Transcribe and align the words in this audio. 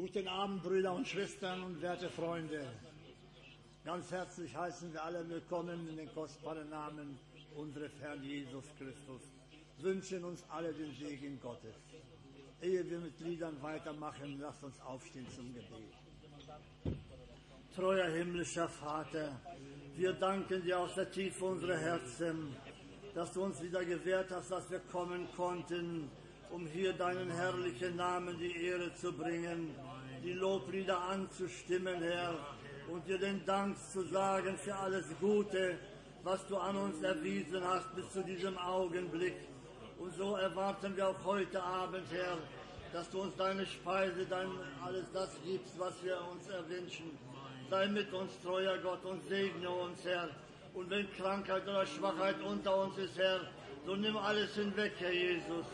Guten 0.00 0.28
Abend, 0.28 0.62
Brüder 0.62 0.94
und 0.94 1.06
Schwestern 1.06 1.62
und 1.62 1.82
werte 1.82 2.08
Freunde. 2.08 2.66
Ganz 3.84 4.10
herzlich 4.10 4.56
heißen 4.56 4.90
wir 4.94 5.04
alle 5.04 5.28
willkommen 5.28 5.86
in 5.90 5.96
den 5.98 6.10
kostbaren 6.14 6.70
Namen 6.70 7.18
unseres 7.54 7.92
Herrn 8.00 8.22
Jesus 8.22 8.64
Christus. 8.78 9.20
Wünschen 9.76 10.24
uns 10.24 10.42
alle 10.48 10.72
den 10.72 10.90
Segen 10.94 11.38
Gottes. 11.38 11.74
Ehe 12.62 12.88
wir 12.88 12.98
mit 12.98 13.20
Liedern 13.20 13.60
weitermachen, 13.60 14.38
lasst 14.40 14.64
uns 14.64 14.80
aufstehen 14.80 15.26
zum 15.36 15.52
Gebet. 15.52 16.96
Treuer 17.76 18.08
himmlischer 18.08 18.70
Vater, 18.70 19.38
wir 19.96 20.14
danken 20.14 20.62
dir 20.62 20.78
aus 20.78 20.94
der 20.94 21.10
Tiefe 21.10 21.44
unserer 21.44 21.76
Herzen, 21.76 22.56
dass 23.14 23.34
du 23.34 23.42
uns 23.42 23.62
wieder 23.62 23.84
gewährt 23.84 24.30
hast, 24.30 24.50
dass 24.50 24.70
wir 24.70 24.80
kommen 24.80 25.28
konnten, 25.36 26.10
um 26.50 26.66
hier 26.66 26.94
deinen 26.94 27.30
herrlichen 27.30 27.96
Namen 27.96 28.38
die 28.38 28.64
Ehre 28.64 28.94
zu 28.94 29.12
bringen, 29.12 29.74
die 30.22 30.32
Loblieder 30.32 31.00
anzustimmen, 31.00 32.02
Herr, 32.02 32.34
und 32.88 33.06
dir 33.06 33.18
den 33.18 33.44
Dank 33.46 33.76
zu 33.92 34.02
sagen 34.02 34.56
für 34.56 34.74
alles 34.74 35.06
Gute, 35.20 35.78
was 36.22 36.46
du 36.46 36.56
an 36.56 36.76
uns 36.76 37.02
erwiesen 37.02 37.62
hast 37.64 37.94
bis 37.94 38.10
zu 38.12 38.22
diesem 38.22 38.56
Augenblick. 38.58 39.36
Und 39.98 40.14
so 40.14 40.36
erwarten 40.36 40.96
wir 40.96 41.08
auch 41.08 41.24
heute 41.24 41.62
Abend, 41.62 42.04
Herr, 42.10 42.36
dass 42.92 43.08
du 43.10 43.22
uns 43.22 43.36
deine 43.36 43.64
Speise, 43.64 44.26
dein 44.26 44.48
alles 44.84 45.04
das 45.12 45.30
gibst, 45.44 45.78
was 45.78 45.94
wir 46.02 46.18
uns 46.30 46.48
erwünschen. 46.48 47.18
Sei 47.70 47.86
mit 47.86 48.12
uns, 48.12 48.32
treuer 48.42 48.76
Gott, 48.78 49.04
und 49.04 49.22
segne 49.28 49.70
uns, 49.70 50.04
Herr. 50.04 50.28
Und 50.74 50.90
wenn 50.90 51.10
Krankheit 51.12 51.62
oder 51.62 51.86
Schwachheit 51.86 52.36
unter 52.42 52.82
uns 52.82 52.98
ist, 52.98 53.16
Herr, 53.16 53.40
so 53.86 53.94
nimm 53.94 54.16
alles 54.16 54.54
hinweg, 54.54 54.92
Herr 54.98 55.12
Jesus. 55.12 55.66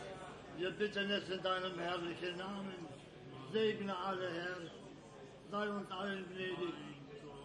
Wir 0.57 0.71
bitten 0.71 1.09
es 1.11 1.29
in 1.29 1.41
deinem 1.41 1.77
herrlichen 1.79 2.37
Namen. 2.37 2.96
Segne 3.51 3.95
alle, 3.95 4.29
Herr. 4.29 4.57
Sei 5.49 5.69
uns 5.69 5.91
allen 5.91 6.25
gnädig. 6.33 6.73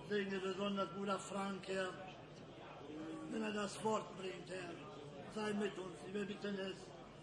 Segne 0.09 0.39
besonders 0.41 0.89
Bruder 0.91 1.19
Frank, 1.19 1.67
Herr, 1.69 1.91
wenn 3.31 3.43
er 3.43 3.53
das 3.53 3.83
Wort 3.85 4.05
bringt, 4.19 4.51
Herr. 4.51 4.75
Sei 5.35 5.53
mit 5.55 5.79
uns. 5.79 5.97
Wir 6.13 6.25
bitten 6.27 6.59
es 6.59 6.77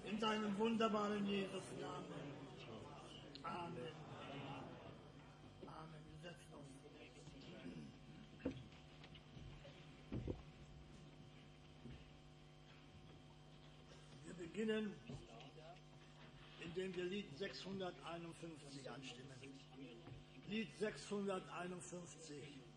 in 0.10 0.20
deinem 0.20 0.58
wunderbaren 0.58 1.26
Jesus 1.28 1.64
Namen. 1.80 2.06
Amen. 3.44 3.94
Amen. 5.68 6.04
Wir 6.22 6.30
uns. 6.58 6.70
Wir 14.26 14.34
beginnen, 14.34 14.94
indem 16.80 16.96
wir 16.96 17.06
Lied 17.06 17.38
651 17.38 18.90
anstimmen. 18.90 19.36
Lied 20.48 20.70
651. 20.78 22.69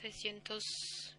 662. 0.00 1.14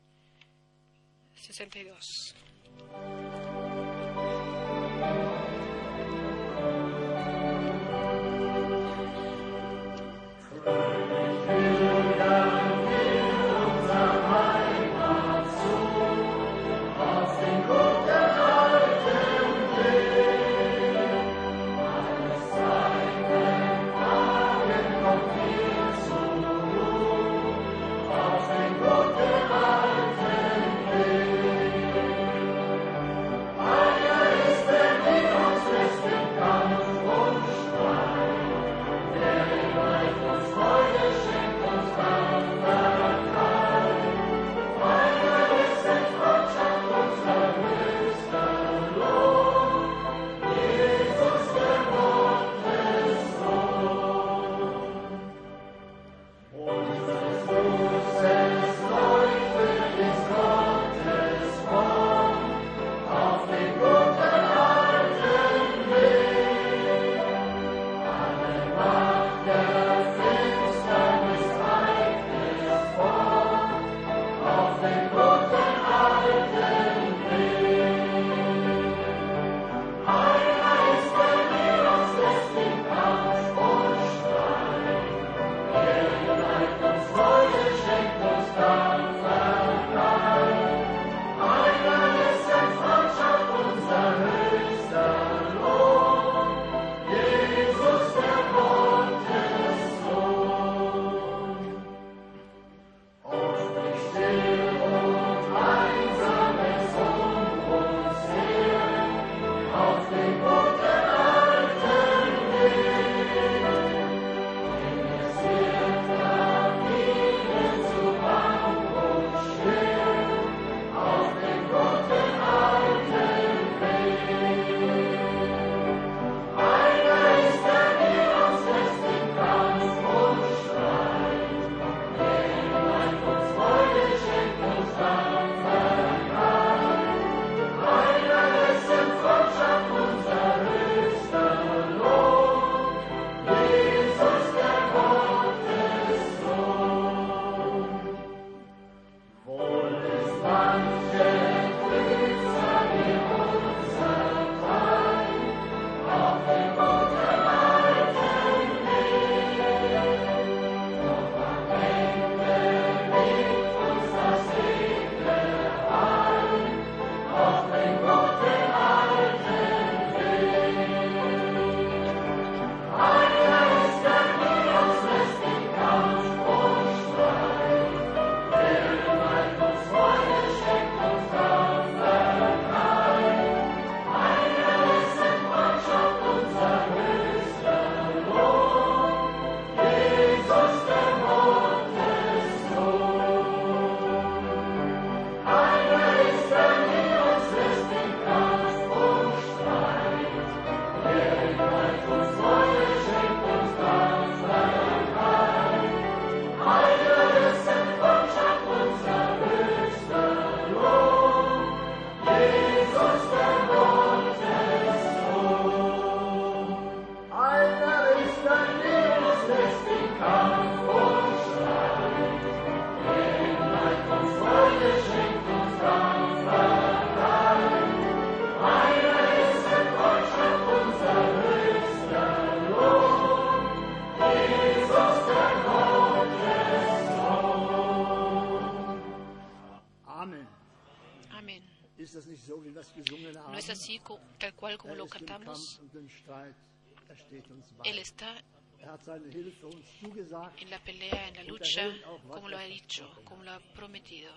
En 250.57 250.69
la 250.69 250.79
pelea, 250.79 251.27
en 251.27 251.35
la 251.35 251.43
lucha, 251.43 251.89
como 252.27 252.49
lo 252.49 252.57
ha 252.57 252.63
dicho, 252.63 253.09
como 253.23 253.43
lo 253.43 253.51
ha 253.51 253.59
prometido. 253.59 254.31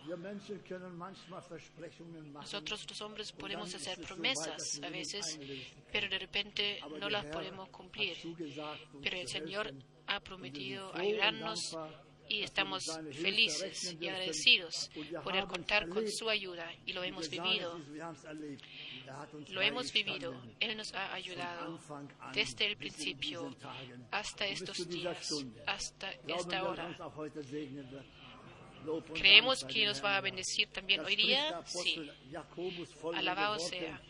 Nosotros 2.33 2.87
los 2.89 3.01
hombres 3.01 3.33
podemos 3.33 3.75
hacer 3.75 4.01
promesas 4.01 4.81
a 4.83 4.91
veces, 4.91 5.39
pero 5.93 6.09
de 6.09 6.19
repente 6.19 6.81
no 6.99 7.09
las 7.09 7.27
podemos 7.27 7.69
cumplir. 7.71 8.17
Pero 9.03 9.17
el 9.17 9.29
Señor 9.29 9.73
ha 10.07 10.21
prometido 10.21 10.95
ayudarnos 10.95 11.77
y 12.29 12.43
estamos 12.43 12.85
felices 13.13 13.97
y 14.01 14.09
agradecidos 14.09 14.91
por 15.23 15.47
contar 15.47 15.89
con 15.89 16.09
su 16.09 16.29
ayuda 16.29 16.71
y 16.87 16.93
lo 16.93 17.03
hemos 17.05 17.29
vivido. 17.29 17.79
Lo 19.49 19.61
hemos 19.63 19.93
vivido. 19.93 20.35
Él 20.61 20.77
nos 20.77 20.93
ha 20.95 21.13
ayudado 21.15 21.79
desde 22.33 22.67
el 22.67 22.77
principio 22.77 23.55
hasta 24.11 24.47
estos 24.47 24.89
días, 24.89 25.33
hasta 25.67 26.11
esta 26.27 26.65
hora. 26.65 26.97
¿Creemos 29.15 29.65
que 29.65 29.87
nos 29.87 30.03
va 30.05 30.17
a 30.17 30.21
bendecir 30.21 30.69
también 30.69 31.01
hoy 31.05 31.17
día? 31.17 31.63
Sí. 31.67 32.09
Alabado 33.15 33.59
sea. 33.59 34.01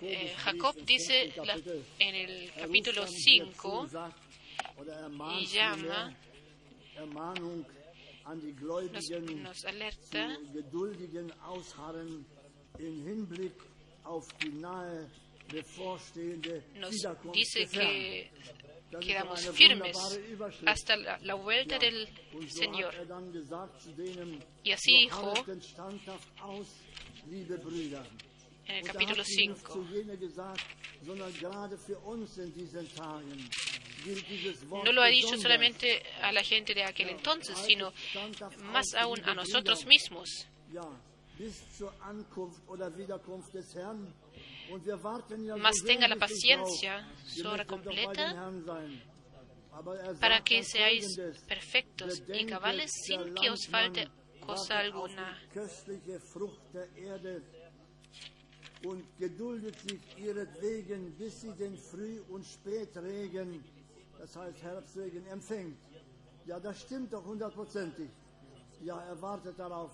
eh, 0.00 0.34
Jacob 0.38 0.74
dice 0.86 1.32
en 1.98 2.14
el 2.14 2.50
capítulo 2.52 3.06
5 3.06 3.88
y 5.38 5.46
llama, 5.46 6.16
nos, 8.92 9.10
nos 9.42 9.64
alerta 9.66 10.38
nos 16.74 17.32
dice 17.32 17.66
que 17.66 18.30
quedamos 19.00 19.46
firmes 19.50 19.96
hasta 20.66 20.96
la, 20.96 21.18
la 21.18 21.34
vuelta 21.34 21.78
del 21.78 22.08
Señor. 22.48 22.94
er 22.94 23.06
Y 24.64 24.72
así 24.72 24.98
dijo. 24.98 25.34
En 28.68 28.76
el 28.76 28.82
capítulo 28.82 29.22
hat 29.22 29.28
nicht 29.28 29.48
nur 29.48 29.56
5. 29.56 29.72
zu 29.72 29.82
jenen 29.94 30.20
gesagt, 30.20 30.60
sondern 31.02 31.32
gerade 31.38 31.78
für 31.78 31.98
uns 32.00 32.36
in 32.36 32.52
diesen 32.52 32.86
Tagen 32.94 33.48
gilt 34.04 34.28
dieses 34.28 34.68
Wort 34.68 34.84
No 34.84 34.92
lo 34.92 35.02
ha 35.02 35.08
dicho 35.08 35.38
solamente 35.38 36.02
a 36.20 36.32
la 36.32 36.42
gente 36.42 36.74
de 36.74 36.84
aquel 36.84 37.08
entonces, 37.08 37.56
sino 37.58 37.92
más 38.72 38.94
aún 38.94 39.24
a 39.24 39.34
nosotros 39.34 39.86
mismos. 39.86 40.46
Mas 45.58 45.76
tenga 45.84 46.08
la 46.08 46.16
paciencia, 46.16 47.08
su 47.24 47.46
hora 47.48 47.64
completa, 47.64 48.50
para 50.20 50.42
que 50.42 50.62
seáis 50.64 51.16
perfectos 51.46 52.22
y 52.28 52.44
cabales 52.44 52.90
sin 53.06 53.34
que 53.34 53.50
os 53.50 53.66
falte 53.66 54.08
cosa 54.40 54.78
alguna. 54.78 55.36
Und 58.84 59.02
geduldet 59.18 59.74
sich 59.80 60.00
ihretwegen, 60.18 61.12
bis 61.18 61.40
sie 61.40 61.52
den 61.52 61.76
Früh- 61.76 62.22
und 62.28 62.46
Spätregen, 62.46 63.64
das 64.18 64.36
heißt 64.36 64.62
Herbstregen, 64.62 65.26
empfängt. 65.26 65.76
Ja, 66.46 66.60
das 66.60 66.80
stimmt 66.82 67.12
doch 67.12 67.24
hundertprozentig. 67.24 68.08
Ja, 68.82 69.00
er 69.02 69.20
wartet 69.20 69.58
darauf, 69.58 69.90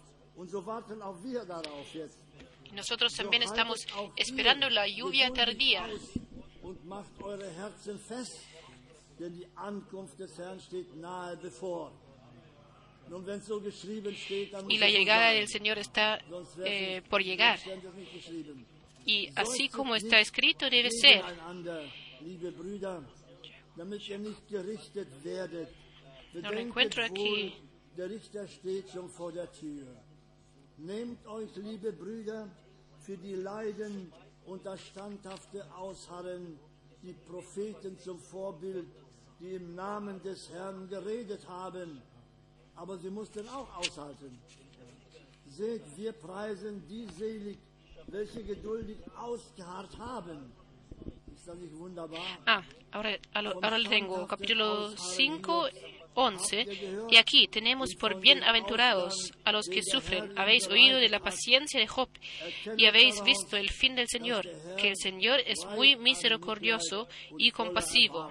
Nosotros 2.73 3.13
So 3.13 3.23
también 3.23 3.43
estamos 3.43 3.87
esperando 4.17 4.69
la 4.69 4.89
lluvia 4.89 5.31
tardía. 5.33 5.87
Y 14.69 14.79
la 14.79 14.89
llegada 14.89 15.31
del 15.31 15.49
Señor 15.49 15.79
está 15.79 16.19
eh, 16.65 17.03
por 17.09 17.23
llegar. 17.23 17.61
Y 19.07 19.29
así 19.37 19.69
como 19.69 19.95
está 19.95 20.19
escrito, 20.19 20.71
debe 20.71 20.91
ser. 20.91 21.23
werdet. 25.25 25.69
lo 26.33 26.59
encuentro 26.59 27.05
aquí. 27.05 27.55
Nehmt 30.77 31.25
euch, 31.27 31.55
liebe 31.57 31.93
Brüder, 31.93 32.49
für 33.01 33.17
die 33.17 33.35
Leiden 33.35 34.13
und 34.47 34.67
das 34.67 34.81
standhafte 34.81 35.65
Ausharren 35.77 36.59
die 37.03 37.13
Propheten 37.13 37.99
zum 37.99 38.19
Vorbild, 38.19 38.87
die 39.39 39.55
im 39.55 39.75
Namen 39.75 40.23
des 40.23 40.51
Herrn 40.51 40.89
geredet 40.89 41.47
haben. 41.49 42.03
Aber 42.75 42.99
sie 42.99 43.11
mussten 43.11 43.49
auch 43.49 43.69
aushalten. 43.77 44.39
Seht, 45.47 45.83
wir 45.97 46.13
preisen 46.13 46.83
die 46.89 47.07
selig, 47.17 47.59
welche 48.09 48.43
geduldig 48.43 48.97
ausgeharrt 49.17 49.97
haben. 49.99 50.53
Ist 51.33 51.47
das 51.47 51.57
nicht 51.57 51.79
wunderbar? 51.79 52.21
Ah, 52.47 52.63
ahora, 52.91 53.11
ahora 53.35 53.53
ahora 53.63 53.79
lo 53.79 53.89
tengo. 53.89 54.27
Capítulo 54.27 54.91
5, 54.97 55.71
11. 56.15 57.07
Y 57.11 57.17
aquí 57.17 57.49
tenemos 57.49 57.95
por 57.95 58.21
bienaventurados 58.21 59.33
a 59.45 59.53
los 59.53 59.67
que 59.69 59.83
sufren. 59.83 60.37
Habéis 60.39 60.67
oído 60.69 60.99
de 60.99 61.09
la 61.09 61.21
paciencia 61.21 61.81
de 61.81 61.87
Job 61.87 62.09
y 62.77 62.87
habéis 62.87 63.23
visto 63.23 63.57
el 63.57 63.71
fin 63.71 63.95
del 63.95 64.09
Señor, 64.09 64.49
que 64.77 64.89
el 64.89 64.97
Señor 64.97 65.41
es 65.47 65.65
muy 65.67 65.97
misericordioso 65.97 67.09
y 67.39 67.51
compasivo. 67.51 68.31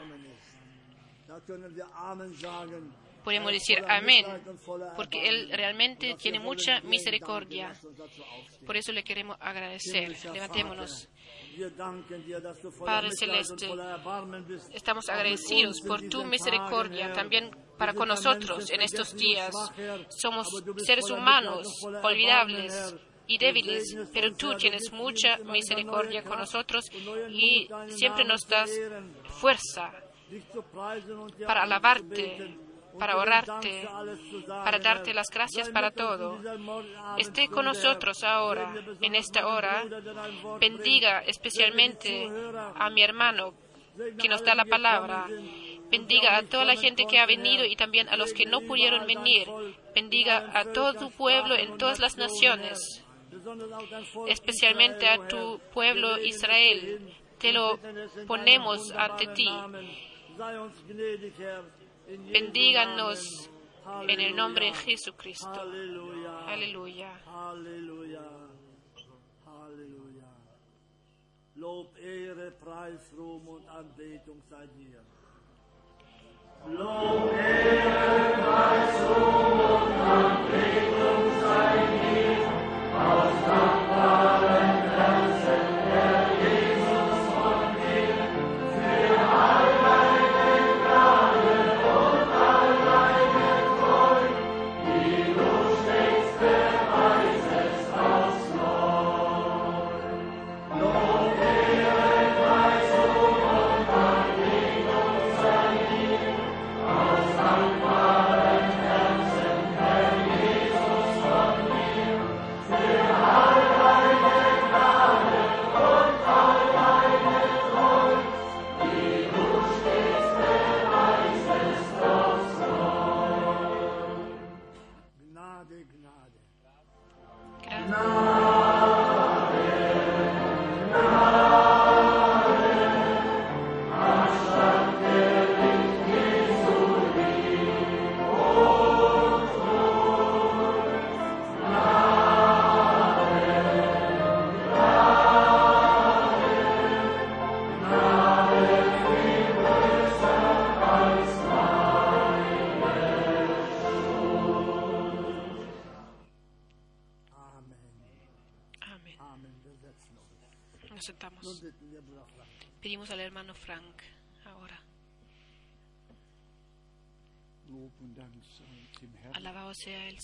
Podemos 3.24 3.52
decir 3.54 3.80
amén, 3.88 4.26
porque. 4.96 5.24
Él 5.24 5.50
realmente 5.54 6.16
tiene 6.16 6.40
mucha 6.40 6.82
misericordia. 6.82 7.74
Por 8.66 8.76
eso 8.76 8.92
le 8.92 9.04
queremos 9.04 9.38
agradecer. 9.40 10.14
Levantémonos. 10.34 11.08
Padre 12.86 13.10
Celeste. 13.12 13.70
Estamos 14.74 15.10
agradecidos 15.10 15.82
por 15.82 16.02
tu 16.10 16.24
misericordia 16.26 17.12
también 17.14 17.52
para 17.78 17.94
con 17.94 18.08
nosotros 18.08 18.70
en 18.70 18.82
estos 18.82 19.16
días. 19.16 19.54
Somos 20.10 20.48
seres 20.78 21.10
humanos, 21.10 21.68
olvidables 22.02 22.96
y 23.28 23.38
débiles, 23.38 23.96
pero 24.14 24.34
tú 24.34 24.56
tienes 24.56 24.92
mucha 24.92 25.38
misericordia 25.40 26.24
con 26.24 26.40
nosotros 26.40 26.86
y 27.30 27.68
siempre 27.88 28.26
nos 28.26 28.48
das 28.48 28.70
fuerza 29.40 29.92
para 31.46 31.64
alabarte, 31.64 32.58
para 33.00 33.14
sagen, 33.14 33.88
para 34.48 34.80
darte 34.80 35.14
las 35.14 35.28
gracias 35.30 35.70
para 35.70 35.92
todo. 35.92 36.40
Esté 37.18 37.48
con 37.48 37.66
nosotros 37.66 38.24
ahora, 38.24 38.74
en 39.02 39.16
esta 39.16 39.48
hora. 39.48 39.84
Bendiga 40.60 41.20
especialmente 41.22 42.30
a 42.76 42.90
mi 42.90 43.02
hermano 43.02 43.54
que 44.20 44.30
nos 44.30 44.44
da 44.44 44.56
la 44.56 44.66
palabra. 44.66 45.28
Bendiga 45.90 46.38
a 46.38 46.44
toda 46.44 46.66
la 46.66 46.76
gente 46.76 47.06
que 47.06 47.20
ha 47.20 47.26
venido 47.26 47.66
y 47.66 47.76
también 47.76 48.10
a 48.10 48.18
los 48.18 48.34
que 48.34 48.46
no 48.46 48.62
pudieron 48.62 49.06
venir. 49.06 49.48
Bendiga 49.94 50.50
a 50.54 50.66
todo 50.66 50.94
tu 50.94 51.12
pueblo 51.12 51.56
en 51.56 51.78
todas 51.78 52.00
las 52.00 52.18
naciones, 52.18 53.04
especialmente 54.28 55.08
a 55.08 55.28
tu 55.28 55.60
pueblo 55.74 56.18
Israel. 56.18 57.14
Te 57.38 57.52
lo 57.52 57.78
ponemos 58.26 58.92
ante 58.94 59.28
ti. 59.28 59.50
Bendíganos 62.08 63.50
en 64.08 64.20
el 64.20 64.36
nombre 64.36 64.68
de. 64.68 64.74
Jesucristo. 64.74 65.50
Aleluya. 65.50 66.46
Halleluja. 66.46 67.20
Halleluja. 67.26 68.44
Lob, 71.56 71.96
Ehre, 71.98 72.52
Preis, 72.52 73.00
Ruhm 73.16 73.48
und 73.48 73.68
Anbetung 73.70 74.42
sei 74.50 74.66
dir. 74.76 75.04
Lob, 76.68 77.32
Ehre, 77.32 77.53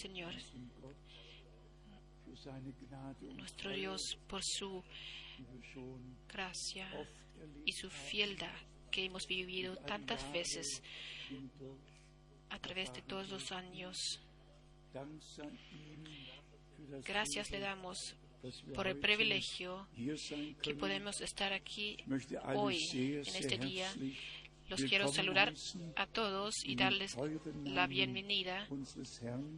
Señor, 0.01 0.33
nuestro 3.35 3.71
Dios, 3.71 4.17
por 4.27 4.41
su 4.41 4.81
gracia 6.29 6.87
y 7.65 7.73
su 7.73 7.89
fieldad 7.89 8.55
que 8.91 9.03
hemos 9.03 9.27
vivido 9.27 9.75
tantas 9.75 10.31
veces 10.31 10.81
a 12.49 12.59
través 12.59 12.93
de 12.93 13.01
todos 13.01 13.29
los 13.29 13.51
años. 13.51 14.21
Gracias 17.05 17.51
le 17.51 17.59
damos 17.59 18.15
por 18.73 18.87
el 18.87 18.97
privilegio 18.99 19.85
que 20.61 20.75
podemos 20.75 21.19
estar 21.19 21.51
aquí 21.51 21.97
hoy, 22.55 22.77
en 22.93 23.35
este 23.35 23.57
día. 23.57 23.91
Los 24.69 24.83
quiero 24.83 25.07
saludar 25.07 25.53
a 25.95 26.05
todos 26.05 26.53
y 26.63 26.75
darles 26.75 27.15
la 27.63 27.87
bienvenida 27.87 28.67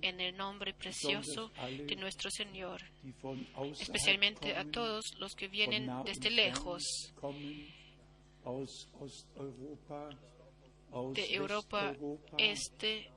en 0.02 0.22
el 0.22 0.38
nombre 0.38 0.74
precioso 0.74 1.52
de 1.86 1.96
nuestro 1.98 2.32
Señor, 2.32 2.82
especialmente 3.80 4.56
a 4.56 4.64
todos 4.66 5.04
los 5.20 5.36
que 5.36 5.50
vienen 5.50 5.90
desde 6.06 6.30
lejos, 6.30 6.84
de 11.14 11.34
Europa 11.34 11.94
Este, 12.38 13.12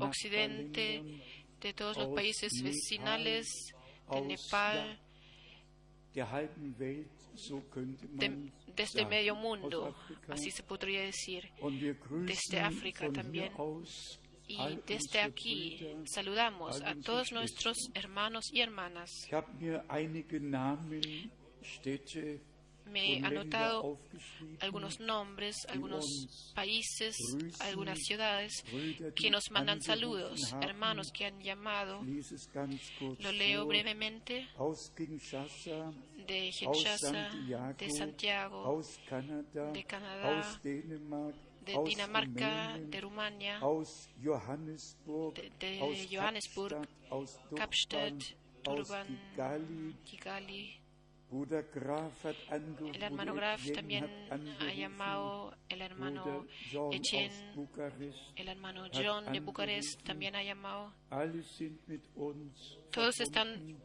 Occidente, 0.00 1.22
de 1.60 1.74
todos 1.74 1.96
los 1.96 2.08
países 2.08 2.50
vecinales, 2.62 3.46
de 4.10 4.20
Nepal, 4.22 4.98
de, 6.12 7.06
desde 8.80 9.06
medio 9.06 9.34
mundo, 9.34 9.94
así 10.28 10.50
se 10.50 10.62
podría 10.62 11.02
decir. 11.02 11.50
Desde 12.26 12.60
África 12.60 13.10
también. 13.12 13.52
Y 14.46 14.78
desde 14.86 15.20
aquí 15.20 15.78
saludamos 16.06 16.80
a 16.82 16.94
todos 16.96 17.30
nuestros 17.32 17.76
hermanos 17.94 18.44
y 18.52 18.60
hermanas. 18.60 19.10
Me 22.90 23.14
he 23.14 23.24
anotado 23.24 23.98
algunos 24.60 24.98
nombres, 25.00 25.56
algunos 25.68 26.52
países, 26.54 27.16
algunas 27.60 27.98
ciudades 28.00 28.52
que 29.14 29.30
nos 29.30 29.50
mandan 29.50 29.80
saludos, 29.82 30.40
hermanos 30.62 31.10
que 31.12 31.26
han 31.26 31.40
llamado. 31.40 32.00
Lo 33.22 33.32
leo 33.32 33.66
brevemente 33.66 34.48
de 36.26 36.50
Santiago, 36.52 37.28
de 37.78 37.90
Santiago, 37.98 38.64
de 39.72 39.84
Canadá, 39.84 40.40
de 41.64 41.72
Dinamarca, 41.90 42.78
de 42.90 43.00
Rumania, 43.00 43.58
de- 45.60 45.78
Johannesburg, 46.10 46.88
Kapstadt, 47.56 48.22
Durban, 48.64 49.06
Kigali. 50.04 50.79
El 52.92 53.02
hermano 53.02 53.34
Graf 53.34 53.70
también 53.72 54.04
ha 54.60 54.72
llamado, 54.74 55.54
el 55.68 55.80
hermano 55.80 56.46
Bukarest. 57.54 58.36
el 58.36 58.48
hermano 58.48 58.88
John 58.92 59.32
de. 59.32 59.38
Bucarest 59.38 60.02
también 60.02 60.34
ha 60.34 60.42
llamado. 60.42 60.92
Todos 62.90 63.20
están 63.20 63.78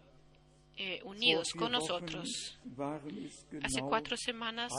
eh, 0.78 1.02
unidos 1.04 1.52
con 1.54 1.72
nosotros. 1.72 2.58
Hace 3.62 3.82
cuatro 3.82 4.18
semanas 4.18 4.74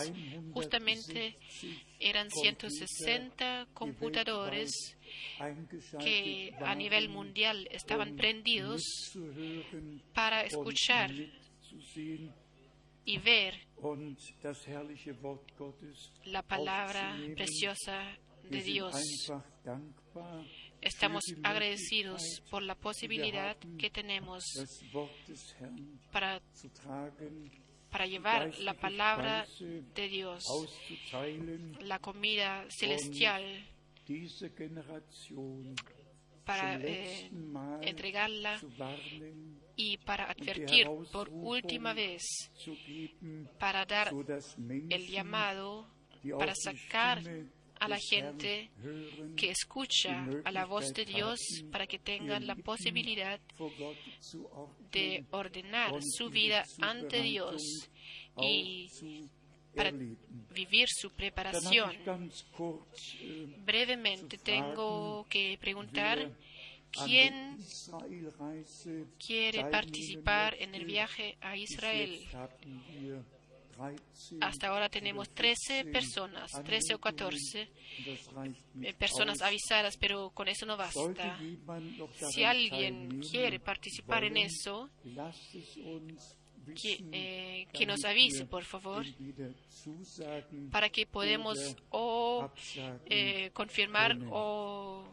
justamente 0.52 1.38
160 1.48 1.80
eran 2.00 2.28
Computer 2.28 2.70
160 2.70 3.66
computadores 3.72 4.96
que 6.00 6.52
a 6.60 6.74
nivel 6.74 7.08
mundial 7.08 7.68
estaban 7.70 8.10
um 8.10 8.16
prendidos 8.16 8.82
para 10.12 10.42
escuchar 10.42 11.12
y 13.06 13.18
ver 13.18 13.54
la 16.24 16.42
palabra 16.42 17.16
preciosa 17.34 18.18
de 18.50 18.62
Dios. 18.62 18.94
Estamos 20.80 21.22
agradecidos 21.42 22.42
por 22.50 22.62
la 22.62 22.74
posibilidad 22.74 23.56
que 23.78 23.90
tenemos 23.90 24.44
para, 26.12 26.42
para 27.90 28.06
llevar 28.06 28.58
la 28.58 28.74
palabra 28.74 29.46
de 29.58 30.08
Dios, 30.08 30.44
la 31.80 31.98
comida 32.00 32.66
celestial, 32.68 33.64
para 36.44 36.80
eh, 36.80 37.30
entregarla 37.82 38.60
y 39.76 39.98
para 39.98 40.30
advertir 40.30 40.86
por 41.12 41.28
última 41.30 41.92
vez, 41.92 42.22
para 43.58 43.84
dar 43.84 44.12
el 44.90 45.06
llamado 45.06 45.86
para 46.38 46.54
sacar 46.54 47.22
a 47.78 47.88
la 47.88 47.98
gente 47.98 48.70
que 49.36 49.50
escucha 49.50 50.26
a 50.44 50.50
la 50.50 50.64
voz 50.64 50.92
de 50.94 51.04
Dios 51.04 51.38
para 51.70 51.86
que 51.86 51.98
tengan 51.98 52.46
la 52.46 52.56
posibilidad 52.56 53.38
de 54.92 55.24
ordenar 55.30 55.92
su 56.02 56.30
vida 56.30 56.64
ante 56.80 57.22
Dios 57.22 57.62
y 58.40 58.88
para 59.74 59.92
vivir 59.92 60.88
su 60.88 61.10
preparación. 61.10 61.92
Brevemente 63.58 64.38
tengo 64.38 65.26
que 65.28 65.58
preguntar 65.60 66.32
quién 66.90 67.58
quiere 69.18 69.64
participar 69.70 70.54
en 70.58 70.74
el 70.74 70.84
viaje 70.84 71.36
a 71.40 71.56
Israel. 71.56 72.20
jetzt 72.20 72.34
hatten 72.34 72.82
wir 72.90 73.24
13 73.76 74.38
Hasta 74.40 74.68
ahora 74.68 74.88
tenemos 74.88 75.28
oder 75.28 75.34
13 75.34 75.84
14 75.84 75.92
personas, 75.92 76.50
13 76.52 76.94
o 76.94 76.98
14 76.98 77.58
Anmeldungen. 77.58 78.06
Das 78.06 78.34
reicht 78.34 78.64
eh, 78.82 78.94
personas 78.94 79.42
avisadas, 79.42 79.96
pero 79.98 80.30
con 80.30 80.48
eso 80.48 80.64
no 80.66 80.76
basta. 80.76 81.38
Si 82.30 82.44
alguien 82.44 83.20
quiere 83.20 83.60
participar 83.60 84.24
en 84.24 84.38
eso, 84.38 84.88
que, 86.74 87.04
eh, 87.12 87.86
nos 87.86 88.04
avise, 88.04 88.46
por 88.46 88.64
favor, 88.64 89.04
para 90.70 90.88
que 90.88 91.06
podemos 91.06 91.58
oder 91.58 91.86
o 91.90 92.50
eh, 93.06 93.50
confirmar 93.52 94.16
o 94.30 95.04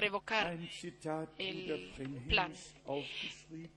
revocar 0.00 0.56
el 1.38 1.92
plan. 2.28 2.52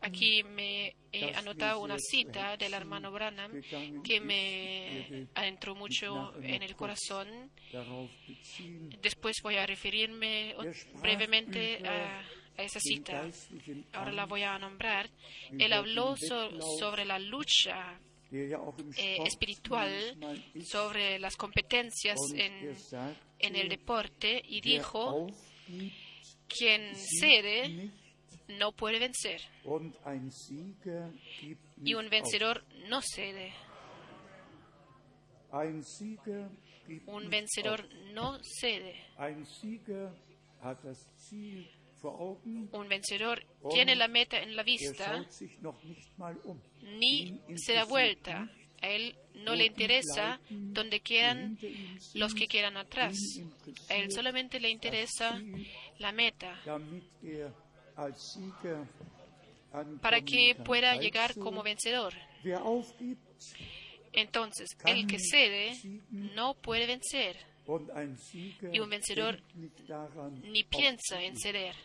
Aquí 0.01 0.43
me 0.43 0.95
he 1.11 1.33
anotado 1.35 1.81
una 1.81 1.97
cita 1.99 2.57
del 2.57 2.73
hermano 2.73 3.11
Branham 3.11 3.61
que 4.03 4.19
me 4.21 5.27
adentró 5.35 5.75
mucho 5.75 6.33
en 6.41 6.63
el 6.63 6.75
corazón. 6.75 7.27
Después 9.01 9.37
voy 9.43 9.55
a 9.57 9.65
referirme 9.65 10.55
brevemente 11.01 11.79
a, 11.87 12.19
a 12.57 12.63
esa 12.63 12.79
cita. 12.79 13.29
Ahora 13.93 14.11
la 14.11 14.25
voy 14.25 14.43
a 14.43 14.57
nombrar. 14.59 15.09
Él 15.51 15.73
habló 15.73 16.15
so- 16.17 16.59
sobre 16.79 17.05
la 17.05 17.19
lucha 17.19 17.99
eh, 18.97 19.17
espiritual, 19.25 20.17
sobre 20.63 21.19
las 21.19 21.35
competencias 21.35 22.17
en, 22.33 23.55
el 23.55 23.67
deporte 23.69 24.41
y 24.45 24.61
dijo, 24.61 25.27
quien 26.47 26.95
cede 26.95 27.91
no 28.47 28.71
puede 28.73 28.99
vencer 28.99 29.41
y 31.83 31.93
un 31.93 32.09
vencedor 32.09 32.63
no 32.87 33.01
cede. 33.01 33.53
Un 37.07 37.29
vencedor 37.29 37.87
no 38.13 38.39
cede. 38.43 38.95
Un 42.71 42.87
vencedor 42.89 43.45
tiene 43.69 43.95
la 43.95 44.07
meta 44.07 44.41
en 44.41 44.55
la 44.55 44.61
Er 44.61 44.65
vista, 44.65 45.25
um. 46.43 46.59
ni 46.97 47.39
se 47.55 47.73
da 47.73 47.85
vuelta. 47.85 48.49
A 48.81 48.87
él 48.87 49.15
no 49.35 49.55
le 49.55 49.65
interesa 49.65 50.39
bleiben, 50.49 50.73
donde 50.73 50.99
quedan 51.01 51.57
los 52.13 52.33
que 52.33 52.47
quedan 52.47 52.77
atrás. 52.77 53.17
A 53.89 53.95
él 53.95 54.11
solamente 54.11 54.59
le 54.59 54.69
interesa 54.69 55.39
la 55.99 56.11
meta. 56.11 56.59
Para 60.01 60.21
que 60.21 60.55
pueda 60.65 60.95
llegar 60.95 61.35
como 61.35 61.63
vencedor. 61.63 62.13
Entonces, 64.13 64.69
el 64.85 65.07
que 65.07 65.19
cede 65.19 65.77
no 66.09 66.55
puede 66.55 66.85
vencer, 66.87 67.37
Y 68.73 68.79
un 68.79 68.89
vencedor 68.89 69.41
ni 70.43 70.63
piensa 70.63 71.21
en 71.21 71.37
ceder. 71.37 71.75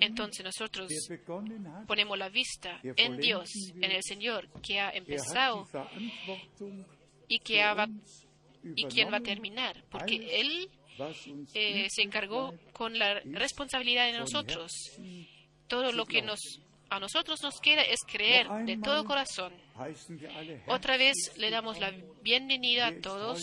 Entonces 0.00 0.44
nosotros 0.44 0.88
ponemos 1.86 2.18
la 2.18 2.28
vista 2.28 2.78
en 2.96 3.16
Dios, 3.18 3.50
en 3.76 3.90
el 3.90 4.02
Señor, 4.02 4.48
que 4.62 4.80
ha 4.80 4.90
empezado 4.90 5.66
y 7.28 7.38
que 7.40 7.62
ha- 7.62 7.86
y 8.76 8.84
quien 8.84 9.12
va 9.12 9.16
a 9.16 9.20
terminar, 9.22 9.84
porque 9.90 10.40
Él 10.40 10.70
eh, 11.54 11.86
se 11.90 12.02
encargó 12.02 12.54
con 12.72 12.98
la 12.98 13.20
responsabilidad 13.20 14.06
de 14.06 14.18
nosotros. 14.18 14.70
Todo 15.66 15.90
lo 15.92 16.04
que 16.06 16.20
nos, 16.22 16.60
a 16.90 17.00
nosotros 17.00 17.42
nos 17.42 17.58
queda 17.60 17.80
es 17.82 17.98
creer 18.06 18.46
de 18.66 18.76
todo 18.82 19.04
corazón. 19.06 19.52
Otra 20.68 20.96
vez 20.98 21.14
le 21.38 21.50
damos 21.50 21.80
la 21.80 21.92
bienvenida 22.22 22.88
a 22.88 23.00
todos. 23.00 23.42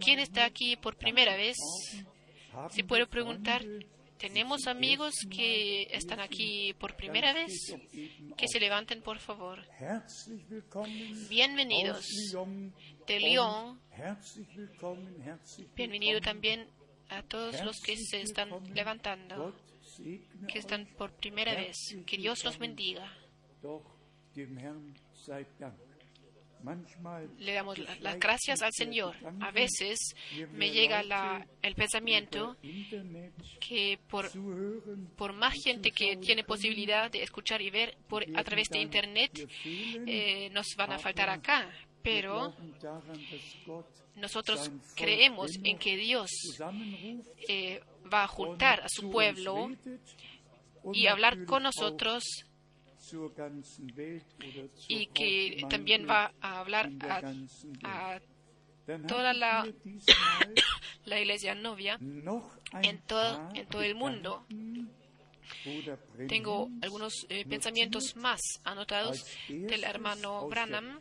¿Quién 0.00 0.18
está 0.18 0.46
aquí 0.46 0.76
por 0.76 0.96
primera 0.96 1.36
vez? 1.36 1.56
Si 2.70 2.82
puedo 2.82 3.06
preguntar, 3.06 3.62
¿tenemos 4.20 4.66
amigos 4.66 5.14
que 5.30 5.84
están 5.90 6.20
aquí 6.20 6.74
por 6.78 6.94
primera 6.94 7.32
vez? 7.32 7.52
Que 8.36 8.46
se 8.46 8.60
levanten, 8.60 9.02
por 9.02 9.18
favor. 9.18 9.58
Bienvenidos 11.28 12.06
de 13.06 13.20
Lyon. 13.20 13.80
Bienvenido 15.74 16.20
también 16.20 16.68
a 17.08 17.22
todos 17.22 17.64
los 17.64 17.80
que 17.80 17.96
se 17.96 18.20
están 18.20 18.50
levantando, 18.74 19.56
que 20.46 20.58
están 20.58 20.86
por 20.98 21.12
primera 21.12 21.54
vez. 21.54 21.76
Que 22.06 22.18
Dios 22.18 22.44
los 22.44 22.58
bendiga. 22.58 23.10
Le 27.38 27.52
damos 27.54 27.78
la- 27.78 27.94
las 28.00 28.18
gracias 28.18 28.62
al 28.62 28.72
Señor. 28.72 29.16
A 29.40 29.50
veces 29.50 29.98
me 30.52 30.70
llega 30.70 31.02
la- 31.02 31.46
el 31.62 31.74
pensamiento 31.74 32.56
que 33.60 33.98
por, 34.08 34.30
más 35.32 35.54
gente 35.62 35.90
que 35.90 36.16
tiene 36.16 36.44
posibilidad 36.44 37.10
de 37.10 37.22
escuchar 37.22 37.62
y 37.62 37.70
ver 37.70 37.96
por, 38.08 38.24
a 38.36 38.44
través 38.44 38.68
de 38.68 38.78
Internet, 38.80 39.48
eh, 40.06 40.50
nos 40.50 40.66
van 40.76 40.92
a 40.92 40.98
faltar 40.98 41.28
acá. 41.30 41.70
Pero 42.02 42.54
nosotros 44.16 44.70
creemos 44.96 45.50
en 45.62 45.78
que 45.78 45.96
Dios 45.96 46.30
eh, 47.48 47.80
va 48.12 48.24
a 48.24 48.28
juntar 48.28 48.80
a 48.80 48.88
su 48.88 49.10
pueblo 49.10 49.70
y 50.94 51.06
hablar 51.06 51.44
con 51.44 51.62
nosotros 51.62 52.24
y 54.88 55.06
que 55.08 55.64
también 55.68 56.06
va 56.08 56.32
a 56.40 56.60
hablar 56.60 56.90
a, 57.84 58.20
toda 59.06 59.32
la- 59.32 59.66
la 61.04 61.20
iglesia 61.20 61.54
novia 61.54 61.98
en 62.82 63.00
todo, 63.06 63.50
en 63.54 63.66
todo 63.66 63.82
el 63.82 63.94
mundo. 63.94 64.46
Tengo 66.28 66.68
algunos 66.82 67.26
eh, 67.28 67.44
pensamientos 67.44 68.14
más 68.16 68.40
anotados 68.64 69.26
del 69.48 69.84
hermano 69.84 70.48
Branham. 70.48 70.98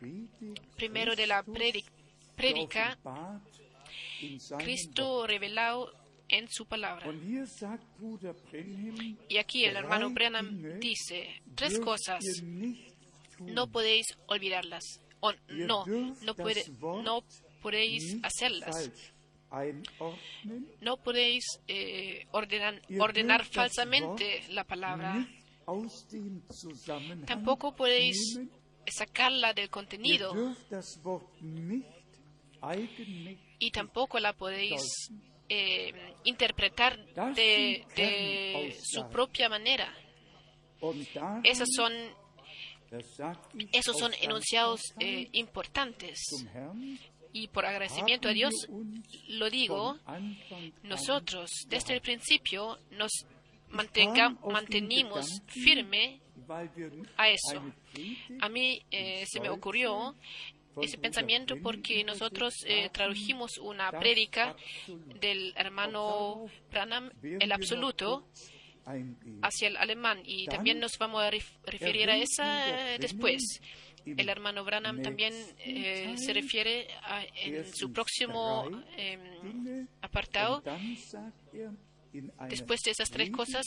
Primero 0.75 1.15
de 1.15 1.27
la 1.27 1.43
prédica. 2.35 2.97
Cristo 4.57 5.25
revelado 5.27 5.93
en 6.29 6.47
su 6.49 6.65
palabra. 6.65 7.05
Brenham, 8.51 9.17
Y 9.27 9.37
aquí 9.37 9.65
el 9.65 9.75
hermano 9.75 10.09
Dinge 10.09 10.79
dice 10.79 11.41
tres 11.55 11.79
cosas, 11.79 12.23
no 13.39 13.67
podéis 13.67 14.05
olvidarlas. 14.27 15.01
O 15.21 15.33
no, 15.49 15.85
no, 15.85 16.35
puede, 16.35 16.63
no 16.79 17.23
podéis 17.61 18.17
hacerlas. 18.23 18.89
No 20.81 20.97
podéis 20.97 21.43
eh, 21.67 22.25
ordenar, 22.31 23.45
falsamente 23.45 24.43
la 24.49 24.63
palabra. 24.63 25.27
Tampoco 27.25 27.75
podéis 27.75 28.39
sacarla 28.87 29.53
del 29.53 29.69
contenido 29.69 30.33
y 33.59 33.71
tampoco 33.71 34.19
la 34.19 34.33
podéis 34.33 35.11
eh, 35.49 35.93
interpretar 36.23 36.97
de, 37.33 38.75
su 38.81 39.07
propia 39.09 39.49
manera. 39.49 39.93
Esas 41.43 41.67
son, 41.75 41.91
esos 43.71 43.97
son 43.97 44.13
enunciados 44.21 44.81
eh, 44.99 45.27
importantes. 45.33 46.19
Y 47.31 47.47
por 47.47 47.65
agradecimiento 47.65 48.29
a 48.29 48.33
Dios, 48.33 48.53
lo 49.27 49.49
digo, 49.49 49.97
nosotros 50.83 51.49
desde 51.67 51.95
el 51.95 52.01
principio 52.01 52.79
nos 52.91 53.25
mantenga, 53.69 54.29
mantenimos 54.51 55.41
firme 55.47 56.21
a 57.17 57.29
eso. 57.29 57.61
A 58.41 58.49
mí 58.49 58.81
eh, 58.91 59.25
se 59.27 59.39
me 59.39 59.49
ocurrió 59.49 60.15
ese 60.81 60.97
pensamiento 60.97 61.55
porque 61.63 62.03
nosotros 62.03 62.53
eh, 62.65 62.89
tradujimos 62.91 63.57
una 63.57 63.89
prédica 63.99 64.55
del 65.19 65.53
hermano 65.55 66.45
Branham, 66.71 67.11
el 67.39 67.51
absoluto, 67.51 68.27
hacia 69.43 69.67
el 69.67 69.77
alemán. 69.77 70.21
Y 70.25 70.45
también 70.55 70.79
nos 70.79 70.97
vamos 70.97 71.21
a 71.23 71.29
ref- 71.31 71.57
referir 71.65 72.09
a 72.09 72.17
esa 72.17 72.97
después. 72.99 73.41
El 74.05 74.29
hermano 74.29 74.63
Branham 74.63 74.95
también 75.03 75.33
eh, 75.59 76.15
se 76.17 76.33
refiere 76.33 76.87
a- 77.03 77.23
en 77.35 77.71
su 77.75 77.91
próximo 77.93 78.65
em, 78.97 79.87
apartado. 80.01 80.61
Después 82.49 82.81
de 82.81 82.91
esas 82.91 83.09
tres 83.11 83.29
cosas, 83.29 83.65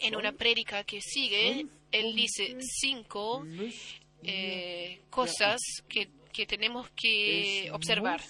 en 0.00 0.14
una 0.16 0.32
prédica 0.32 0.84
que 0.84 1.00
sigue, 1.00 1.66
él 1.90 2.14
dice 2.14 2.56
cinco 2.60 3.44
eh, 4.22 5.02
cosas 5.10 5.60
que, 5.88 6.08
que 6.32 6.46
tenemos 6.46 6.88
que 6.90 7.70
observar. 7.72 8.20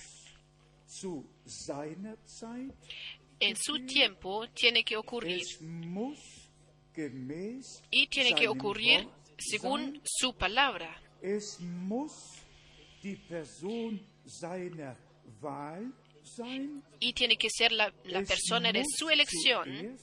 En 3.41 3.57
su 3.57 3.87
tiempo 3.87 4.47
tiene 4.49 4.85
que 4.85 4.97
ocurrir 4.97 5.43
y 7.91 8.07
tiene 8.09 8.35
que 8.35 8.49
ocurrir 8.49 9.09
según 9.39 10.01
su 10.05 10.35
palabra. 10.35 11.01
Y 17.01 17.13
tiene 17.15 17.37
que 17.37 17.49
ser 17.51 17.73
la, 17.73 17.93
la 18.05 18.23
persona 18.23 18.73
de 18.73 18.83
su 18.85 19.09
elección. 19.09 19.97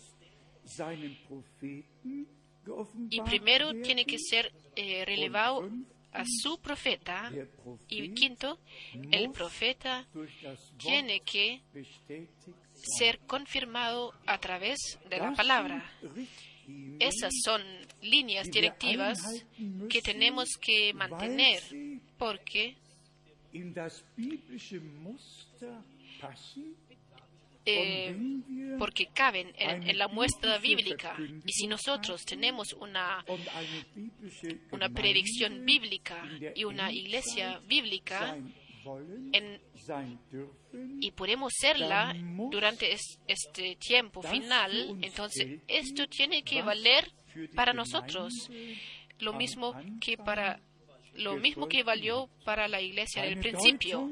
Y 3.09 3.21
primero 3.21 3.71
tiene 3.81 4.05
que 4.05 4.17
ser 4.17 4.51
eh, 4.77 5.03
relevado 5.05 5.69
a 6.13 6.23
su 6.41 6.59
profeta. 6.59 7.31
Y 7.89 8.13
quinto, 8.13 8.59
el 9.11 9.31
profeta 9.31 10.07
tiene 10.77 11.21
que 11.21 11.61
ser 12.97 13.19
confirmado 13.19 14.13
a 14.25 14.37
través 14.37 14.77
de 15.09 15.17
la 15.17 15.33
palabra. 15.33 15.83
Esas 16.99 17.31
son 17.43 17.61
líneas 18.01 18.49
directivas 18.51 19.19
que 19.89 20.01
tenemos 20.01 20.49
que 20.61 20.93
mantener 20.93 21.61
porque 22.17 22.75
eh, 27.67 28.15
porque 28.79 29.07
caben 29.13 29.53
en, 29.57 29.97
la 29.97 30.07
muestra 30.07 30.57
bíblica. 30.59 31.15
Y 31.45 31.51
si 31.51 31.67
nosotros 31.67 32.23
tenemos 32.25 32.73
una, 32.73 33.23
una 34.71 34.89
predicción 34.89 35.65
bíblica 35.65 36.23
y 36.55 36.63
una 36.63 36.91
iglesia 36.91 37.59
bíblica 37.67 38.37
y 41.01 41.11
podemos 41.11 41.53
serla 41.57 42.13
durante 42.51 42.91
es- 42.93 43.19
este 43.27 43.75
tiempo 43.75 44.21
final, 44.31 44.97
entonces 45.01 45.59
esto 45.67 46.07
tiene 46.07 46.43
que 46.43 46.61
valer 46.61 47.11
para 47.55 47.73
nosotros 47.73 48.33
lo 49.19 49.33
mismo 49.33 49.73
que 49.99 50.17
para 50.17 50.59
lo 51.15 51.35
mismo 51.37 51.67
que 51.67 51.81
valió 51.81 52.29
para 52.45 52.67
la 52.67 52.79
iglesia 52.79 53.23
del 53.23 53.39
principio. 53.39 54.07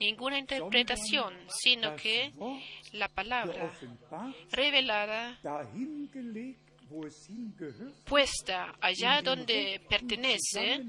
Ninguna 0.00 0.38
interpretación, 0.38 1.34
sino 1.62 1.94
que 1.94 2.32
la 2.92 3.08
palabra 3.08 3.70
revelada, 4.50 5.38
dahin 5.42 6.08
gelegt, 6.10 6.58
wo 6.88 7.06
es 7.06 7.28
hingehört, 7.28 7.94
puesta 8.04 8.74
allá 8.80 9.20
donde 9.22 9.80
pertenece, 9.88 10.86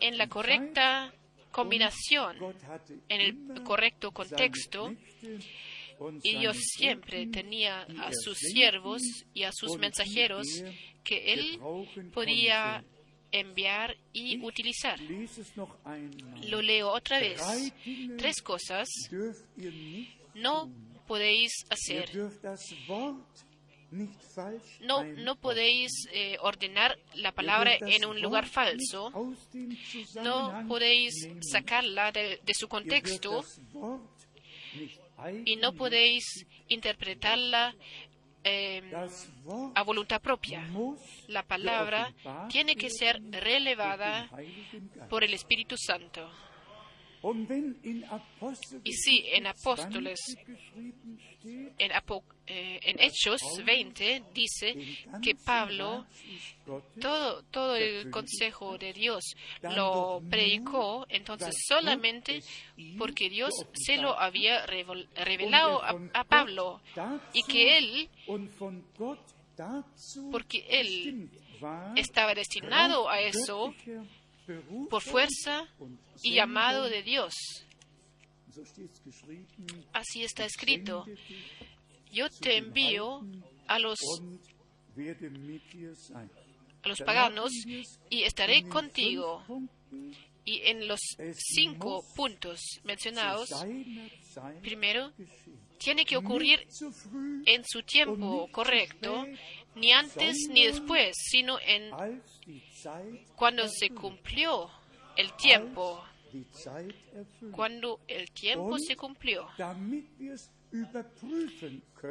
en 0.00 0.18
la 0.18 0.26
correcta 0.26 1.12
combinación, 1.50 2.36
en 3.08 3.20
el 3.20 3.62
correcto 3.62 4.10
contexto, 4.10 4.94
y 6.22 6.38
Dios 6.38 6.56
siempre 6.58 7.26
tenía 7.26 7.82
a 7.82 8.10
sus 8.12 8.38
siervos 8.38 9.02
y 9.34 9.44
a 9.44 9.52
sus 9.52 9.78
mensajeros 9.78 10.46
er 10.60 10.74
que 11.04 11.32
él 11.32 11.60
podía. 12.12 12.84
Enviar 13.32 13.96
y 14.12 14.44
utilizar. 14.44 14.98
Lo 16.48 16.62
leo 16.62 16.90
otra 16.90 17.20
vez. 17.20 17.40
Tres 18.16 18.42
cosas 18.42 18.88
no 20.34 20.70
podéis 21.06 21.64
hacer. 21.70 22.10
No, 24.80 25.04
no 25.04 25.36
podéis 25.36 25.92
eh, 26.12 26.36
ordenar 26.40 26.98
la 27.14 27.32
palabra 27.32 27.76
en 27.80 28.04
un 28.04 28.20
lugar 28.20 28.46
falso. 28.46 29.12
No 30.22 30.64
podéis 30.68 31.28
sacarla 31.40 32.12
de, 32.12 32.40
de 32.44 32.54
su 32.54 32.68
contexto 32.68 33.44
y 35.44 35.56
no 35.56 35.72
podéis 35.72 36.46
interpretarla 36.68 37.74
eh, 38.46 38.82
Wort 39.44 39.76
a 39.76 39.82
voluntad 39.82 40.20
propia. 40.20 40.66
La 41.28 41.42
palabra 41.42 42.12
tiene 42.48 42.76
que 42.76 42.90
ser 42.90 43.20
relevada 43.30 44.28
por 45.08 45.24
el 45.24 45.34
Espíritu 45.34 45.76
Santo. 45.76 46.30
Y 48.84 48.92
si 48.92 49.24
en 49.32 49.46
Apóstoles 49.46 50.20
20 50.36 50.52
geschrieben 50.52 51.18
steht, 51.38 51.72
En, 51.78 51.92
Apo- 51.92 52.24
eh, 52.46 52.80
en 52.82 52.98
Hechos 53.00 53.40
20 53.64 54.22
dice 54.34 54.74
que 55.22 55.34
Pablo 55.44 56.06
todo, 57.00 57.42
todo 57.50 57.76
el 57.76 58.10
consejo 58.10 58.76
de 58.78 58.92
Dios 58.92 59.22
lo 59.76 60.20
predicó, 60.28 61.06
entonces 61.08 61.54
solamente 61.68 62.40
porque 62.98 63.28
Dios 63.30 63.50
se 63.74 63.96
lo 63.96 64.18
había 64.18 64.66
revelado 64.66 65.82
a, 65.84 65.90
a 66.14 66.24
Pablo 66.24 66.80
y 67.32 67.42
que 67.44 67.78
él, 67.78 68.08
porque 70.32 70.64
él 70.68 71.28
estaba 71.96 72.34
destinado 72.34 73.08
a 73.08 73.20
eso 73.20 73.72
por 74.88 75.02
fuerza 75.02 75.66
y 76.22 76.34
llamado 76.34 76.88
de 76.88 77.02
Dios. 77.02 77.34
Así 79.92 80.24
está 80.24 80.44
escrito. 80.44 81.04
Yo 82.12 82.28
te 82.30 82.56
envío 82.56 83.22
a 83.66 83.78
los, 83.78 83.98
a 86.14 86.88
los 86.88 86.98
paganos 87.00 87.50
y 88.08 88.22
estaré 88.22 88.62
contigo. 88.68 89.44
Y 90.44 90.60
en 90.62 90.86
los 90.86 91.00
cinco 91.34 92.04
puntos 92.14 92.60
mencionados, 92.84 93.50
primero, 94.62 95.12
tiene 95.78 96.04
que 96.04 96.16
ocurrir 96.16 96.66
en 97.46 97.64
su 97.66 97.82
tiempo 97.82 98.48
correcto, 98.52 99.26
ni 99.76 99.92
antes 99.92 100.48
ni 100.50 100.66
después, 100.66 101.16
sino 101.16 101.58
en 101.60 101.90
cuando 103.36 103.68
se 103.68 103.90
cumplió 103.90 104.70
el 105.16 105.32
tiempo, 105.34 106.02
cuando 107.52 108.00
el 108.08 108.30
tiempo 108.32 108.78
se 108.78 108.96
cumplió. 108.96 109.48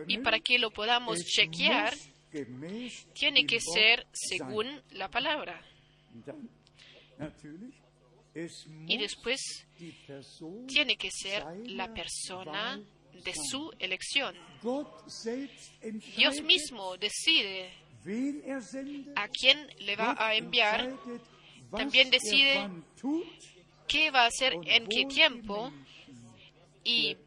Y 0.07 0.17
para 0.19 0.39
que 0.39 0.57
lo 0.59 0.71
podamos 0.71 1.19
chequear, 1.25 1.93
tiene 3.13 3.45
que 3.45 3.59
ser 3.59 4.05
según 4.13 4.81
la 4.91 5.09
palabra. 5.09 5.61
Y 8.87 8.97
después 8.97 9.65
tiene 10.67 10.97
que 10.97 11.09
ser 11.11 11.43
la 11.67 11.93
persona 11.93 12.81
de 13.23 13.33
su 13.49 13.71
elección. 13.79 14.35
Dios 16.17 16.41
mismo 16.41 16.97
decide 16.97 17.71
er 18.05 18.61
a 19.15 19.27
quién 19.27 19.67
le 19.79 19.95
va 19.95 20.15
a 20.17 20.35
enviar, 20.35 20.93
también 21.71 22.09
decide 22.11 22.53
er 22.53 22.71
tut 23.01 23.25
qué 23.87 24.11
va 24.11 24.23
a 24.23 24.27
hacer 24.27 24.53
en 24.65 24.87
qué 24.87 25.05
tiempo 25.05 25.71
y 26.83 27.17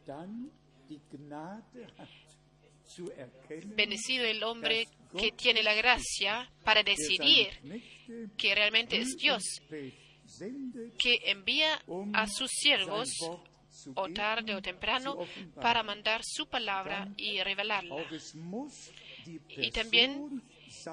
bendecido 3.77 4.25
el 4.25 4.43
hombre 4.43 4.87
que 5.19 5.33
tiene 5.33 5.63
la 5.63 5.75
gracia 5.75 6.51
para 6.65 6.83
decidir 6.83 7.49
que 8.37 8.55
realmente 8.55 8.99
es 8.99 9.17
Dios 9.17 9.43
que 10.99 11.21
envía 11.25 11.81
um 11.87 12.15
a 12.15 12.27
sus 12.27 12.51
siervos 12.51 13.09
o 13.95 14.09
tarde 14.13 14.55
o 14.55 14.63
temprano 14.63 15.17
para 15.61 15.83
mandar 15.83 16.21
su 16.25 16.47
palabra 16.47 17.09
y 17.17 17.41
revelarla. 17.43 17.97
Y 19.49 19.71
también 19.71 20.43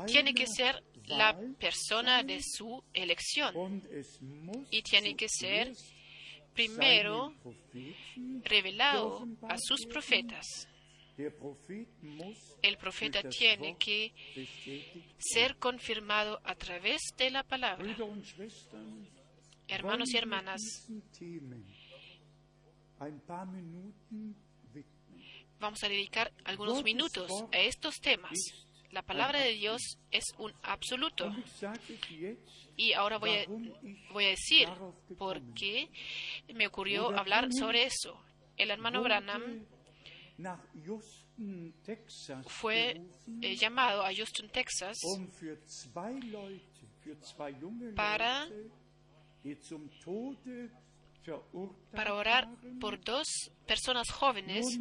Tiene 0.07 0.33
que 0.33 0.47
ser 0.47 0.81
la 1.05 1.37
persona 1.59 2.23
de 2.23 2.39
su 2.41 2.83
elección. 2.93 3.81
y 4.71 4.81
tiene 4.81 5.15
que 5.15 5.27
ser 5.29 5.73
Primero 6.53 7.33
revelado 8.43 9.27
a 9.49 9.57
sus 9.57 9.85
profetas. 9.85 10.67
El 12.61 12.77
profeta 12.77 13.21
tiene 13.29 13.77
que 13.77 14.13
ser 15.17 15.57
confirmado 15.57 16.39
a 16.43 16.55
través 16.55 17.01
de 17.17 17.29
la 17.29 17.43
palabra. 17.43 17.85
Hermanos 19.67 20.13
y 20.13 20.17
hermanas, 20.17 20.61
vamos 25.59 25.83
a 25.83 25.89
dedicar 25.89 26.31
algunos 26.43 26.83
minutos 26.83 27.31
a 27.51 27.59
estos 27.59 27.95
temas. 27.99 28.33
La 28.91 29.01
palabra 29.01 29.39
de 29.41 29.53
Dios 29.53 29.81
es 30.11 30.23
un 30.37 30.53
absoluto. 30.63 31.25
Und 31.25 31.39
ich 31.39 31.51
sage 31.51 31.93
es 31.95 32.09
jetzt, 32.09 32.49
Y 32.77 32.93
ahora 32.93 33.17
voy 33.17 33.31
a, 33.31 33.45
voy 34.13 34.25
decir 34.25 34.69
por 35.17 35.41
qué 35.53 35.89
me 36.53 36.67
ocurrió 36.67 37.09
hablar 37.17 37.51
sobre 37.51 37.83
eso. 37.83 38.21
El 38.57 38.69
hermano 38.71 39.01
Branham 39.03 39.65
fue 42.47 43.01
eh, 43.41 43.55
llamado 43.55 44.01
a 44.03 44.13
Houston, 44.13 44.49
Texas, 44.49 44.97
Para- 47.95 48.47
Para 51.91 52.13
orar 52.13 52.47
por 52.79 53.03
dos 53.03 53.27
personas 53.65 54.09
jóvenes 54.11 54.77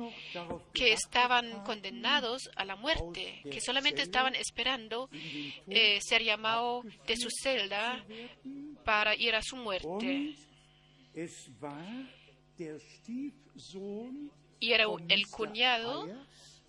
que 0.73 0.93
estaban 0.93 1.65
condenados 1.65 2.49
a 2.57 2.65
la 2.65 2.77
muerte, 2.77 3.43
que 3.51 3.61
solamente 3.61 4.03
estaban 4.03 4.35
esperando 4.35 5.09
eh, 5.69 6.01
ser 6.03 6.23
llamado 6.23 6.83
de 7.07 7.17
su 7.17 7.29
celda 7.31 8.05
para 8.85 9.15
ir 9.17 9.35
a 9.35 9.43
su 9.43 9.57
muerte. 9.57 10.35
Y 14.61 14.73
era 14.73 14.85
el 15.09 15.27
cuñado, 15.29 16.07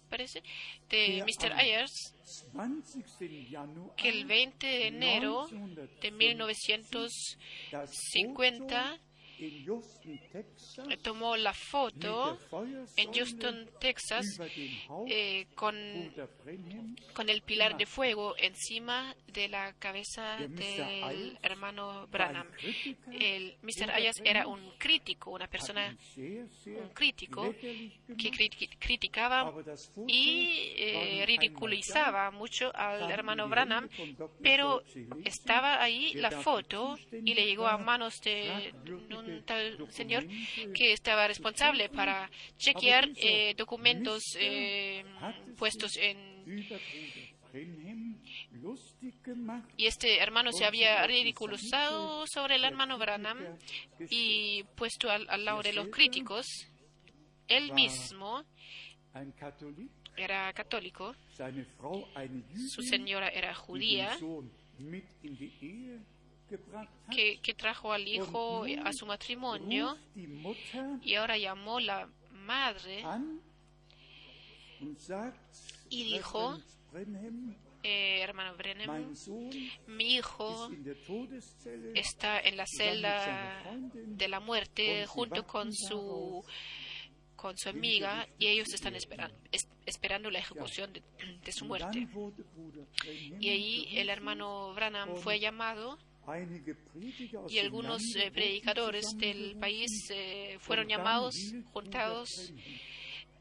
parece, 0.10 0.42
de 0.90 1.24
Mr. 1.26 1.54
Ayers, 1.54 2.14
20. 2.54 3.06
Januar 3.52 3.96
que 3.96 4.10
el 4.10 4.26
20 4.26 4.68
de 4.68 4.88
enero 4.88 5.48
de 6.02 6.12
1950 6.12 9.00
das 9.36 9.36
1950 9.36 9.36
Foto 9.36 9.38
in 9.38 9.66
Houston, 9.66 10.20
Texas, 10.32 11.02
tomó 11.04 11.36
la 11.36 11.54
foto 11.54 12.38
en 12.96 13.14
Houston, 13.14 13.70
Texas, 13.80 14.40
eh, 15.08 15.48
con, 15.56 15.76
con 17.14 17.30
el 17.30 17.42
pilar 17.42 17.78
de 17.78 17.86
fuego 17.86 18.36
encima 18.38 19.16
de 19.28 19.50
la 19.50 19.74
cabeza 19.74 20.38
del 20.38 21.38
hermano 21.42 22.08
Branham. 22.08 22.48
El 23.12 23.58
Mr. 23.62 23.88
Brenhem 23.88 24.14
era 24.24 24.48
un 24.48 24.72
crítico, 24.78 25.32
una 25.32 25.48
persona 25.48 25.96
un 26.16 26.90
crítico 26.94 27.54
que 28.18 28.78
criticaba 28.80 29.54
y 30.08 30.74
eh, 30.78 31.24
ridiculizaba 31.26 32.32
mucho 32.32 32.72
al 32.76 33.12
hermano 33.12 33.50
Branham, 33.50 33.90
pero 34.42 34.84
estaba 35.24 35.82
ahí 35.82 36.14
la 36.14 36.32
foto 36.32 36.98
y 37.12 37.34
le 37.34 37.46
llegó 37.46 37.68
a 37.68 37.78
manos 37.78 38.22
de 38.22 38.74
fragwürdige 38.86 39.25
un 39.28 39.44
tal 39.44 39.92
señor 39.92 40.26
que 40.74 40.94
estaba 40.94 41.28
responsable 41.28 41.90
para 41.90 42.30
chequear 42.58 43.10
eh, 43.16 43.54
documentos 43.58 44.24
eh, 44.40 45.04
puestos 45.58 45.98
en... 45.98 46.66
Y 49.78 49.86
este 49.86 50.22
hermano 50.22 50.52
se 50.52 50.66
había 50.66 51.06
ridiculizado 51.08 52.26
sobre 52.28 52.56
el 52.56 52.66
hermano 52.66 52.98
Branham 52.98 53.58
y 54.10 54.64
puesto 54.76 55.10
al, 55.10 55.26
al 55.30 55.46
lado 55.46 55.62
de 55.62 55.74
los 55.74 55.88
críticos. 55.88 56.46
Él 57.48 57.72
mismo 57.74 58.44
era 60.18 60.52
católico, 60.54 61.16
su 62.70 62.82
señora 62.82 63.30
era 63.30 63.54
judía, 63.54 64.18
que, 67.10 67.40
que 67.42 67.54
trajo 67.54 67.92
al 67.92 68.08
hijo 68.08 68.66
a 68.84 68.94
su 68.94 69.06
matrimonio 69.06 69.98
y 71.02 71.16
ahora 71.16 71.38
llamó 71.38 71.80
la 71.80 72.10
madre, 72.32 73.04
Y 75.90 76.04
dijo, 76.04 76.60
eh, 77.84 78.22
hermano 78.22 78.56
Sohn 79.14 79.52
mi 79.88 80.16
hijo 80.16 80.70
está 81.94 82.40
en 82.40 82.58
la 82.58 82.66
celda 82.66 83.62
de 83.94 84.28
la 84.28 84.40
muerte 84.40 85.06
junto 85.06 85.46
con 85.46 85.74
su 85.74 86.44
con 87.36 87.58
su 87.58 87.70
amiga 87.70 88.28
y 88.40 88.48
ellos 88.48 88.74
están 88.74 88.96
esperando, 88.96 89.38
esperando 89.86 90.32
la 90.32 90.40
ejecución 90.40 90.92
de, 90.94 91.04
de 91.44 91.52
su 91.52 91.66
muerte. 91.66 92.08
Y 93.40 93.50
ahí 93.50 93.88
el 93.92 94.10
hermano 94.10 94.74
Branham 94.74 95.16
fue 95.18 95.40
llamado 95.40 96.00
y 97.48 97.60
algunos 97.60 98.02
eh, 98.16 98.32
predicadores 98.32 99.06
del 99.18 99.58
país 99.58 100.10
eh, 100.10 100.58
fueron 100.60 100.88
llamados, 100.88 101.36
juntados, 101.72 102.52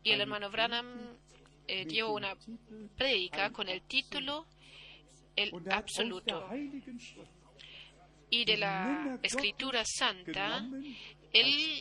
y 0.02 0.10
el 0.10 0.20
hermano 0.20 0.50
Branham 0.50 1.16
eh, 1.66 1.86
dio 1.86 2.12
una 2.12 2.36
predica 2.96 3.50
con 3.50 3.68
el 3.68 3.82
título 3.82 4.46
El 5.34 5.50
Absoluto. 5.70 6.46
Y 8.30 8.44
de 8.44 8.56
la 8.56 9.18
Escritura 9.22 9.82
Santa, 9.84 10.66
él 11.32 11.80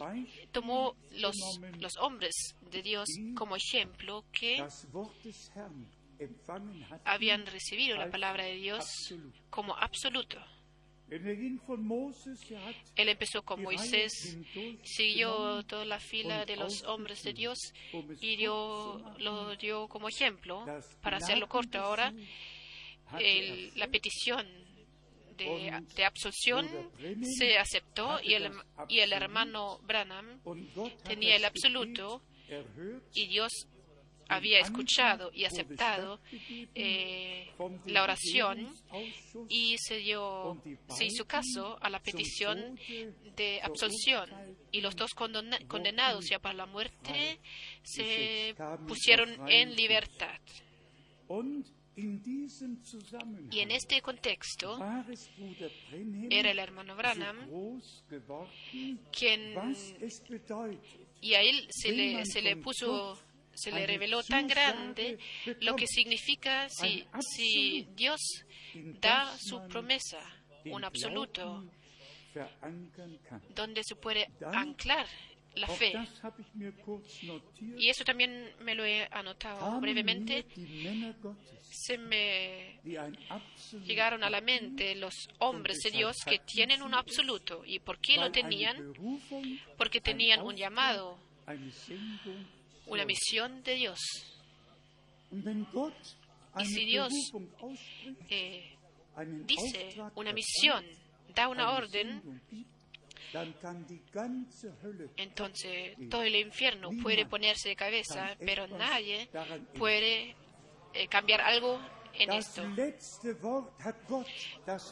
tomó 0.52 0.96
los, 1.18 1.36
los 1.80 1.98
hombres 1.98 2.56
de 2.72 2.82
Dios 2.82 3.10
como 3.36 3.56
ejemplo 3.56 4.24
que 4.32 4.66
habían 7.06 7.46
recibido 7.46 7.98
la 7.98 8.10
palabra 8.10 8.46
de 8.46 8.56
Dios 8.56 9.14
como 9.50 9.76
absoluto. 9.76 10.38
Él 12.96 13.10
empezó 13.10 13.42
con 13.44 13.62
Moisés, 13.64 14.38
siguió 14.84 15.64
toda 15.64 15.86
la 15.86 16.00
fila 16.00 16.46
de 16.46 16.56
los 16.56 16.84
hombres 16.84 17.24
de 17.24 17.34
Dios 17.34 17.58
y 18.22 18.36
dio, 18.36 19.02
lo 19.20 19.56
dio 19.58 19.88
como 19.88 20.08
ejemplo. 20.10 20.66
Para 21.02 21.18
hacerlo 21.18 21.48
corto 21.48 21.78
ahora, 21.80 22.14
el- 23.20 23.72
la 23.76 23.88
petición 23.88 24.48
de, 25.38 25.46
de 25.96 26.06
absolución 26.06 26.68
se 27.26 27.58
aceptó 27.58 28.20
y 28.24 28.34
el, 28.36 28.52
y 28.90 29.00
el 29.00 29.14
hermano 29.14 29.80
Branham 29.84 30.40
tenía 31.04 31.36
el 31.36 31.46
absoluto 31.46 32.22
y 33.14 33.28
Dios 33.28 33.52
había 34.30 34.60
escuchado 34.60 35.32
y 35.34 35.46
aceptado 35.46 36.20
eh, 36.76 37.50
la 37.86 38.04
oración 38.04 38.74
y 39.50 39.76
se 39.78 39.98
dio 39.98 40.62
se 40.90 41.06
hizo 41.06 41.26
caso 41.26 41.78
a 41.82 41.90
la 41.90 42.00
petición 42.02 42.78
de 43.36 43.60
absolución 43.62 44.30
y 44.72 44.82
los 44.82 44.96
dos 44.96 45.12
condena- 45.16 45.60
condenados 45.68 46.26
ya 46.30 46.40
para 46.40 46.56
la 46.56 46.66
muerte 46.66 47.40
se 47.84 48.56
pusieron 48.88 49.48
en 49.50 49.76
libertad. 49.76 50.40
Y 53.52 53.60
en 53.60 53.72
este 53.72 54.02
contexto 54.02 54.78
era 56.32 56.50
el 56.52 56.60
hermano 56.60 56.96
Branham 56.96 57.48
quien 59.12 59.54
y 61.22 61.36
a 61.36 61.42
él 61.42 61.68
se 61.70 61.92
le, 61.92 62.26
se 62.26 62.42
le 62.42 62.56
puso, 62.64 63.20
se 63.54 63.72
le 63.72 63.86
reveló 63.86 64.24
tan 64.24 64.48
grande 64.48 65.18
lo 65.62 65.76
que 65.76 65.88
significa 65.88 66.70
si, 66.70 67.06
si 67.20 67.88
Dios 67.96 68.20
da 69.00 69.38
su 69.38 69.62
promesa, 69.68 70.20
un 70.66 70.84
absoluto, 70.84 71.66
donde 73.56 73.84
se 73.84 73.96
puede 73.96 74.30
anclar 74.54 75.08
la 75.56 75.68
fe. 75.68 75.94
Y 77.78 77.90
eso 77.90 78.04
también 78.04 78.52
me 78.62 78.76
lo 78.76 78.84
he 78.86 79.08
anotado 79.12 79.80
brevemente. 79.80 80.46
Se 81.62 81.98
me 81.98 82.80
llegaron 83.86 84.24
a 84.24 84.30
la 84.30 84.42
mente 84.42 84.96
los 84.96 85.30
hombres 85.40 85.80
de 85.84 85.92
Dios 85.92 86.18
que 86.26 86.40
tienen 86.40 86.82
un 86.82 86.94
absoluto. 86.94 87.64
¿Y 87.66 87.80
por 87.80 88.00
qué 88.00 88.18
lo 88.18 88.32
tenían? 88.32 88.94
Porque 89.78 90.02
tenían 90.02 90.42
un 90.42 90.56
llamado, 90.56 91.20
una 92.88 93.06
misión 93.06 93.64
de 93.64 93.76
Dios. 93.76 94.00
Y 96.60 96.66
si 96.66 96.86
Dios 96.86 97.12
Eh, 98.30 98.76
dice 99.46 99.96
una 100.16 100.34
misión, 100.34 100.86
da 101.34 101.48
una 101.48 101.72
orden, 101.72 102.22
entonces 105.18 105.96
todo 106.10 106.22
el 106.24 106.36
infierno 106.36 106.90
puede 107.02 107.26
ponerse 107.26 107.70
de 107.70 107.76
cabeza, 107.76 108.36
pero 108.46 108.68
nadie 108.68 109.28
puede 109.78 110.36
eh, 110.94 111.08
cambiar 111.08 111.42
algo 111.42 111.80
en 112.14 112.30
esto. 112.38 112.62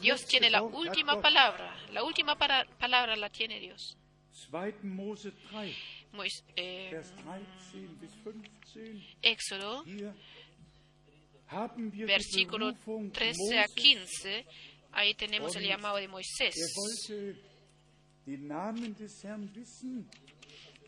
Dios 0.00 0.26
tiene 0.26 0.50
la 0.50 0.58
última 0.88 1.12
palabra, 1.22 1.76
la 1.92 2.02
última 2.02 2.36
para- 2.36 2.64
palabra 2.80 3.14
la 3.14 3.28
tiene 3.30 3.60
Dios. 3.60 3.96
2. 6.12 6.16
Mose 6.16 6.42
3, 6.44 6.44
Mois- 6.44 6.44
eh, 6.56 6.90
Vers 6.92 7.12
13 7.14 7.88
bis 8.00 8.10
15. 8.22 9.16
Éxodo, 9.22 9.84
versículo 12.06 12.66
Berufung 12.72 13.12
13 13.12 13.58
a 13.58 13.62
Moses. 13.62 13.74
15, 13.74 14.46
ahí 14.92 15.14
tenemos 15.14 15.54
el 15.56 15.64
llamado 15.66 15.96
de 15.96 16.08
Moisés. 16.08 16.54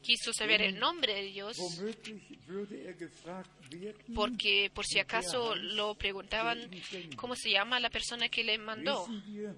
Quiso 0.02 0.32
saber 0.34 0.60
el 0.60 0.78
nombre 0.78 1.14
de 1.14 1.22
Dios 1.22 1.56
porque 4.14 4.70
por 4.74 4.84
si 4.84 4.98
acaso 4.98 5.54
lo 5.54 5.94
preguntaban 5.94 6.70
cómo 7.16 7.34
se 7.34 7.50
llama 7.50 7.80
la 7.80 7.88
persona 7.88 8.28
que 8.28 8.44
le 8.44 8.58
mandó. 8.58 9.06
Lesen 9.08 9.34
wir 9.34 9.54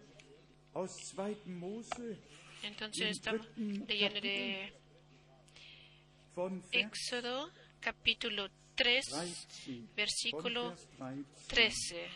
aus 0.74 0.92
2. 1.16 1.46
Mose 1.46 2.18
Entonces 2.62 3.10
estamos 3.10 3.46
leyendo 3.88 4.20
de 4.20 4.72
Éxodo 6.70 7.50
capítulo 7.80 8.50
3, 8.74 9.06
13. 9.06 9.88
versículo 9.94 10.76
Von 10.98 11.24
Vers 11.48 11.48
13. 11.48 11.48
13. 11.48 12.10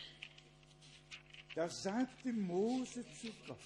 Da 1.54 1.66
sagte 1.68 2.30
Mose 2.30 3.02
zu 3.14 3.32
Gott. 3.46 3.58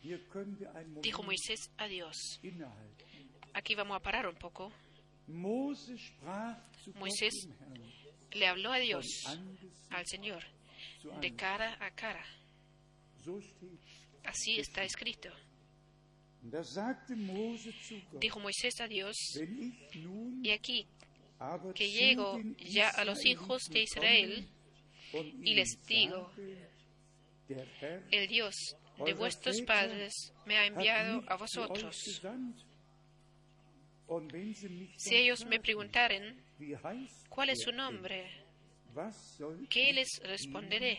Hier 0.00 0.18
können 0.30 0.58
wir 0.58 0.74
einen 0.74 0.88
Moment 0.88 1.04
Dijo 1.04 1.22
Moisés 1.22 1.70
a 1.76 1.86
Dios. 1.86 2.40
Aquí 3.52 3.74
vamos 3.74 3.96
a 3.96 4.00
parar 4.00 4.26
un 4.26 4.36
poco. 4.36 4.72
Moisés 5.28 6.00
Le 8.32 8.46
habló 8.46 8.72
a 8.72 8.78
Dios, 8.78 9.04
al 9.90 10.06
Señor, 10.06 10.42
de 11.20 11.34
cara 11.34 11.76
a 11.78 11.90
cara. 11.90 12.24
Así 14.24 14.58
está 14.58 14.82
escrito. 14.82 14.82
Und 14.82 14.90
da 14.90 14.90
sagte 14.96 14.96
Mose 14.96 15.10
zu 15.10 15.26
Gott, 15.26 15.36
Dijo 18.18 18.40
Moisés 18.40 18.80
a 18.80 18.88
Dios, 18.88 19.16
y 20.42 20.50
aquí 20.50 20.86
que 21.74 21.90
llego 21.90 22.38
ya 22.58 22.88
a 22.88 23.04
los 23.04 23.24
hijos 23.24 23.62
de 23.70 23.82
Israel 23.82 24.48
y 25.42 25.54
les 25.54 25.78
digo, 25.86 26.30
el 28.10 28.28
Dios 28.28 28.54
de 29.04 29.14
vuestros 29.14 29.60
padres 29.62 30.12
me 30.46 30.56
ha 30.56 30.66
enviado 30.66 31.22
a 31.28 31.36
vosotros. 31.36 31.96
Si 34.96 35.16
ellos 35.16 35.44
me 35.46 35.60
preguntaren, 35.60 36.42
¿cuál 37.28 37.50
es 37.50 37.60
su 37.62 37.72
nombre? 37.72 38.44
¿Qué 39.68 39.92
les 39.92 40.20
responderé? 40.24 40.98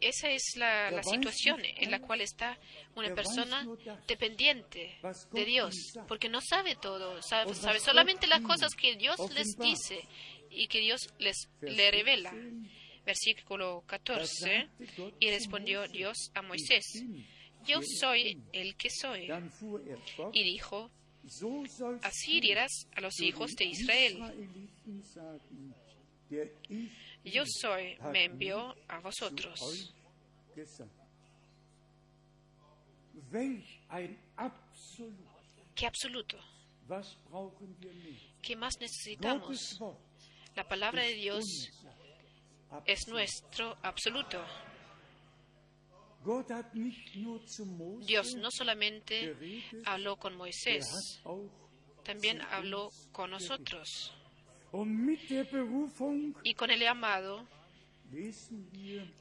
Esa 0.00 0.30
es 0.30 0.42
la, 0.56 0.90
la 0.90 1.02
situación 1.04 1.60
en 1.64 1.90
la 1.92 2.00
cual 2.00 2.20
está 2.22 2.58
una 2.96 3.14
persona 3.14 3.64
dependiente 4.08 4.98
de 5.30 5.44
Dios, 5.44 5.74
porque 6.08 6.28
no 6.28 6.40
sabe 6.40 6.74
todo, 6.74 7.22
sabe, 7.22 7.54
sabe 7.54 7.78
solamente 7.78 8.26
las 8.26 8.40
cosas 8.42 8.74
que 8.74 8.96
Dios 8.96 9.16
les 9.32 9.56
dice 9.56 10.00
y 10.50 10.66
que 10.66 10.80
Dios 10.80 11.08
les 11.18 11.48
le 11.60 11.90
revela. 11.90 12.34
Versículo 13.04 13.82
14, 13.86 14.68
y 15.18 15.30
respondió 15.30 15.86
Dios 15.88 16.30
a 16.34 16.42
Moisés, 16.42 16.84
yo 17.64 17.80
soy 17.82 18.40
el 18.52 18.76
que 18.76 18.90
soy. 18.90 19.28
Er 19.28 19.42
Y 20.32 20.44
dijo, 20.44 20.90
así 22.02 22.40
dirás 22.40 22.86
a 22.94 23.00
los 23.00 23.20
hijos 23.20 23.52
de 23.56 23.64
Israel, 23.66 24.70
Yo 27.24 27.44
soy, 27.46 27.96
me 28.12 28.24
envió 28.24 28.74
a 28.88 29.00
vosotros. 29.00 29.94
Qué 35.74 35.86
absoluto? 35.86 36.38
¿qué 38.42 38.56
más 38.56 38.78
necesitamos? 38.80 39.78
La 40.54 40.66
palabra 40.66 41.02
de 41.02 41.14
Dios 41.14 41.44
es 42.84 43.08
nuestro 43.08 43.76
absoluto. 43.82 44.44
Dios 48.06 48.34
no 48.36 48.50
solamente 48.50 49.36
habló 49.84 50.16
con 50.16 50.36
Moisés, 50.36 50.84
también 52.04 52.40
habló 52.42 52.90
con 53.10 53.30
nosotros. 53.30 54.14
Y 56.44 56.54
con 56.54 56.70
el 56.70 56.80
llamado 56.80 57.46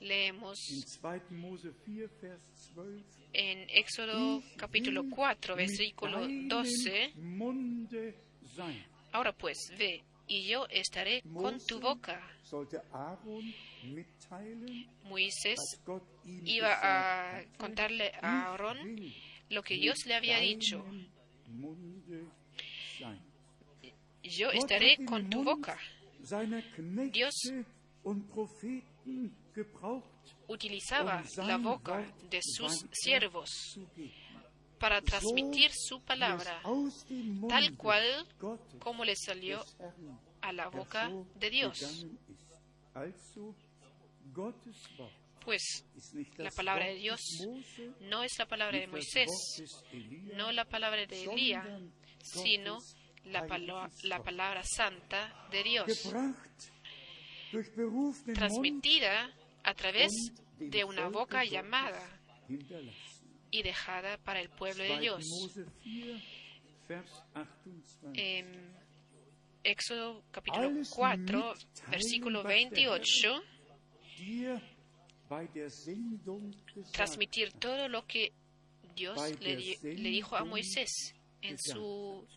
leemos 0.02 0.70
in 0.70 0.82
2. 1.00 1.32
Mose 1.32 1.72
4, 1.86 2.10
Vers 2.22 2.74
12. 2.76 3.04
en 3.34 3.70
Éxodo 3.70 4.44
capítulo 4.58 5.04
4, 5.10 5.56
versículo 5.56 6.28
12. 6.28 7.14
Munde 7.16 8.16
sein. 8.56 8.84
Ahora 9.14 9.34
pues, 9.34 9.58
ve, 9.78 10.04
y 10.28 10.48
yo 10.48 10.68
estaré 10.70 11.22
con 11.22 11.58
tu 11.66 11.80
boca. 11.80 12.22
Moisés 15.04 15.60
iba 16.46 16.80
a 16.82 17.44
contarle 17.58 18.12
a 18.22 18.52
Aarón 18.52 18.78
lo 19.50 19.64
que 19.64 19.76
Dios 19.76 20.06
le 20.06 20.16
había 20.16 20.40
dicho. 20.40 20.84
Yo 24.24 24.52
estaré 24.52 24.98
con 25.06 25.30
tu 25.30 25.44
boca. 25.44 25.78
Dios 27.12 27.34
Utilizaba 30.48 31.24
um 31.38 31.48
la 31.48 31.58
boca 31.58 32.14
de 32.30 32.40
sus 32.42 32.86
siervos 32.92 33.80
para 34.80 35.02
transmitir 35.02 35.72
su 35.74 36.02
palabra, 36.02 36.62
tal 37.48 37.78
cual 37.78 38.28
como 38.80 39.06
le 39.06 39.16
salió 39.16 39.64
a 40.42 40.52
la 40.52 40.70
boca 40.70 41.10
de 41.36 41.50
Dios. 41.50 42.06
Pues 45.46 45.86
la 46.38 46.50
palabra 46.52 46.86
de 46.86 46.96
Dios 46.96 47.20
no 48.02 48.24
es 48.24 48.38
la 48.38 48.46
palabra 48.46 48.80
de 48.80 48.88
Moisés, 48.88 49.30
no 50.36 50.52
la 50.52 50.66
palabra 50.66 51.06
de 51.06 51.24
Elías, 51.24 51.66
sino 52.24 52.78
la, 53.26 53.46
palo- 53.48 53.90
la 54.04 54.22
palabra 54.24 54.62
santa 54.64 55.48
de 55.52 55.64
Dios, 55.64 56.14
transmitida 58.34 59.32
a 59.64 59.74
través 59.74 60.12
de 60.58 60.84
una 60.84 61.10
boca 61.10 61.44
llamada 61.44 62.02
y 63.52 63.64
dejada 63.64 64.18
para 64.20 64.40
el 64.42 64.50
pueblo 64.50 64.84
de 64.84 64.90
2. 64.90 65.00
Dios. 65.00 65.24
Mose 65.42 65.66
4, 65.66 66.22
Vers 66.88 67.12
28. 67.66 68.12
En 68.16 68.72
Éxodo 69.64 70.24
capítulo 70.32 70.68
Alles 70.70 70.90
4, 70.90 71.18
mitteilen, 71.18 71.54
versículo 71.92 72.40
was 72.44 72.48
der 72.48 72.58
Herr 72.58 72.70
28, 72.70 73.44
dir 74.18 74.62
bei 75.30 75.48
der 75.54 75.70
Sendung 75.70 76.52
gesagt 76.74 76.94
transmitir 76.96 77.52
todo 77.54 77.88
lo 77.88 78.06
que 78.06 78.32
Dios 78.96 79.18
le, 79.40 79.56
le 79.82 80.10
dijo 80.10 80.36
a 80.36 80.44
Moisés 80.44 81.14
en 81.42 81.58
su 81.60 82.28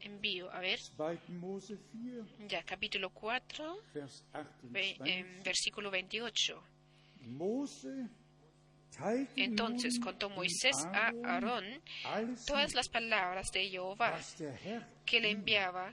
envío. 0.00 0.50
A 0.52 0.60
ver, 0.60 0.78
2. 0.96 1.28
Mose 1.30 1.76
4, 1.92 2.46
ya 2.48 2.62
capítulo 2.62 3.10
4, 3.10 3.76
Vers 3.94 4.24
ve- 4.62 4.96
28. 4.98 5.04
en 5.06 5.42
versículo 5.42 5.90
28. 5.90 6.62
Mose 7.22 8.08
teilte 8.96 9.44
Entonces 9.44 9.98
contó 9.98 10.30
Moisés 10.30 10.76
a 10.92 11.12
Aarón 11.24 11.64
todas 12.46 12.74
las 12.74 12.88
palabras 12.88 13.50
de 13.52 13.68
Jehová 13.68 14.18
que 15.04 15.20
le 15.20 15.30
enviaba 15.30 15.92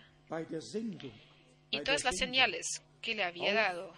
y 1.71 1.81
todas 1.81 2.03
las 2.03 2.15
señales 2.17 2.65
que 3.01 3.15
le 3.15 3.23
había 3.23 3.53
dado. 3.53 3.93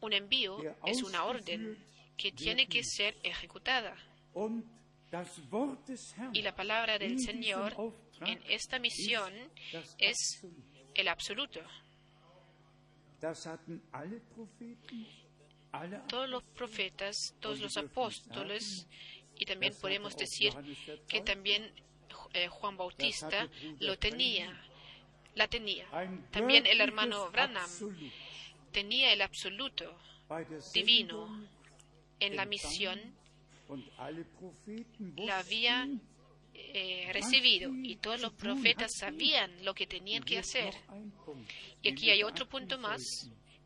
Un 0.00 0.12
envío 0.12 0.58
es 0.86 1.02
una 1.02 1.24
orden 1.24 1.76
que 2.16 2.32
tiene 2.32 2.66
que 2.66 2.82
ser 2.82 3.16
ejecutada. 3.22 3.96
Y 6.32 6.42
la 6.42 6.54
palabra 6.54 6.98
del 6.98 7.20
Señor 7.20 7.74
en 8.20 8.42
esta 8.48 8.78
misión 8.78 9.32
es 9.98 10.42
el 10.94 11.08
absoluto. 11.08 11.60
Todos 16.08 16.28
los 16.28 16.42
profetas, 16.42 17.34
todos 17.40 17.60
los 17.60 17.76
apóstoles, 17.76 18.86
y 19.38 19.44
también 19.44 19.74
podemos 19.80 20.16
decir 20.16 20.52
que 21.08 21.20
también 21.20 21.70
eh, 22.32 22.48
Juan 22.48 22.76
Bautista 22.76 23.48
lo 23.80 23.98
tenía, 23.98 24.58
la 25.34 25.48
tenía. 25.48 25.86
También 26.30 26.66
el 26.66 26.80
hermano 26.80 27.30
Branham 27.30 27.68
tenía 28.72 29.12
el 29.12 29.22
absoluto 29.22 29.98
divino 30.72 31.46
en 32.20 32.36
la 32.36 32.46
misión, 32.46 33.00
la 35.16 35.38
había 35.38 35.88
eh, 36.54 37.10
recibido 37.12 37.70
y 37.82 37.96
todos 37.96 38.20
los 38.20 38.32
profetas 38.32 38.92
sabían 38.98 39.64
lo 39.64 39.74
que 39.74 39.86
tenían 39.86 40.22
que 40.22 40.38
hacer. 40.38 40.74
Y 41.82 41.90
aquí 41.90 42.10
hay 42.10 42.22
otro 42.22 42.48
punto 42.48 42.78
más 42.78 43.02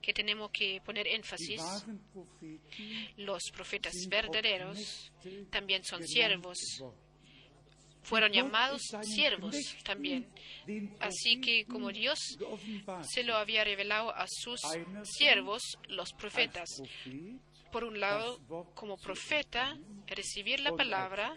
que 0.00 0.12
tenemos 0.12 0.50
que 0.50 0.80
poner 0.84 1.06
énfasis. 1.06 1.60
Los 3.16 3.42
profetas 3.52 3.92
verdaderos 4.08 5.12
también 5.50 5.84
son 5.84 6.06
siervos, 6.06 6.58
fueron 8.02 8.32
llamados 8.32 8.82
siervos 9.02 9.52
Knechten, 9.52 9.84
también. 9.84 10.28
Así 11.00 11.40
que 11.40 11.66
como 11.66 11.90
Dios 11.90 12.18
se 13.02 13.22
lo 13.24 13.36
había 13.36 13.64
revelado 13.64 14.14
a 14.14 14.26
sus 14.28 14.60
siervos, 15.04 15.62
los 15.88 16.12
profetas. 16.12 16.68
Por 17.72 17.84
un 17.84 18.00
lado, 18.00 18.38
como 18.74 18.96
profeta, 18.96 19.76
recibir 20.06 20.60
la 20.60 20.72
palabra 20.72 21.36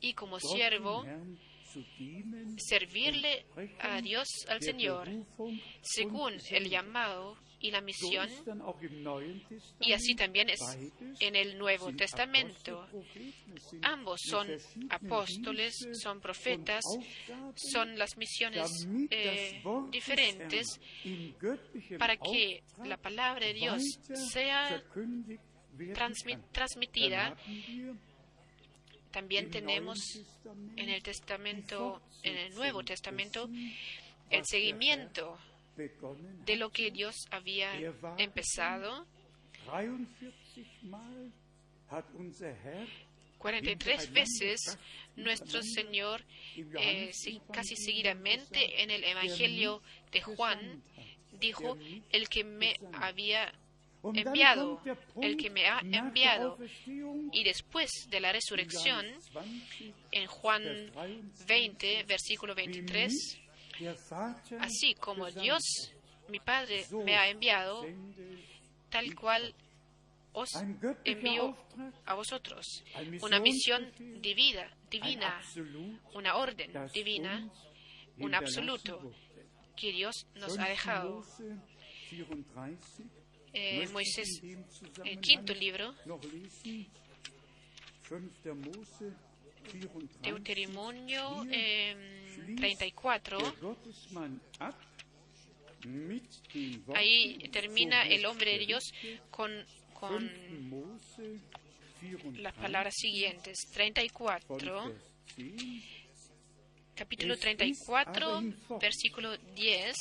y 0.00 0.14
como 0.14 0.38
siervo, 0.38 1.04
servirle 2.56 3.46
a 3.80 4.00
Dios, 4.00 4.28
al 4.48 4.62
Señor, 4.62 5.08
según 5.82 6.34
el 6.50 6.68
llamado 6.68 7.36
y 7.60 7.70
la 7.70 7.80
misión. 7.80 8.28
Y 9.80 9.92
así 9.92 10.14
también 10.14 10.48
es 10.50 10.60
en 11.20 11.36
el 11.36 11.58
Nuevo 11.58 11.92
Testamento. 11.94 12.86
Ambos 13.82 14.20
son 14.28 14.48
apóstoles, 14.90 15.74
son 15.92 16.20
profetas, 16.20 16.84
son 17.54 17.98
las 17.98 18.16
misiones 18.16 18.86
eh, 19.10 19.62
diferentes 19.90 20.80
para 21.98 22.16
que 22.16 22.62
la 22.84 22.96
palabra 22.96 23.46
de 23.46 23.54
Dios 23.54 23.82
sea 24.32 24.82
Dann 25.94 26.14
transmitida. 26.52 27.36
También 29.10 29.50
tenemos 29.50 29.98
en 30.76 30.88
el 30.88 31.02
Testamento, 31.02 32.02
en 32.22 32.36
el 32.36 32.54
Nuevo 32.54 32.84
Testamento, 32.84 33.48
el 34.30 34.44
seguimiento 34.44 35.38
de 36.44 36.56
lo 36.56 36.70
que 36.70 36.90
Dios 36.90 37.14
había 37.30 37.72
empezado. 38.18 39.06
43 39.66 40.82
Mal 40.82 41.32
hat 41.90 42.04
unser 42.14 42.56
Herr 42.64 42.88
43 43.38 44.12
veces 44.12 44.78
nuestro 45.16 45.62
Señor 45.62 46.24
eh, 46.56 47.12
casi 47.52 47.76
seguidamente 47.76 48.82
en 48.82 48.90
el 48.90 49.04
Evangelio 49.04 49.82
de 50.10 50.22
Juan 50.22 50.82
dijo, 51.38 51.78
el 52.10 52.28
que 52.28 52.44
me 52.44 52.78
había 52.94 53.52
enviado, 54.02 54.80
el 55.20 55.36
que 55.36 55.50
me 55.50 55.66
ha 55.66 55.80
enviado. 55.80 56.58
Y 57.32 57.44
después 57.44 57.90
de 58.08 58.20
la 58.20 58.32
resurrección, 58.32 59.04
Johannes 59.32 59.64
20, 59.80 59.94
en 60.12 60.26
Juan 60.26 60.62
Vers 60.62 61.46
23, 61.46 61.46
20, 61.46 62.04
versículo 62.04 62.54
wie 62.54 62.66
23, 62.66 63.12
mich 63.12 63.48
der 63.80 63.96
Vater 64.10 64.58
así 64.60 64.94
como 64.94 65.30
Dios, 65.30 65.92
mi 66.28 66.40
Padre, 66.40 66.84
me 67.04 67.16
ha 67.16 67.28
enviado, 67.28 67.86
tal 68.90 69.14
cual 69.14 69.54
os 70.32 70.48
envío 71.04 71.56
a 72.06 72.14
vosotros. 72.14 72.84
Una 73.22 73.40
misión 73.40 73.92
divina, 74.20 74.76
divina, 74.90 75.40
una 76.14 76.36
orden 76.36 76.72
divina 76.92 77.50
un 78.20 78.34
absoluto 78.34 79.12
que 79.76 79.92
Dios 79.92 80.26
nos 80.34 80.52
5. 80.52 80.64
ha 80.64 80.68
dejado. 80.68 81.24
Mose 83.52 83.52
34, 83.52 83.52
Eh, 83.52 83.88
Moisés, 83.92 84.42
el 85.04 85.20
quinto 85.20 85.54
libro, 85.54 85.94
noch 86.06 86.22
lesen. 86.24 86.86
5. 88.08 88.54
Mose 88.54 89.12
34. 89.70 90.30
Deuteronomio 90.32 91.44
eh, 91.50 91.94
schließt 92.34 92.58
34. 92.80 93.38
der 93.38 93.52
Gottesmann 93.60 94.40
ab 94.58 94.74
mit 95.84 96.24
den 96.54 96.86
Worten 96.86 96.96
Ahí 96.98 97.48
termina 97.52 98.02
el 98.06 98.24
hombre 98.26 98.58
de 98.58 98.66
Dios 98.66 98.92
con, 99.30 99.50
5. 99.50 99.92
con 99.92 100.68
Mose 100.68 101.40
34, 102.00 102.42
las 102.42 102.54
palabras 102.54 102.94
siguientes. 102.96 103.58
von 103.66 103.74
34, 103.74 104.84
Vers 104.84 105.36
10. 105.36 105.82
capítulo 106.94 107.34
Es 107.34 107.38
ist 107.38 107.44
34, 107.44 108.22
aber 108.24 108.40
hinfort 108.40 108.80
versículo 108.80 109.36
10. 109.54 109.94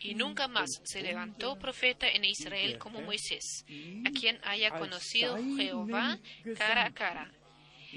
Y 0.00 0.14
nunca 0.14 0.48
más 0.48 0.80
se 0.84 1.02
levantó 1.02 1.58
profeta 1.58 2.08
en 2.08 2.24
Israel 2.24 2.78
como 2.78 3.02
Moisés, 3.02 3.64
a 4.06 4.10
quien 4.10 4.38
haya 4.42 4.70
conocido 4.78 5.36
Jehová 5.36 6.18
cara 6.56 6.86
a 6.86 6.92
cara. 6.92 7.32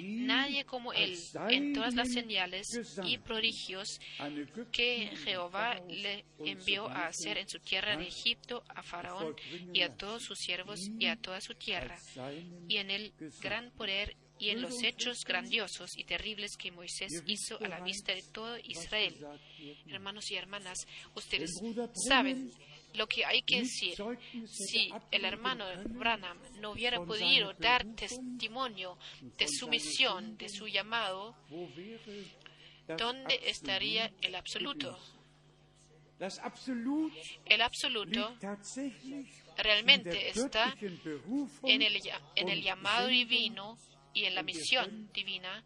Nadie 0.02 0.66
como 0.66 0.93
él 0.93 1.18
en 1.49 1.74
todas 1.74 1.93
las 1.93 2.12
señales 2.12 2.68
y 3.06 3.18
prodigios 3.18 3.99
que 4.72 5.12
Jehová 5.24 5.80
le 5.88 6.26
envió 6.43 6.88
a 6.88 7.08
hacer 7.08 7.38
en 7.38 7.47
su 7.47 7.60
tierra 7.60 7.97
de 7.97 8.08
Egipto 8.08 8.64
a 8.70 8.82
Faraón 8.84 9.36
y 9.74 9.82
a 9.82 9.95
todos 9.95 10.24
sus 10.24 10.38
siervos 10.39 10.80
y 10.99 11.08
a 11.08 11.16
toda 11.16 11.41
su 11.41 11.54
tierra, 11.56 11.97
y 12.68 12.78
en 12.78 12.89
el 12.89 13.14
gran 13.41 13.72
poder 13.72 14.16
y 14.41 14.49
en 14.49 14.62
los 14.62 14.82
hechos 14.82 15.24
grandiosos 15.24 15.95
y 15.97 16.04
terribles 16.04 16.58
que 16.58 16.72
Moisés 16.72 17.24
hizo 17.28 17.64
a 17.64 17.68
la 17.68 17.80
vista 17.80 18.12
de 18.12 18.24
todo 18.24 18.58
Israel. 18.64 19.16
Hermanos 19.88 20.32
y 20.32 20.36
hermanas, 20.36 20.80
ustedes 21.16 21.52
saben 22.08 22.52
lo 22.93 23.07
que 23.07 23.25
hay 23.25 23.41
que 23.43 23.61
decir. 23.61 23.95
Si 24.45 24.91
el 25.11 25.25
hermano 25.25 25.65
Branham 25.89 26.37
no 26.59 26.71
hubiera 26.71 27.03
podido 27.03 27.53
dar 27.53 27.85
testimonio 27.95 28.97
de 29.37 29.47
su 29.47 29.67
misión, 29.67 30.37
de 30.37 30.49
su 30.49 30.67
llamado, 30.67 31.35
¿dónde 32.97 33.39
estaría 33.45 34.11
el 34.21 34.35
absoluto? 34.35 34.97
El 37.45 37.61
absoluto 37.61 38.37
realmente 39.57 40.29
está 40.29 40.75
en 40.79 41.81
el, 41.81 41.99
en 42.35 42.49
el 42.49 42.61
llamado 42.61 43.07
divino 43.07 43.77
y 44.14 44.26
en 44.26 44.36
la 44.36 44.43
misión 44.43 45.09
divina. 45.14 45.64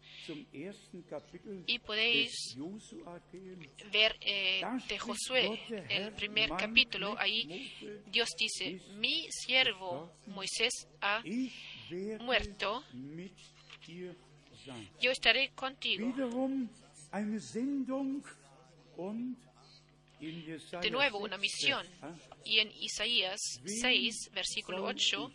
Y 1.66 1.78
podéis 1.80 2.56
ver 3.92 4.16
eh, 4.20 4.62
de 4.88 4.98
Josué, 4.98 5.60
el 5.88 6.12
primer 6.12 6.50
capítulo, 6.50 7.16
ahí 7.18 7.72
Dios 8.10 8.28
dice, 8.38 8.80
mi 8.94 9.26
siervo 9.30 10.12
Moisés 10.26 10.88
ha 11.00 11.22
muerto, 12.20 12.84
yo 15.00 15.10
estaré 15.10 15.50
contigo. 15.50 16.12
De 20.82 20.90
nuevo, 20.90 21.18
una 21.18 21.36
misión. 21.36 21.86
Y 22.44 22.58
en 22.60 22.70
Isaías 22.80 23.38
6, 23.64 24.30
versículo 24.32 24.84
8, 24.84 25.30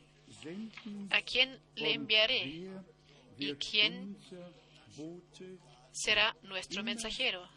¿a 1.11 1.21
quién 1.21 1.59
le 1.75 1.93
enviaré? 1.93 2.69
¿Y 3.41 3.55
quién 3.55 4.17
será 5.91 6.35
nuestro 6.43 6.83
mensajero? 6.83 7.47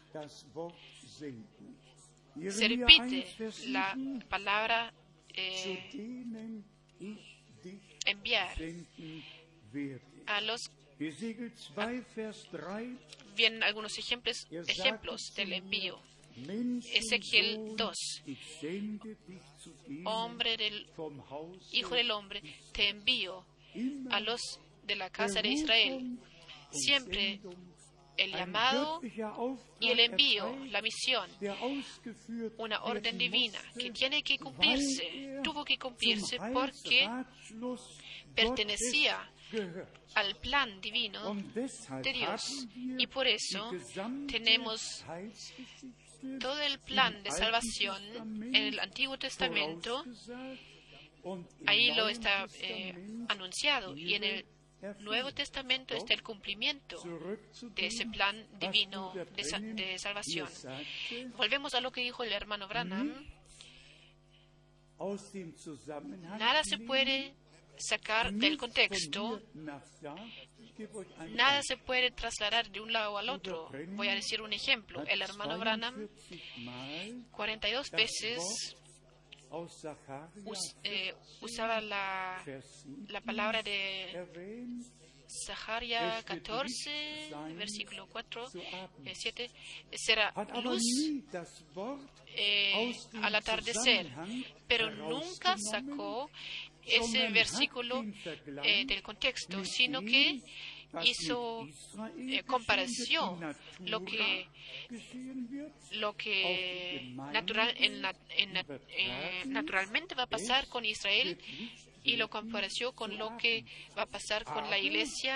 Se 2.49 2.67
repite 2.67 3.25
la 3.67 3.95
palabra 4.27 4.93
eh, 5.33 5.89
enviar 8.05 8.57
a 10.25 10.41
los 10.41 10.71
vienen 13.35 13.63
algunos 13.63 13.97
ejemplos, 13.97 14.47
ejemplos 14.67 15.21
del 15.35 15.53
envío. 15.53 16.01
Ezequiel 16.93 17.75
2. 17.77 17.95
Hombre 20.03 20.57
del 20.57 20.87
Hijo 21.71 21.95
del 21.95 22.11
Hombre, 22.11 22.41
te 22.73 22.89
envío 22.89 23.45
a 24.09 24.19
los 24.19 24.41
de 24.85 24.95
la 24.95 25.09
casa 25.09 25.41
de 25.41 25.49
Israel. 25.49 26.17
Siempre 26.71 27.39
el 28.17 28.31
llamado 28.31 29.01
y 29.79 29.89
el 29.89 29.99
envío, 29.99 30.55
la 30.67 30.81
misión, 30.81 31.29
una 32.57 32.83
orden 32.83 33.17
divina 33.17 33.59
que 33.77 33.91
tiene 33.91 34.23
que 34.23 34.37
cumplirse, 34.37 35.39
tuvo 35.43 35.65
que 35.65 35.77
cumplirse 35.77 36.37
porque 36.53 37.07
pertenecía 38.33 39.29
al 40.15 40.35
plan 40.35 40.79
divino 40.81 41.35
de 41.35 42.13
Dios. 42.13 42.67
Y 42.75 43.07
por 43.07 43.27
eso 43.27 43.71
tenemos 44.27 45.03
todo 46.39 46.59
el 46.61 46.79
plan 46.79 47.21
de 47.23 47.31
salvación 47.31 48.03
en 48.55 48.55
el 48.55 48.79
Antiguo 48.79 49.17
Testamento. 49.17 50.03
Ahí 51.65 51.91
lo 51.95 52.07
está 52.07 52.45
eh, 52.59 52.93
anunciado 53.29 53.97
y 53.97 54.13
en 54.13 54.23
el 54.23 54.45
Nuevo 54.99 55.33
Testamento 55.33 55.95
está 55.95 56.13
el 56.13 56.23
cumplimiento 56.23 56.97
de 57.75 57.87
ese 57.87 58.05
plan 58.07 58.45
divino 58.59 59.13
de, 59.13 59.97
salvación. 59.97 60.49
Volvemos 61.37 61.73
a 61.73 61.81
lo 61.81 61.91
que 61.91 62.01
dijo 62.01 62.23
el 62.23 62.33
hermano 62.33 62.67
Branham. 62.67 63.25
Nada 66.37 66.63
se 66.63 66.77
puede 66.77 67.33
sacar 67.77 68.33
del 68.33 68.57
contexto, 68.57 69.41
nada 69.53 69.83
se 71.61 71.77
puede 71.77 72.11
trasladar 72.11 72.69
de 72.69 72.79
un 72.79 72.93
lado 72.93 73.17
al 73.17 73.29
otro. 73.29 73.69
Voy 73.89 74.07
a 74.07 74.15
decir 74.15 74.41
un 74.41 74.53
ejemplo. 74.53 75.03
El 75.07 75.21
hermano 75.21 75.57
Branham 75.57 76.07
42 77.31 77.91
veces 77.91 78.75
eh, 80.83 81.13
usaba 81.41 81.79
la, 81.81 82.43
la 83.07 83.21
palabra 83.21 83.63
de 83.63 84.27
Zaharia 85.27 86.21
14, 86.23 87.31
versículo 87.55 88.07
4, 88.07 88.45
7, 89.13 89.43
eh, 89.43 89.97
será 89.97 90.33
luz 90.61 90.83
eh, 92.35 92.93
al 93.21 93.35
atardecer, 93.35 94.11
pero 94.67 94.91
nunca 94.91 95.55
sacó 95.57 96.29
ese 96.83 97.29
versículo 97.29 98.03
del 98.03 99.01
contexto, 99.01 99.63
sino 99.63 100.01
que 100.01 100.39
hizo 101.03 101.67
comparación 102.45 103.55
lo 103.85 104.03
que 104.03 104.47
lo 105.93 106.13
que 106.15 107.13
natural, 107.31 107.73
en, 107.77 108.05
eh, 108.05 109.43
naturalmente 109.45 110.15
va 110.15 110.23
a 110.23 110.27
pasar 110.27 110.67
con 110.67 110.85
Israel 110.85 111.37
y 112.03 112.15
lo 112.17 112.29
compareció 112.29 112.91
con 112.93 113.17
lo 113.17 113.35
que 113.37 113.65
va 113.97 114.03
a 114.03 114.05
pasar 114.05 114.43
con 114.43 114.69
la 114.69 114.77
iglesia 114.77 115.35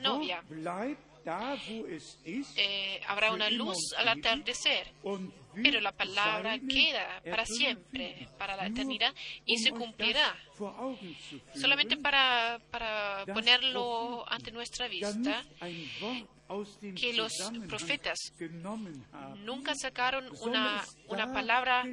novia. 0.00 0.42
Eh, 2.56 3.00
habrá 3.06 3.32
una 3.32 3.48
luz 3.50 3.78
al 3.96 4.08
atardecer, 4.08 4.92
pero 5.54 5.80
la 5.80 5.92
palabra 5.92 6.58
queda 6.58 7.22
para 7.24 7.44
siempre, 7.46 8.28
para 8.38 8.56
la 8.56 8.66
eternidad, 8.66 9.14
y 9.44 9.58
se 9.58 9.70
cumplirá. 9.70 10.36
Solamente 11.54 11.96
para, 11.96 12.60
para 12.70 13.24
ponerlo 13.26 14.24
ante 14.30 14.52
nuestra 14.52 14.88
vista, 14.88 15.44
que 16.94 17.12
los 17.14 17.32
profetas 17.68 18.18
nunca 19.44 19.74
sacaron 19.74 20.28
una, 20.42 20.84
una 21.08 21.32
palabra 21.32 21.84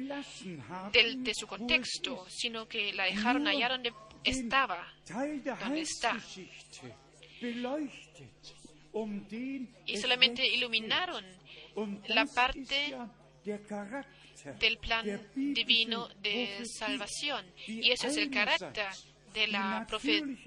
del, 0.92 1.24
de 1.24 1.34
su 1.34 1.46
contexto, 1.46 2.26
sino 2.28 2.66
que 2.68 2.92
la 2.92 3.04
dejaron 3.04 3.46
allá 3.46 3.68
donde 3.68 3.92
estaba, 4.24 4.86
donde 5.60 5.80
está. 5.80 6.16
Y 9.86 9.96
solamente 9.96 10.46
iluminaron 10.46 11.24
la 12.08 12.26
parte 12.26 12.96
del 13.44 14.78
plan 14.78 15.28
divino 15.34 16.08
de 16.20 16.64
salvación. 16.64 17.44
Y 17.66 17.90
ese 17.90 18.08
es 18.08 18.16
el 18.16 18.30
carácter 18.30 18.88
de 19.34 19.46
la 19.46 19.86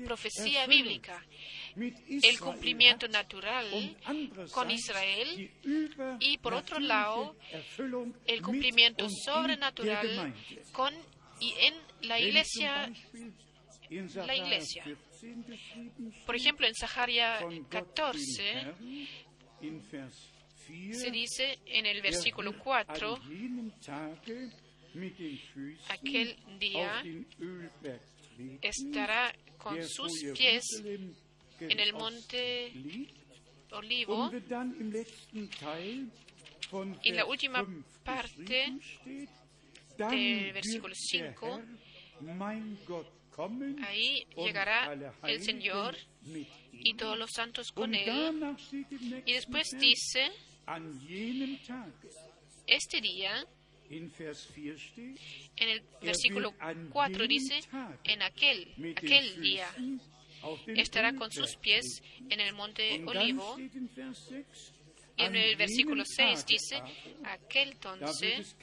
profecía 0.05 0.67
bíblica 0.67 1.23
el 1.75 2.39
cumplimiento 2.39 3.07
natural 3.07 3.97
con 4.51 4.69
Israel 4.69 5.51
y 6.19 6.37
por 6.37 6.53
otro 6.53 6.79
lado 6.79 7.35
el 8.25 8.41
cumplimiento 8.41 9.07
sobrenatural 9.09 10.33
con 10.71 10.93
y 11.39 11.53
en 11.59 12.07
la 12.07 12.19
iglesia 12.19 12.91
la 14.15 14.35
iglesia. 14.35 14.83
Por 16.25 16.35
ejemplo, 16.35 16.67
en 16.67 16.73
Zaharia 16.73 17.39
14 17.69 18.73
se 20.91 21.11
dice 21.11 21.59
en 21.65 21.85
el 21.85 22.01
versículo 22.01 22.57
4, 22.57 23.19
aquel 25.89 26.35
día 26.59 27.03
estará 28.61 29.33
con 29.57 29.83
sus 29.87 30.11
pies 30.37 30.63
en 31.59 31.79
el 31.79 31.93
monte 31.93 32.71
Olivo. 33.71 34.31
Y 37.03 37.11
la 37.11 37.25
última 37.25 37.65
parte 38.03 38.73
del 39.97 40.53
versículo 40.53 40.93
5 40.95 41.61
kommen 43.31 43.83
Ahí 43.83 44.25
llegará 44.35 44.93
el 45.23 45.41
Señor 45.41 45.97
y 46.71 46.93
todos 46.93 47.17
los 47.17 47.31
santos 47.31 47.71
con 47.71 47.95
él. 47.95 48.55
Y 49.25 49.33
después 49.33 49.71
dice, 49.79 50.31
este 52.67 53.01
día, 53.01 53.45
in 53.89 54.11
Vers 54.17 54.47
4 54.53 54.77
steht, 54.79 55.19
en 55.57 55.69
el 55.69 55.81
versículo 56.01 56.51
wird 56.51 56.61
an 56.61 56.89
4 56.89 57.11
jenem 57.15 57.27
dice, 57.27 57.59
en 58.03 58.21
aquel, 58.21 58.73
aquel 58.95 59.41
día 59.41 59.67
estará 60.67 61.13
con 61.13 61.31
sus 61.31 61.55
pies 61.57 62.01
en 62.29 62.39
el 62.39 62.53
monte 62.53 63.03
Olivo. 63.05 63.53
steht 63.53 63.75
in 63.75 63.89
Vers 63.95 64.17
6, 64.29 64.73
Y 65.15 65.21
en 65.25 65.35
el 65.35 65.55
versículo 65.57 66.03
jenem 66.05 66.37
6 66.37 66.45
Tage 66.45 66.53
dice, 66.53 66.81
aquel 67.23 67.71
entonces 67.73 68.55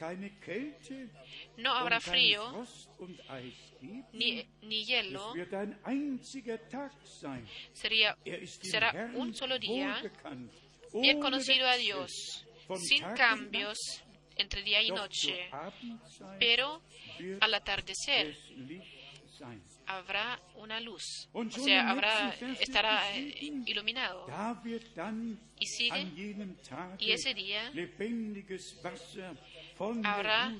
no 1.57 1.71
habrá 1.71 2.01
frío 2.01 2.65
ni, 4.11 4.45
ni 4.61 4.83
hielo, 4.85 5.33
sería, 7.73 8.17
Er 8.25 8.47
será 8.47 9.11
un 9.15 9.33
solo 9.33 9.57
día 9.59 10.01
ohne 10.93 11.19
conocido 11.19 11.67
a 11.67 11.75
Dios, 11.75 12.45
von 12.67 12.79
sin 12.79 13.03
cambios 13.15 13.77
entre 14.35 14.63
día 14.63 14.81
y 14.81 14.91
noche, 14.91 15.49
pero 16.39 16.81
al 17.39 17.53
atardecer 17.53 18.35
habrá 19.87 20.39
una 20.55 20.79
luz, 20.79 21.27
o 21.33 21.49
sea, 21.49 21.89
habrá, 21.89 22.35
Vers 22.39 22.61
estará 22.61 23.17
eh, 23.17 23.33
iluminado. 23.65 24.27
Y 25.59 25.65
sigue, 25.65 26.07
y 26.99 27.11
ese 27.11 27.33
día 27.33 27.71
habrá 30.03 30.53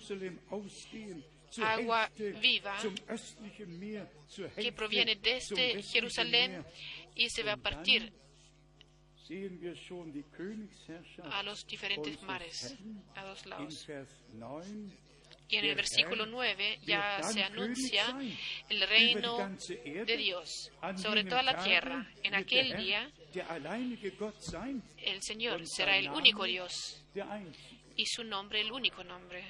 agua 1.64 2.10
viva 2.42 2.78
que 4.56 4.72
proviene 4.72 5.16
desde 5.16 5.76
westlichen 5.76 5.84
Jerusalén 5.84 6.66
y 7.16 7.30
se 7.30 7.44
va 7.44 7.54
a 7.54 7.58
partir 7.58 8.12
a 11.32 11.44
los 11.44 11.66
diferentes 11.66 12.22
mares, 12.24 12.76
a 13.16 13.24
in 13.24 13.46
lados. 13.46 13.88
Vers 13.88 14.10
9 14.34 14.66
Y 15.48 15.58
en 15.58 15.66
el 15.66 15.76
versículo 15.76 16.26
9 16.26 16.80
ya 16.86 17.22
se 17.24 17.44
anuncia 17.44 18.18
el 18.70 18.88
reino 18.88 19.38
de 19.86 20.18
Dios 20.18 20.72
sobre 20.98 21.24
toda 21.24 21.44
la 21.44 21.64
tierra. 21.64 22.08
En 22.24 22.36
aquel 22.36 22.76
día 22.78 23.10
el 24.98 25.22
Señor 25.22 25.62
será 25.66 25.98
el 25.98 26.10
único 26.10 26.44
Dios 26.44 27.04
y 27.96 28.06
su 28.06 28.24
nombre 28.24 28.62
el 28.62 28.72
único 28.72 29.04
nombre. 29.04 29.46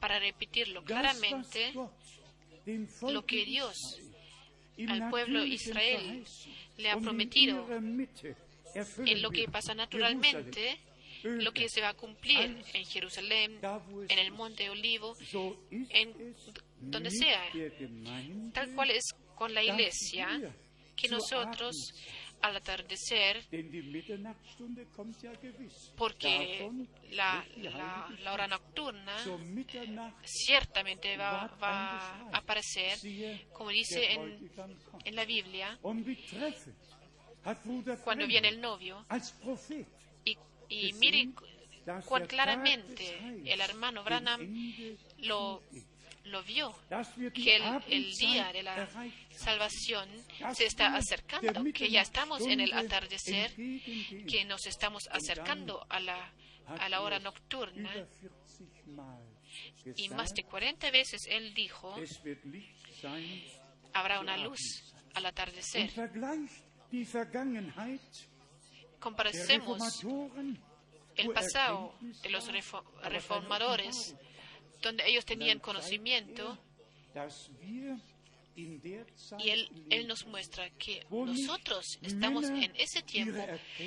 Para 0.00 0.18
repetirlo 0.18 0.82
claramente, 0.82 1.72
lo 3.02 3.26
que 3.26 3.44
Dios 3.44 3.76
al 4.88 5.10
pueblo 5.10 5.44
Israel. 5.44 6.24
le 6.78 6.90
ha 6.90 6.96
prometido 6.96 7.66
en 7.72 9.22
lo 9.22 9.30
que 9.30 9.46
pasa 9.48 9.74
naturalmente, 9.74 10.78
lo 11.22 11.52
que 11.52 11.68
se 11.68 11.80
va 11.80 11.90
a 11.90 11.94
cumplir 11.94 12.62
en 12.72 12.84
Jerusalén, 12.84 13.60
en 14.08 14.18
el 14.18 14.32
monte 14.32 14.70
Olivo, 14.70 15.16
en 15.70 16.34
donde 16.80 17.10
sea, 17.10 17.42
tal 18.52 18.74
cual 18.74 18.90
es 18.90 19.04
con 19.36 19.54
la 19.54 19.62
iglesia, 19.62 20.54
que 20.96 21.08
nosotros 21.08 21.74
al 22.42 22.56
atardecer, 22.56 23.44
porque 25.96 26.70
la, 27.10 27.44
la, 27.56 28.32
hora 28.32 28.48
nocturna 28.48 29.16
ciertamente 30.24 31.16
va, 31.16 31.46
va 31.62 31.98
a 32.32 32.38
aparecer, 32.38 32.98
como 33.52 33.70
dice 33.70 34.12
en, 34.12 34.50
en 35.04 35.14
la 35.14 35.24
Biblia, 35.24 35.78
cuando 38.04 38.26
viene 38.26 38.48
el 38.48 38.60
novio, 38.60 39.06
y, 40.24 40.36
y 40.68 40.92
mire 40.94 41.30
cuán 42.06 42.26
claramente 42.26 43.18
el 43.44 43.60
hermano 43.60 44.04
Branham 44.04 44.40
lo. 45.18 45.62
Lo 46.24 46.42
vio, 46.42 46.74
que 47.34 47.56
el, 47.88 48.12
día 48.14 48.52
de 48.52 48.62
la 48.62 48.88
salvación 49.30 50.08
se 50.54 50.66
está 50.66 50.94
acercando, 50.96 51.64
que 51.72 51.90
ya 51.90 52.02
estamos 52.02 52.42
en 52.42 52.60
el 52.60 52.72
atardecer, 52.72 53.54
que 53.54 54.44
nos 54.46 54.66
estamos 54.66 55.08
acercando 55.10 55.84
a 55.88 56.00
la, 56.00 56.32
a 56.66 56.88
la 56.88 57.00
hora 57.00 57.18
nocturna. 57.18 57.90
über 57.92 58.08
40 58.08 58.42
Mal 58.86 59.32
Y 59.96 60.08
más 60.10 60.30
de 60.30 60.42
gesagt, 60.42 60.50
40 60.50 60.90
veces 60.90 61.26
él 61.28 61.52
dijo, 61.54 61.94
habrá 63.92 64.20
una 64.20 64.36
luz 64.36 64.60
al 65.14 65.26
atardecer. 65.26 65.90
Comparecemos 68.98 70.04
el 71.16 71.30
pasado 71.32 71.94
de 72.00 72.30
los 72.30 72.48
reformadores. 73.02 74.16
Donde 74.82 75.04
ellos 75.06 75.24
tenían 75.24 75.58
conocimiento, 75.60 76.58
er, 77.62 77.96
y 79.40 79.48
él, 79.50 79.68
él 79.90 80.06
nos 80.06 80.26
muestra 80.26 80.68
que 80.78 81.06
nosotros 81.10 81.98
estamos 82.02 82.44
en 82.50 82.70
ese 82.76 83.02
tiempo 83.02 83.38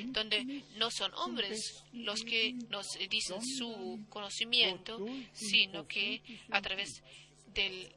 donde 0.08 0.64
no 0.78 0.90
son 0.90 1.14
hombres 1.14 1.84
los 1.94 2.24
que 2.24 2.54
nos 2.70 2.88
dicen 3.10 3.42
su 3.44 4.00
conocimiento, 4.10 4.98
sino 5.34 5.88
que 5.88 6.22
a 6.50 6.62
través 6.62 7.04
del, 7.54 7.94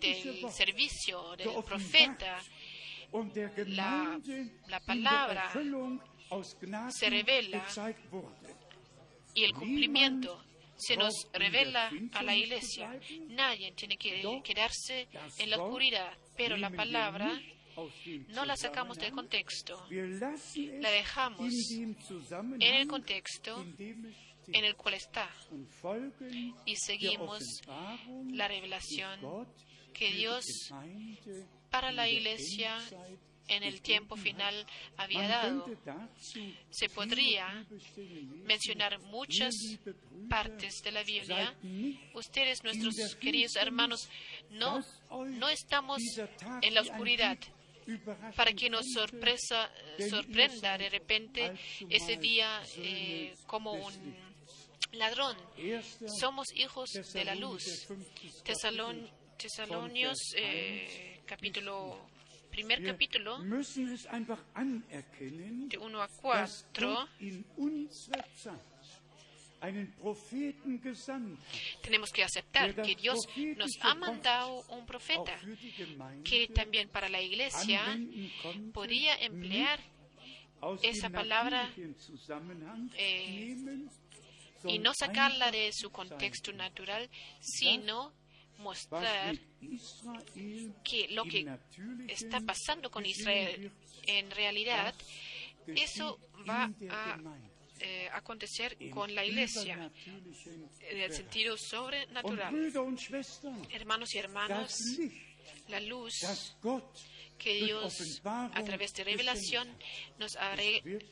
del 0.00 0.50
servicio 0.50 1.36
del 1.36 1.48
profeta 1.62 2.42
la- 3.76 4.18
la 4.68 4.80
palabra 4.80 5.50
se 6.90 7.10
revela 7.10 7.58
y 9.34 9.44
el 9.44 9.52
cumplimiento 9.52 10.42
se 10.76 10.96
nos 10.96 11.14
revela 11.32 11.90
a 12.12 12.22
la 12.22 12.34
iglesia. 12.34 12.98
Nadie 13.28 13.72
tiene 13.72 13.96
que 13.96 14.22
quedarse 14.44 15.08
en 15.38 15.50
la 15.50 15.62
oscuridad, 15.62 16.12
pero 16.36 16.56
la 16.56 16.70
palabra 16.70 17.40
no 18.28 18.44
la 18.44 18.56
sacamos 18.56 18.98
del 18.98 19.12
contexto, 19.12 19.86
la 19.90 20.90
dejamos 20.90 21.52
en 21.78 22.74
el 22.74 22.86
contexto 22.86 23.64
en 24.48 24.64
el 24.64 24.76
cual 24.76 24.94
está 24.94 25.28
y 26.64 26.76
seguimos 26.76 27.42
la 28.32 28.48
revelación 28.48 29.20
que 29.92 30.12
Dios 30.12 30.44
para 31.70 31.92
la 31.92 32.08
iglesia 32.08 32.78
en 33.48 33.62
el 33.62 33.80
tiempo 33.80 34.16
final 34.16 34.66
había 34.96 35.28
dado. 35.28 35.66
Se 36.70 36.88
podría 36.88 37.66
mencionar 38.44 38.98
muchas 39.00 39.54
partes 40.28 40.82
de 40.82 40.92
la 40.92 41.02
Biblia. 41.02 41.54
Ustedes, 42.14 42.62
nuestros 42.64 43.16
queridos 43.16 43.56
hermanos, 43.56 44.08
no, 44.50 44.84
no 45.10 45.48
estamos 45.48 45.98
en 46.62 46.74
la 46.74 46.80
oscuridad 46.80 47.38
para 48.34 48.52
que 48.52 48.68
nos 48.68 48.84
sorpresa, 48.92 49.70
sorprenda 50.10 50.76
de 50.76 50.88
repente 50.88 51.52
ese 51.88 52.16
día 52.16 52.60
eh, 52.78 53.34
como 53.46 53.72
un 53.72 54.16
ladrón. 54.92 55.36
Erster 55.56 56.08
Somos 56.20 56.46
hijos 56.54 56.90
de 57.12 57.24
la 57.24 57.34
luz. 57.34 57.86
Tesalonios, 59.38 60.18
eh, 60.36 61.20
capítulo, 61.26 62.08
primer 62.56 62.82
capítulo, 62.82 63.38
de 63.38 63.44
1 65.78 66.00
a 66.00 66.08
dass 66.38 66.64
4, 66.72 66.88
Gott 66.88 67.08
in 67.20 67.44
unserer 67.58 68.24
Zeit 68.34 68.60
einen 69.60 69.92
Propheten 70.00 70.80
gesandt 70.80 71.38
hat, 71.38 71.82
tenemos 71.82 72.10
que 72.12 72.22
aceptar 72.22 72.74
que 72.74 72.94
Dios 72.94 73.28
nos 73.56 73.72
ha 73.82 73.94
mandado 73.94 74.64
un 74.68 74.86
profeta 74.86 75.38
que 76.24 76.48
también 76.48 76.88
para 76.88 77.10
la 77.10 77.20
iglesia 77.20 77.82
podía 78.72 79.16
emplear 79.16 79.78
esa 80.82 81.10
palabra, 81.10 81.68
eh, 82.96 83.54
y 84.64 84.78
no 84.78 84.92
sacarla 84.94 85.50
de 85.50 85.72
su 85.74 85.90
contexto 85.90 86.52
natural, 86.54 87.10
sino 87.40 88.14
mostrar 88.58 89.36
que 90.84 91.08
lo 91.10 91.24
que 91.24 91.46
está 92.08 92.40
pasando 92.40 92.90
con 92.90 93.04
Israel 93.04 93.72
en 94.06 94.30
realidad, 94.30 94.94
eso 95.66 96.20
va 96.48 96.72
a 96.90 97.18
eh, 97.80 98.08
acontecer 98.12 98.76
con 98.90 99.14
la 99.14 99.24
iglesia 99.24 99.90
en 100.80 100.98
el 100.98 101.12
sentido 101.12 101.56
sobrenatural. 101.56 102.54
Hermanos 103.70 104.14
y 104.14 104.18
hermanas, 104.18 104.98
la 105.68 105.80
luz 105.80 106.14
que 107.38 107.54
Dios 107.54 108.22
a 108.24 108.62
través 108.64 108.94
de 108.94 109.04
revelación 109.04 109.68
nos 110.18 110.36
ha 110.36 110.54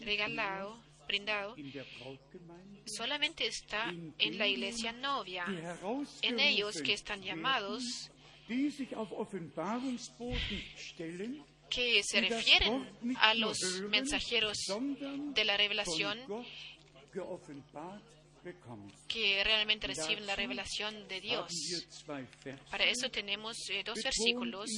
regalado 0.00 0.82
brindado 1.06 1.54
solamente 2.86 3.46
está 3.46 3.90
en 4.18 4.38
la 4.38 4.46
iglesia 4.46 4.92
novia, 4.92 5.44
en 6.22 6.40
ellos 6.40 6.82
que 6.82 6.92
están 6.92 7.22
llamados, 7.22 8.10
que 11.70 12.02
se 12.02 12.20
refieren 12.20 12.90
a 13.20 13.34
los 13.34 13.82
mensajeros 13.88 14.58
de 15.34 15.44
la 15.44 15.56
revelación 15.56 16.18
que 19.08 19.42
realmente 19.42 19.86
reciben 19.86 20.26
la 20.26 20.36
revelación 20.36 21.08
de 21.08 21.20
Dios. 21.20 21.50
Para 22.70 22.84
eso 22.84 23.10
tenemos 23.10 23.56
eh, 23.70 23.82
dos 23.84 24.02
versículos, 24.02 24.68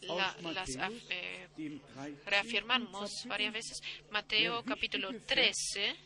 la- 0.00 0.36
las 0.52 0.76
af- 0.76 1.10
eh, 1.10 1.48
dem 1.56 1.80
13. 1.94 2.30
reafirmamos 2.30 3.10
varias 3.26 3.52
veces. 3.52 3.80
Mateo 4.10 4.62
capítulo 4.64 5.10
wichtige 5.10 5.26
13, 5.34 5.96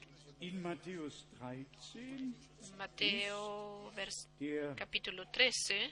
In 0.41 0.61
Matthäus 0.63 1.27
13, 1.39 2.35
Mateo 2.77 3.91
vers- 3.95 4.29
capítulo 4.77 5.25
13, 5.33 5.91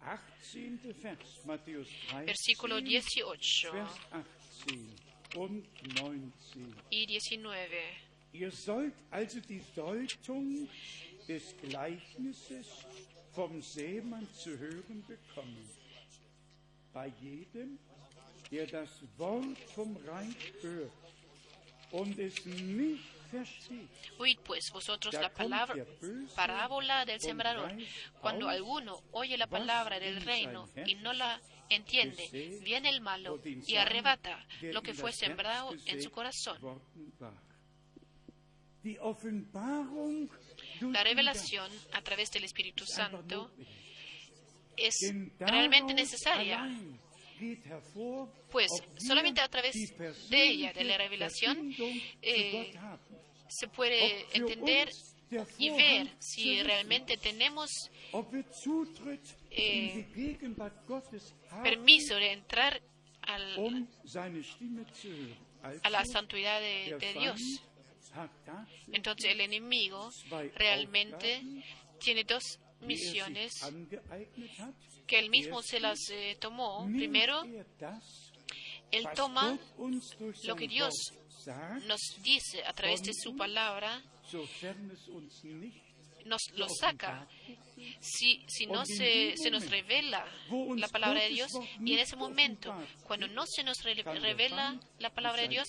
18. 0.00 0.78
Vers, 1.02 1.44
Matthäus 1.46 1.88
13, 2.10 2.26
versículo 2.26 2.80
18 2.80 3.70
Vers 3.72 3.90
18 4.10 4.94
und 5.36 5.64
19. 6.00 6.74
y 6.90 7.06
19. 7.06 7.78
Ihr 8.34 8.50
sollt 8.50 8.94
also 9.10 9.40
die 9.40 9.62
Deutung 9.74 10.68
des 11.28 11.54
Gleichnisses 11.62 12.66
vom 13.34 13.60
Sämann 13.62 14.26
zu 14.34 14.58
hören 14.58 15.04
bekommen. 15.06 15.68
Oíd 24.18 24.38
pues 24.44 24.70
vosotros 24.70 25.14
la 25.14 25.32
palabra, 25.32 25.86
parábola 26.36 27.04
del 27.04 27.20
sembrador. 27.20 27.72
Cuando 28.20 28.48
alguno 28.48 29.02
oye 29.12 29.38
la 29.38 29.46
palabra 29.46 29.98
del 29.98 30.18
in 30.18 30.24
reino 30.24 30.68
y 30.86 30.94
no 30.96 31.12
la 31.12 31.40
entiende, 31.70 32.28
viene 32.62 32.90
el 32.90 33.00
malo 33.00 33.40
y 33.44 33.76
arrebata 33.76 34.46
lo 34.60 34.82
que 34.82 34.92
fue 34.92 35.12
sembrado 35.12 35.74
en 35.86 36.02
su 36.02 36.10
corazón. 36.10 36.58
La 40.80 41.04
revelación 41.04 41.70
a 41.92 42.02
través 42.02 42.30
del 42.32 42.44
Espíritu 42.44 42.84
Santo. 42.84 43.50
Es 44.86 44.94
realmente 45.38 45.94
necesaria, 45.94 46.58
pues 48.50 48.68
solamente 48.98 49.40
a 49.40 49.48
través 49.48 49.74
de 50.30 50.42
ella, 50.46 50.72
de 50.72 50.84
la 50.84 50.96
revelación, 50.98 51.74
eh, 52.22 52.72
se 53.48 53.68
puede 53.68 54.26
entender 54.34 54.88
y 55.58 55.70
ver 55.70 56.08
si 56.20 56.62
realmente 56.62 57.16
tenemos 57.16 57.70
eh, 59.50 60.06
permiso 61.62 62.14
de 62.16 62.32
entrar 62.32 62.80
al- 63.22 63.58
um 63.58 63.86
a 65.84 65.90
la 65.90 66.04
santidad 66.04 66.60
de, 66.60 66.98
Dios. 67.18 67.40
Entonces 68.92 69.30
el 69.30 69.40
enemigo 69.40 70.10
realmente 70.56 71.40
tiene 71.98 72.24
dos 72.24 72.58
misiones 72.82 73.52
que 75.06 75.18
él 75.18 75.30
mismo 75.30 75.62
se 75.62 75.80
las 75.80 75.98
eh, 76.10 76.36
tomó. 76.40 76.86
Primero, 76.86 77.44
er 77.44 77.66
él 78.90 79.04
toma 79.14 79.58
lo 80.44 80.56
que 80.56 80.68
Dios 80.68 80.92
nos 81.86 82.00
dice 82.22 82.62
a 82.64 82.72
través 82.72 83.02
de 83.02 83.12
su 83.14 83.36
palabra, 83.36 84.02
nos 86.24 86.50
lo 86.54 86.68
saca. 86.68 87.26
Si, 88.00 88.44
si 88.46 88.66
no 88.66 88.84
se, 88.84 89.36
se 89.36 89.50
nos 89.50 89.68
revela 89.68 90.24
la 90.76 90.88
palabra 90.88 91.20
de 91.22 91.28
Dios, 91.30 91.50
y 91.84 91.94
en 91.94 91.98
ese 91.98 92.16
momento, 92.16 92.74
cuando 93.02 93.26
no 93.28 93.44
se 93.46 93.64
nos 93.64 93.82
revela 93.82 94.78
la 94.98 95.10
palabra 95.10 95.42
de 95.42 95.48
Dios, 95.48 95.68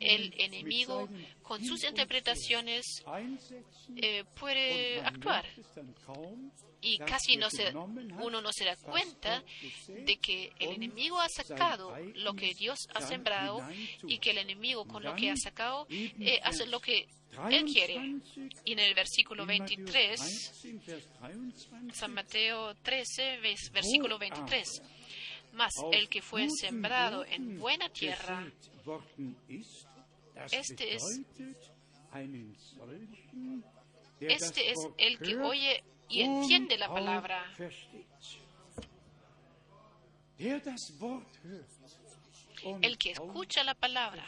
el 0.00 0.34
enemigo, 0.38 1.08
con 1.42 1.64
sus 1.64 1.84
interpretaciones, 1.84 2.84
eh, 3.96 4.24
puede 4.34 5.00
actuar. 5.02 5.46
Y 6.84 6.98
casi 6.98 7.36
no 7.36 7.48
se, 7.48 7.72
uno 7.76 8.40
no 8.40 8.52
se 8.52 8.64
da 8.64 8.74
cuenta 8.76 9.44
de 9.86 10.16
que 10.16 10.52
el 10.58 10.72
enemigo 10.72 11.20
ha 11.20 11.28
sacado 11.28 11.96
lo 12.16 12.34
que 12.34 12.54
Dios 12.54 12.88
ha 12.94 13.00
sembrado 13.02 13.60
y 14.02 14.18
que 14.18 14.30
el 14.30 14.38
enemigo 14.38 14.84
con 14.84 15.04
lo 15.04 15.14
que 15.14 15.30
ha 15.30 15.36
sacado 15.36 15.86
eh, 15.88 16.40
hace 16.42 16.66
lo 16.66 16.80
que 16.80 17.06
él 17.50 17.64
quiere. 17.64 17.98
23, 17.98 18.62
Y 18.64 18.72
en 18.72 18.78
el 18.78 18.94
versículo 18.94 19.42
in 19.42 19.58
Matthäus 19.58 19.70
23, 19.70 20.20
13, 20.20 20.72
Vers 20.86 21.08
23, 21.20 21.94
San 21.96 22.12
Mateo 22.14 22.74
13, 22.76 23.38
ves- 23.40 23.70
versículo 23.72 24.18
23, 24.18 24.82
mas 25.52 25.72
el 25.92 26.08
que 26.08 26.20
fue 26.22 26.48
sembrado 26.50 27.24
en 27.24 27.58
buena 27.58 27.88
tierra, 27.88 28.46
Este 30.50 30.94
es- 30.94 31.20
este 34.20 34.70
es 34.70 34.78
el 34.98 35.18
que 35.18 35.36
oye 35.36 35.82
y 36.08 36.22
entiende 36.22 36.76
la 36.78 36.88
palabra. 36.88 37.44
El 42.80 42.96
que 42.98 43.10
escucha 43.12 43.64
la 43.64 43.74
palabra 43.74 44.24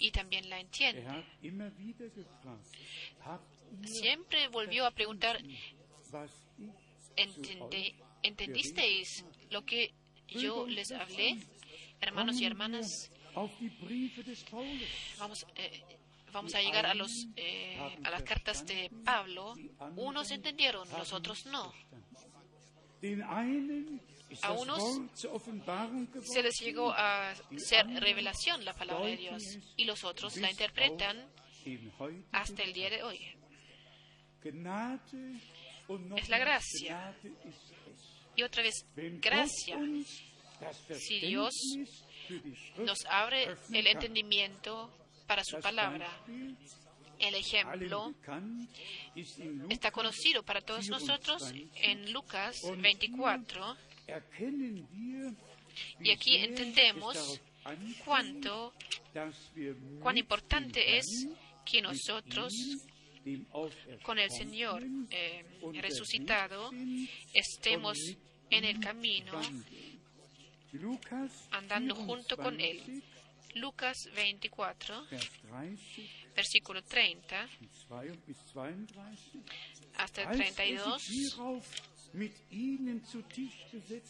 y 0.00 0.10
también 0.10 0.48
la 0.48 0.58
entiende. 0.58 1.02
Er 1.02 1.24
Siempre 3.84 4.48
volvió 4.48 4.84
a 4.86 4.90
preguntar, 4.90 5.40
was 6.12 6.30
ich 6.58 6.70
"Entende- 7.16 7.94
¿entendisteis 8.22 9.24
lo 9.50 9.64
que 9.64 9.92
yo 10.28 10.66
les 10.66 10.90
hablé? 10.92 11.38
Hermanos 12.00 12.40
y 12.40 12.46
hermanas, 12.46 13.10
vamos, 15.18 15.46
eh, 15.56 15.82
vamos 16.32 16.54
a 16.54 16.60
llegar 16.62 16.86
a, 16.86 16.94
los, 16.94 17.26
eh, 17.36 17.76
a 18.02 18.10
las 18.10 18.22
cartas 18.22 18.64
de 18.66 18.90
Pablo. 19.04 19.54
Unos 19.96 20.30
entendieron, 20.30 20.88
los 20.98 21.12
otros 21.12 21.46
no. 21.46 21.72
A 24.42 24.52
unos 24.52 24.82
Se 26.22 26.42
les 26.42 26.54
llegó 26.60 26.92
a 26.92 27.34
ser 27.56 27.86
revelación 27.86 28.64
la 28.64 28.74
palabra 28.74 29.06
de 29.06 29.16
Dios 29.16 29.42
y 29.76 29.84
los 29.84 30.04
otros 30.04 30.36
la 30.36 30.50
interpretan 30.50 31.28
hasta 32.32 32.62
el 32.62 32.72
día 32.72 32.90
de 32.90 33.02
hoy. 33.02 33.18
Es 36.16 36.28
la 36.28 36.38
gracia. 36.38 37.14
Y 38.36 38.42
otra 38.42 38.62
vez, 38.62 38.86
gracia 39.20 39.78
Si 40.98 41.20
Dios 41.20 41.52
nos 42.78 42.98
abre 43.06 43.56
el 43.72 43.86
entendimiento 43.86 44.90
para 45.26 45.42
su 45.44 45.58
palabra. 45.58 46.08
El 47.18 47.34
ejemplo 47.34 48.14
está 49.68 49.90
conocido 49.90 50.42
para 50.42 50.62
todos 50.62 50.88
nosotros 50.88 51.52
24. 51.52 51.82
en 51.82 52.12
Lucas 52.12 52.62
Und 52.64 52.80
24 52.80 53.10
erkennen 53.10 53.18
wir, 53.18 53.76
wie 53.76 53.89
y 56.00 56.10
aquí 56.10 56.36
entendemos 56.36 57.40
cuánto, 58.04 58.72
cuán 60.00 60.18
importante 60.18 60.98
es 60.98 61.28
que 61.64 61.82
nosotros 61.82 62.52
con 64.02 64.18
el 64.18 64.30
Señor 64.30 64.82
eh, 65.10 65.44
resucitado 65.74 66.70
estemos 67.34 67.98
en 68.50 68.64
el 68.64 68.80
camino 68.80 69.32
andando 71.50 71.94
junto 71.94 72.36
con 72.36 72.60
Él. 72.60 72.80
24, 72.84 73.10
Lucas 73.54 74.08
24, 74.14 75.06
Vers 75.10 75.28
30 75.42 76.34
versículo 76.36 76.82
30 76.82 77.48
und 77.60 77.70
2 77.88 78.16
bis 78.26 78.36
32. 78.52 79.18
hasta 79.98 80.22
el 80.22 80.28
Als 80.28 80.38
er 80.38 80.98
sich 81.00 81.34
32. 81.34 81.89
Er 82.12 84.02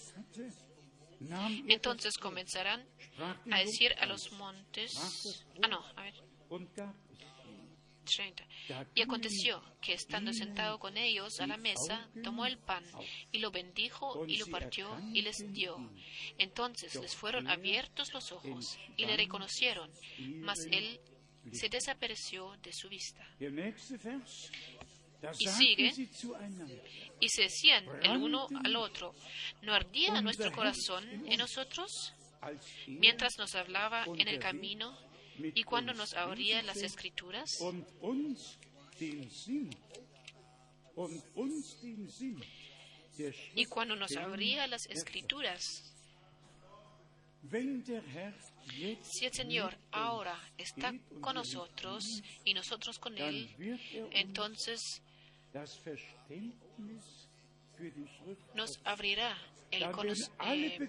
Entonces 1.69 2.17
comenzarán 2.17 2.87
a 3.51 3.59
decir 3.59 3.93
a 3.99 4.07
los 4.07 4.33
montes. 4.33 4.93
Ah, 5.63 5.69
no, 5.69 5.85
a 5.97 6.03
ver, 6.03 6.15
und 6.49 6.75
gab 6.75 6.95
es 7.13 7.21
ihnen. 7.45 7.79
30. 8.05 8.45
Da 8.69 8.87
Y 8.95 9.03
aconteció 9.03 9.63
que 9.81 9.93
estando 9.95 10.33
sentado 10.33 10.79
con 10.79 10.97
ellos 10.97 11.41
a 11.41 11.47
la 11.47 11.57
mesa, 11.57 12.09
tomó 12.23 12.47
el 12.47 12.59
pan 12.59 12.85
y 13.31 13.39
lo 13.39 13.51
bendijo 13.51 14.27
y 14.27 14.39
lo 14.39 14.47
partió 14.47 14.99
y 15.13 15.23
les 15.23 15.53
dio. 15.53 15.77
Entonces 16.39 16.95
les 16.97 17.15
fueron 17.15 17.47
er 17.47 17.53
abiertos 17.53 18.13
los 18.13 18.33
ojos 18.33 18.79
y 18.97 19.05
le 19.05 19.17
reconocieron, 19.17 19.91
mas 20.41 20.59
él 20.71 21.01
se 21.53 21.69
desapareció 21.69 22.57
de 22.63 22.73
su 22.73 22.89
vista. 22.89 23.27
Y 25.39 25.45
sagten 25.45 25.53
sigue. 25.59 25.93
sie 25.93 26.07
zueinander, 26.07 26.83
Y 27.21 27.29
se 27.29 27.43
decían 27.43 27.85
el 28.03 28.17
uno 28.17 28.49
al 28.65 28.77
otro, 28.77 29.15
¿no 29.63 29.75
ardía 29.75 30.21
nuestro 30.21 30.51
corazón 30.53 31.05
en 31.27 31.39
nosotros 31.39 32.15
mientras 32.87 33.37
nos 33.39 33.55
hablaba 33.55 34.05
en 34.05 34.29
el 34.29 34.39
camino 34.39 34.97
Y 35.55 35.63
cuando 35.65 35.93
nos 35.95 36.15
abría 36.15 36.63
las 36.63 36.79
escrituras. 36.79 37.59
y 43.55 43.65
cuando 43.67 43.97
nos 43.97 44.17
abría 44.17 44.67
las 44.67 44.87
escrituras, 44.87 45.95
si 49.03 49.25
el 49.25 49.33
Señor 49.33 49.79
ahora 49.91 50.39
está 50.59 50.93
con 51.21 51.35
nosotros 51.35 52.05
y 52.45 52.55
nosotros 52.55 52.99
con 52.99 53.17
Él, 53.17 53.49
entonces 54.13 55.03
nos 58.55 58.79
abrirá 58.85 59.37
el, 59.71 59.83
eh, 59.83 60.89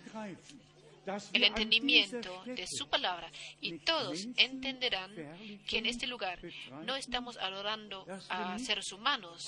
entendimiento 1.34 2.43
de 2.45 2.66
su 2.68 2.88
palabra 2.88 3.32
y 3.59 3.80
todos 3.80 4.28
entenderán 4.38 5.12
que 5.68 5.78
en 5.80 5.86
este 5.86 6.07
lugar 6.07 6.39
no 6.86 6.95
estamos 6.95 7.38
adorando 7.38 8.05
a 8.30 8.57
seres 8.59 8.91
humanos, 8.91 9.47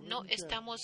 no 0.00 0.24
estamos 0.24 0.80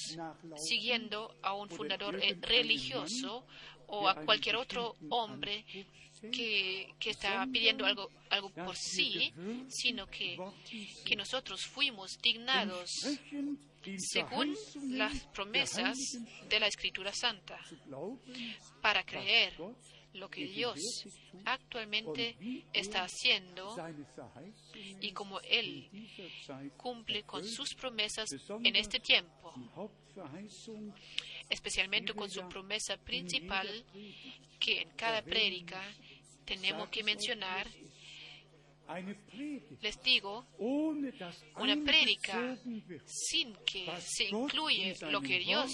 siguiendo 0.56 1.34
a 1.42 1.54
un 1.54 1.68
fundador 1.68 2.22
eh, 2.22 2.36
religioso 2.40 3.44
o 3.86 4.08
a 4.08 4.14
cualquier 4.24 4.56
otro 4.56 4.96
hombre 5.08 5.64
que, 6.20 6.94
que 6.98 7.10
está 7.10 7.46
pidiendo 7.50 7.84
algo, 7.86 8.10
algo 8.30 8.50
por 8.50 8.76
sí, 8.76 9.32
sino 9.68 10.06
que, 10.06 10.38
que 11.04 11.16
nosotros 11.16 11.64
fuimos 11.66 12.18
dignados 12.22 12.90
según 13.96 14.56
las 14.90 15.26
promesas 15.28 15.96
de 16.48 16.60
la 16.60 16.66
Escritura 16.66 17.12
Santa, 17.12 17.58
para 18.82 19.04
creer 19.04 19.54
lo 20.14 20.28
que 20.28 20.46
Dios 20.46 20.80
actualmente 21.44 22.36
está 22.72 23.04
haciendo 23.04 23.76
y 25.00 25.12
como 25.12 25.40
Él 25.40 25.88
cumple 26.76 27.22
con 27.22 27.44
sus 27.44 27.74
promesas 27.74 28.28
en 28.64 28.76
este 28.76 29.00
tiempo, 29.00 29.54
especialmente 31.48 32.14
con 32.14 32.30
su 32.30 32.46
promesa 32.48 32.96
principal 32.96 33.84
que 34.58 34.82
en 34.82 34.90
cada 34.90 35.22
prédica 35.22 35.80
tenemos 36.48 36.88
que 36.88 37.04
mencionar, 37.04 37.66
les 39.82 40.02
digo, 40.02 40.46
una 40.58 41.76
prédica 41.84 42.56
sin 43.04 43.54
que 43.66 43.86
se 44.00 44.24
incluye 44.24 44.96
in 44.98 45.12
lo 45.12 45.20
que 45.20 45.38
Dios 45.38 45.70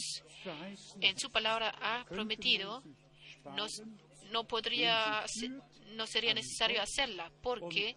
en 1.00 1.16
su 1.16 1.30
palabra 1.30 1.70
ha 1.80 2.04
prometido, 2.06 2.82
sich 2.82 3.86
no, 4.32 4.44
podría, 4.44 5.24
no 5.94 6.06
sería 6.08 6.34
necesario 6.34 6.82
hacerla 6.82 7.30
porque 7.40 7.94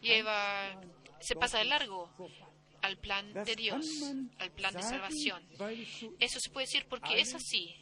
lleva, 0.00 0.80
se 1.20 1.34
pasa 1.34 1.58
de 1.58 1.64
largo 1.64 2.08
al 2.82 2.96
plan 2.96 3.32
de 3.32 3.56
Dios, 3.56 3.86
al 4.38 4.52
plan 4.52 4.72
de 4.72 4.82
salvación. 4.82 5.42
Eso 6.20 6.38
se 6.38 6.50
puede 6.50 6.66
decir 6.66 6.86
porque 6.88 7.20
es 7.20 7.34
así. 7.34 7.74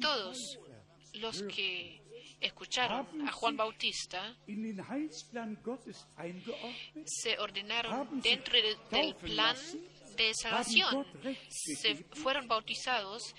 Todos 0.00 0.58
los 1.14 1.42
que 1.42 2.01
escucharon 2.42 3.06
a 3.28 3.32
Juan 3.32 3.56
Bautista 3.56 4.36
se 7.06 7.38
ordenaron 7.38 8.20
dentro 8.20 8.54
de- 8.54 8.76
del 8.90 9.14
plan 9.16 9.56
de 10.16 10.32
salvación, 10.34 11.06
se 11.48 11.94
fueron 12.14 12.46
bautizados 12.48 13.34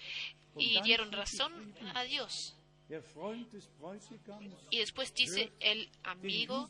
y 0.58 0.82
dieron 0.82 1.12
razón 1.12 1.74
a 1.93 2.04
Dios. 2.04 2.56
Y 4.72 4.80
después 4.80 5.14
dice 5.14 5.51
el 5.60 5.89
amigo 6.04 6.70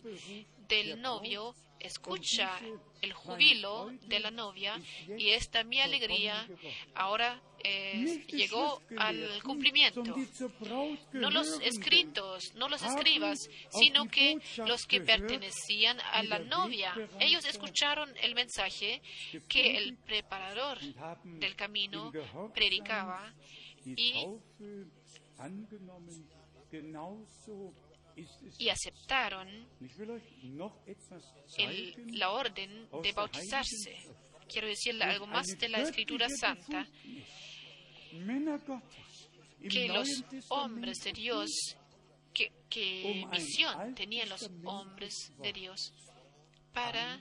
del 0.67 1.01
novio 1.01 1.55
escucha 1.83 2.59
el 3.01 3.13
jubilo 3.13 3.91
de 4.07 4.19
la 4.19 4.31
novia 4.31 4.79
y 5.17 5.29
esta 5.29 5.63
mi 5.63 5.79
alegría 5.81 6.47
ahora 6.95 7.41
eh, 7.63 8.25
llegó 8.27 8.81
al 8.97 9.41
cumplimiento. 9.43 10.03
No 11.13 11.29
los 11.29 11.59
escritos, 11.61 12.53
no 12.55 12.69
los 12.69 12.81
escribas, 12.81 13.49
sino 13.69 14.07
que 14.07 14.39
los 14.65 14.85
que 14.85 15.01
pertenecían 15.01 15.99
a 15.99 16.23
la 16.23 16.39
novia. 16.39 16.93
Ellos 17.19 17.45
escucharon 17.45 18.11
el 18.21 18.35
mensaje 18.35 19.01
que 19.47 19.77
el 19.77 19.97
preparador 19.97 20.79
del 21.23 21.55
camino 21.55 22.11
predicaba 22.53 23.33
y, 23.85 24.13
Y 28.57 28.69
aceptaron 28.69 29.67
la 32.13 32.31
orden 32.31 32.89
de 33.01 33.11
bautizarse. 33.13 34.07
Quiero 34.47 34.67
decirle 34.67 35.03
algo 35.05 35.25
más 35.25 35.47
de 35.47 35.69
la 35.69 35.79
Escritura 35.79 36.27
Santa, 36.29 36.87
que 39.69 39.87
los 39.87 40.07
hombres 40.49 40.99
de 41.03 41.13
Dios, 41.13 41.49
que, 42.33 42.51
que 42.69 43.25
visión 43.31 43.95
tenían 43.95 44.29
los 44.29 44.49
hombres 44.65 45.31
de 45.41 45.53
Dios 45.53 45.93
para, 46.73 47.19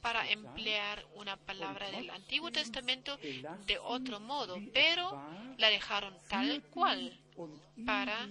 para 0.00 0.28
emplear 0.30 1.04
una 1.14 1.36
palabra 1.36 1.90
del 1.90 2.10
Antiguo 2.10 2.50
Testamento 2.50 3.16
de 3.66 3.78
otro 3.78 4.20
modo, 4.20 4.56
pero 4.72 5.10
la 5.58 5.68
dejaron 5.70 6.14
tal 6.28 6.62
cual 6.70 7.18
para- 7.86 8.28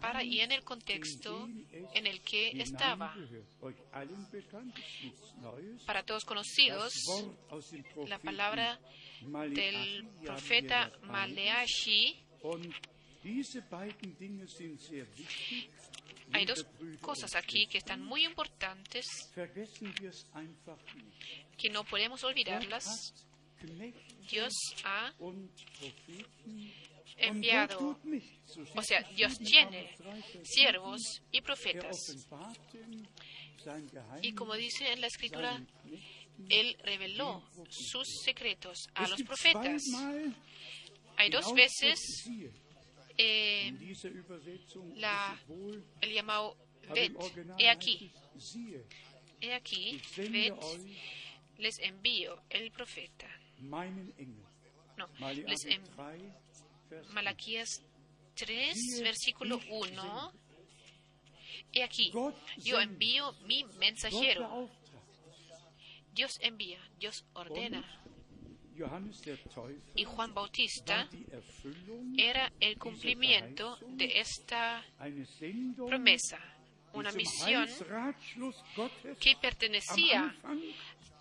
para 0.00 0.24
y 0.24 0.40
en 0.40 0.52
el 0.52 0.62
contexto 0.64 1.46
en 1.94 2.06
el 2.06 2.20
que 2.22 2.50
estaba. 2.62 3.14
Para 5.86 6.02
todos 6.02 6.24
conocidos, 6.24 6.94
la 8.08 8.18
palabra 8.18 8.78
del 9.54 10.04
profeta 10.24 10.90
dabei. 11.34 12.24
Hay 16.32 16.44
dos 16.44 16.66
cosas 17.00 17.34
aquí 17.34 17.66
que 17.66 17.78
están 17.78 18.04
muy 18.04 18.24
importantes 18.24 19.06
que 21.56 21.70
no 21.70 21.84
podemos 21.84 22.22
olvidarlas. 22.24 23.14
Dios 24.30 24.52
ha 24.84 25.12
enviado, 27.16 27.98
o 28.74 28.82
sea, 28.82 29.02
Dios 29.16 29.38
tiene 29.38 29.90
Amos 29.98 30.24
3, 30.30 30.34
Vers 30.34 30.48
siervos 30.48 31.00
y 31.32 31.40
7. 31.40 31.42
Profetas. 31.42 31.96
Y 34.22 34.32
como 34.34 34.54
dice 34.54 34.92
en 34.92 35.00
la 35.00 35.06
escritura. 35.08 35.60
Él 36.48 36.76
reveló 36.84 37.42
sus 37.68 38.06
secretos 38.24 38.88
a 38.94 39.08
los 39.08 39.20
profetas. 39.22 39.82
Hay 41.16 41.30
dos 41.30 41.52
veces. 41.52 41.98
Eh, 43.18 43.72
la- 44.96 45.36
el 46.00 46.12
llamado 46.14 46.56
Original 47.16 47.56
He 47.60 47.68
aquí, 47.68 48.10
he 49.40 49.52
aquí, 49.54 50.00
euch 50.46 50.80
les 51.58 51.78
envío 51.80 52.40
el 52.50 52.70
profeta. 52.70 53.28
No, 54.96 55.08
les 55.46 55.64
en- 55.66 55.84
3, 55.84 56.32
Vers 56.90 57.08
Malaquías 57.10 57.82
3, 58.34 58.74
Siehe, 58.76 59.02
versículo 59.02 59.56
ich 59.58 59.68
1. 59.70 60.32
He 61.72 61.82
aquí, 61.82 62.10
yo 62.58 62.80
envío 62.80 63.32
mi 63.46 63.64
mensajero. 63.78 64.70
Dios 66.14 66.38
envía, 66.40 66.80
Dios 66.98 67.24
ordena. 67.34 67.84
Y 69.94 70.04
Juan 70.04 70.34
Bautista 70.34 71.08
era 72.16 72.52
el 72.60 72.78
cumplimiento 72.78 73.78
de 73.88 74.20
esta 74.20 74.84
promesa, 75.76 76.38
una 76.92 77.10
misión 77.12 77.68
que 79.20 79.36
pertenecía 79.40 80.34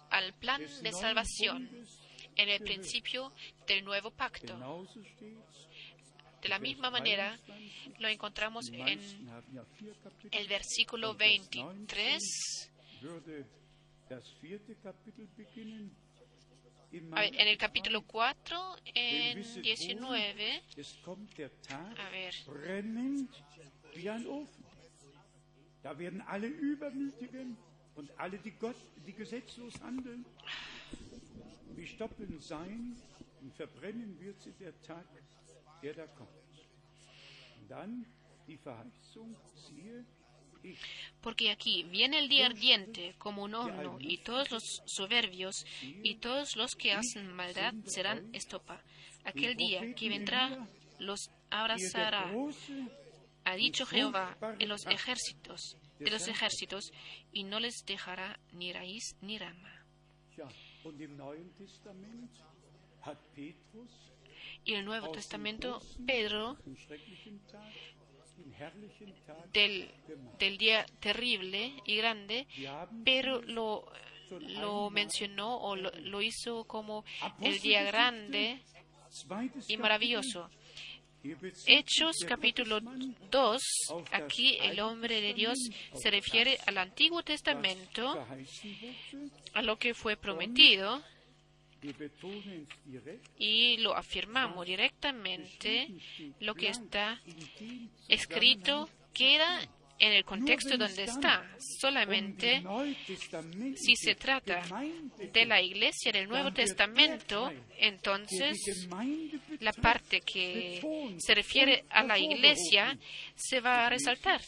al 0.10 0.34
plan 0.34 0.62
de 0.82 0.92
salvación 0.92 1.70
en 2.36 2.50
el 2.50 2.62
principio 2.62 3.32
del 3.68 3.84
nuevo 3.84 4.12
pacto. 4.12 4.56
De 6.42 6.50
la 6.50 6.60
misma 6.60 6.92
manera, 6.92 7.36
23. 7.48 8.00
lo 8.00 8.08
encontramos 8.08 8.70
en 8.72 9.00
el 10.32 10.48
versículo 10.48 11.12
Und 11.12 11.20
Vers 11.20 11.50
23, 11.50 12.72
a 17.12 17.22
ver, 17.22 17.36
en 17.36 17.48
el 17.48 17.58
capítulo 17.58 18.02
4, 18.02 18.78
Denn 18.86 18.96
en 18.96 19.38
wisset 19.38 19.64
19, 19.64 20.00
wohl, 20.00 20.62
es 20.78 21.02
kommt 21.04 21.38
der 21.38 21.50
Tag, 21.62 22.00
a 22.00 22.10
ver, 22.10 22.32
brennend 22.46 23.30
wie 23.94 24.10
ein 24.10 24.26
Ofen. 24.26 24.66
Da 25.84 25.98
werden 26.00 26.22
alle 26.22 26.48
Übermütigen 26.48 27.58
und 27.96 28.12
alle, 28.18 28.38
die, 28.38 28.52
Gott, 28.52 28.76
die 29.06 29.14
gesetzlos 29.14 29.80
handeln, 29.82 30.26
wie 31.76 31.86
Stoppeln 31.88 32.40
sein 32.40 32.96
und 33.42 33.54
verbrennen 33.54 34.20
wird 34.20 34.40
sie 34.42 34.54
der 34.54 34.80
Tag, 34.82 35.06
der 35.82 35.94
da 35.94 36.08
kommt. 36.08 36.30
Porque 41.22 41.52
aquí 41.52 41.84
viene 41.84 42.20
el 42.20 42.30
día 42.30 42.48
ardiente 42.48 43.16
como 43.18 43.44
un 43.44 43.56
horno, 43.56 43.98
y 44.00 44.18
todos 44.20 44.52
los 44.52 44.64
soberbios 44.86 45.66
y 45.82 46.16
todos 46.16 46.56
los 46.56 46.76
que 46.76 46.94
hacen 46.94 47.34
maldad 47.34 47.74
serán 47.86 48.30
estopa. 48.34 48.82
Aquel 49.24 49.56
día 49.56 49.94
que 49.94 50.10
vendrá 50.10 50.68
los 51.00 51.30
abrazará, 51.50 52.32
ha 53.44 53.56
dicho 53.56 53.86
Jehová 53.86 54.38
en 54.60 54.70
los 54.70 54.86
ejércitos, 54.88 55.78
de 56.00 56.12
los 56.12 56.28
ejércitos, 56.28 56.92
y 57.32 57.44
no 57.44 57.60
les 57.60 57.84
dejará 57.86 58.40
ni 58.52 58.72
raíz 58.74 59.16
ni 59.22 59.38
rama. 59.38 59.86
Y 64.64 64.74
el 64.74 64.86
Nuevo 64.86 65.12
Testamento, 65.12 65.82
Pedro, 66.06 66.58
del, 69.54 69.92
del 70.40 70.58
día 70.58 70.86
terrible 71.00 71.74
y 71.86 71.96
grande, 71.98 72.48
pero 73.04 73.42
lo, 73.42 73.86
lo 74.30 74.90
mencionó 74.90 75.58
o 75.58 75.76
lo, 75.76 75.92
lo 75.92 76.22
hizo 76.22 76.64
como 76.66 77.04
el 77.42 77.60
día 77.60 77.84
grande 77.84 78.62
y 79.68 79.78
maravilloso. 79.78 80.50
Hechos 81.66 82.18
capítulo 82.26 82.80
2, 82.80 83.62
aquí 84.12 84.58
el 84.62 84.80
hombre 84.80 85.20
de 85.20 85.34
Dios 85.34 85.58
se 85.94 86.12
refiere 86.12 86.58
al 86.68 86.78
Antiguo 86.78 87.24
Testamento, 87.24 88.26
a 89.54 89.62
lo 89.62 89.78
que 89.78 89.94
fue 89.94 90.16
prometido, 90.16 91.02
y 93.38 93.78
lo 93.78 93.96
afirmamos 93.96 94.66
directamente, 94.66 95.88
lo 96.40 96.56
que 96.56 96.70
está 96.70 97.22
escrito 98.08 98.90
queda 99.14 99.62
en 100.00 100.14
el 100.14 100.24
contexto 100.24 100.78
donde 100.78 101.04
está. 101.04 101.50
Solamente 101.80 102.64
si 103.76 103.96
se 103.96 104.16
trata 104.16 104.64
de 105.34 105.46
la 105.46 105.62
iglesia 105.62 106.12
del 106.12 106.28
Nuevo 106.28 106.52
Testamento, 106.52 107.52
entonces 107.78 108.88
la 109.60 109.74
parte 109.74 110.22
que 110.22 111.16
se 111.18 111.36
refiere 111.36 111.86
a 111.90 112.04
la 112.04 112.18
iglesia 112.18 112.98
se 113.36 113.60
va 113.60 113.88
a 113.88 113.90
resaltar. 113.90 114.42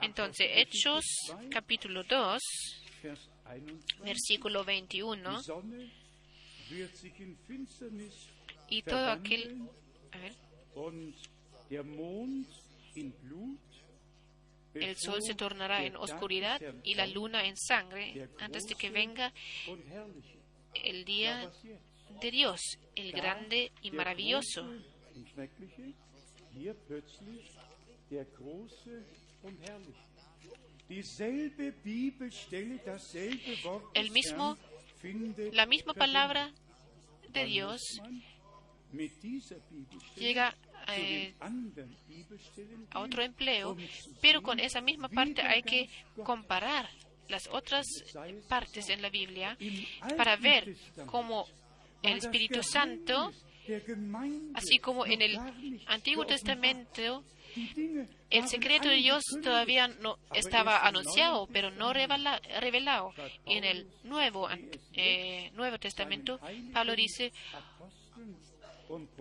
Entonces, 0.00 0.46
Hechos 0.54 1.04
capítulo 1.50 2.02
2, 2.04 2.40
versículo 4.04 4.64
21, 4.64 5.40
y 8.68 8.82
todo 8.82 9.10
aquel... 9.10 9.68
A 10.12 10.18
ver. 10.18 10.34
El 14.74 14.96
sol 14.96 15.20
se 15.22 15.34
tornará 15.34 15.84
en 15.84 15.96
oscuridad 15.96 16.60
y 16.84 16.94
la 16.94 17.06
luna 17.06 17.44
en 17.44 17.56
sangre 17.56 18.28
antes 18.38 18.64
de 18.66 18.74
que 18.76 18.90
venga 18.90 19.32
el 20.74 21.04
día 21.04 21.50
de 22.20 22.30
Dios, 22.30 22.60
el 22.94 23.10
grande 23.12 23.72
y 23.82 23.90
maravilloso. 23.90 24.64
El 33.94 34.10
mismo, 34.10 34.58
la 35.52 35.66
misma 35.66 35.94
palabra 35.94 36.52
de 37.32 37.44
Dios 37.44 37.80
llega 40.16 40.56
eh, 40.88 41.34
a 42.90 43.00
otro 43.00 43.22
empleo, 43.22 43.76
pero 44.20 44.42
con 44.42 44.58
esa 44.58 44.80
misma 44.80 45.08
parte 45.08 45.42
hay 45.42 45.62
que 45.62 45.88
comparar 46.24 46.88
las 47.28 47.48
otras 47.52 47.86
partes 48.48 48.88
en 48.88 49.02
la 49.02 49.10
Biblia 49.10 49.56
para 50.16 50.36
ver 50.36 50.74
cómo 51.06 51.46
el 52.02 52.18
Espíritu 52.18 52.62
Santo, 52.62 53.30
así 54.54 54.78
como 54.78 55.06
en 55.06 55.22
el 55.22 55.38
Antiguo 55.86 56.26
Testamento, 56.26 57.24
el 58.30 58.48
secreto 58.48 58.88
de 58.88 58.96
Dios 58.96 59.22
todavía 59.42 59.88
no 59.88 60.18
estaba 60.34 60.86
anunciado, 60.86 61.48
pero 61.52 61.70
no 61.70 61.92
revelado. 61.92 63.12
En 63.46 63.64
el 63.64 63.86
Nuevo, 64.04 64.48
eh, 64.94 65.50
Nuevo 65.54 65.78
Testamento, 65.78 66.40
Pablo 66.72 66.94
dice, 66.94 67.32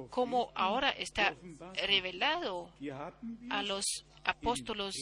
como 0.10 0.52
ahora 0.56 0.90
está 0.92 1.36
revelado 1.88 2.72
a 3.50 3.64
los 3.64 3.86
apóstolos 4.24 4.96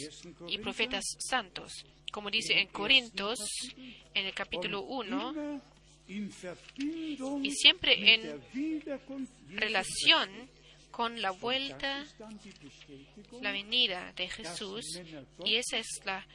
y 0.47 0.57
profetas 0.57 1.03
santos. 1.19 1.71
Como 2.11 2.30
dice 2.30 2.59
en 2.59 2.67
Corintios, 2.69 3.39
en 4.13 4.25
el 4.25 4.34
capítulo 4.34 4.84
1, 4.84 5.61
y 6.07 7.51
siempre 7.51 8.13
en 8.13 8.41
relación 9.49 10.30
con 10.97 11.21
la 11.21 11.29
vuelta, 11.29 12.03
la 13.39 13.51
venida 13.51 14.11
de 14.13 14.27
Jesús, 14.29 14.99
y 15.45 15.57
esa 15.57 15.77
es 15.77 16.01
la 16.05 16.25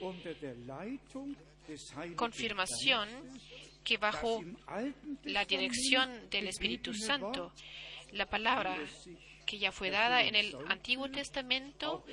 confirmación 2.15 3.09
que 3.83 3.97
bajo 3.97 4.45
la 5.25 5.45
dirección 5.47 6.31
del 6.31 6.47
Espíritu 6.47 6.95
Santo 6.95 7.53
la 8.13 8.27
palabra 8.27 8.79
que 9.45 9.59
ya 9.59 9.73
fue 9.73 9.91
dada 9.91 10.23
en 10.23 10.37
el 10.37 10.55
Antiguo 10.69 11.11
Testamento, 11.11 12.05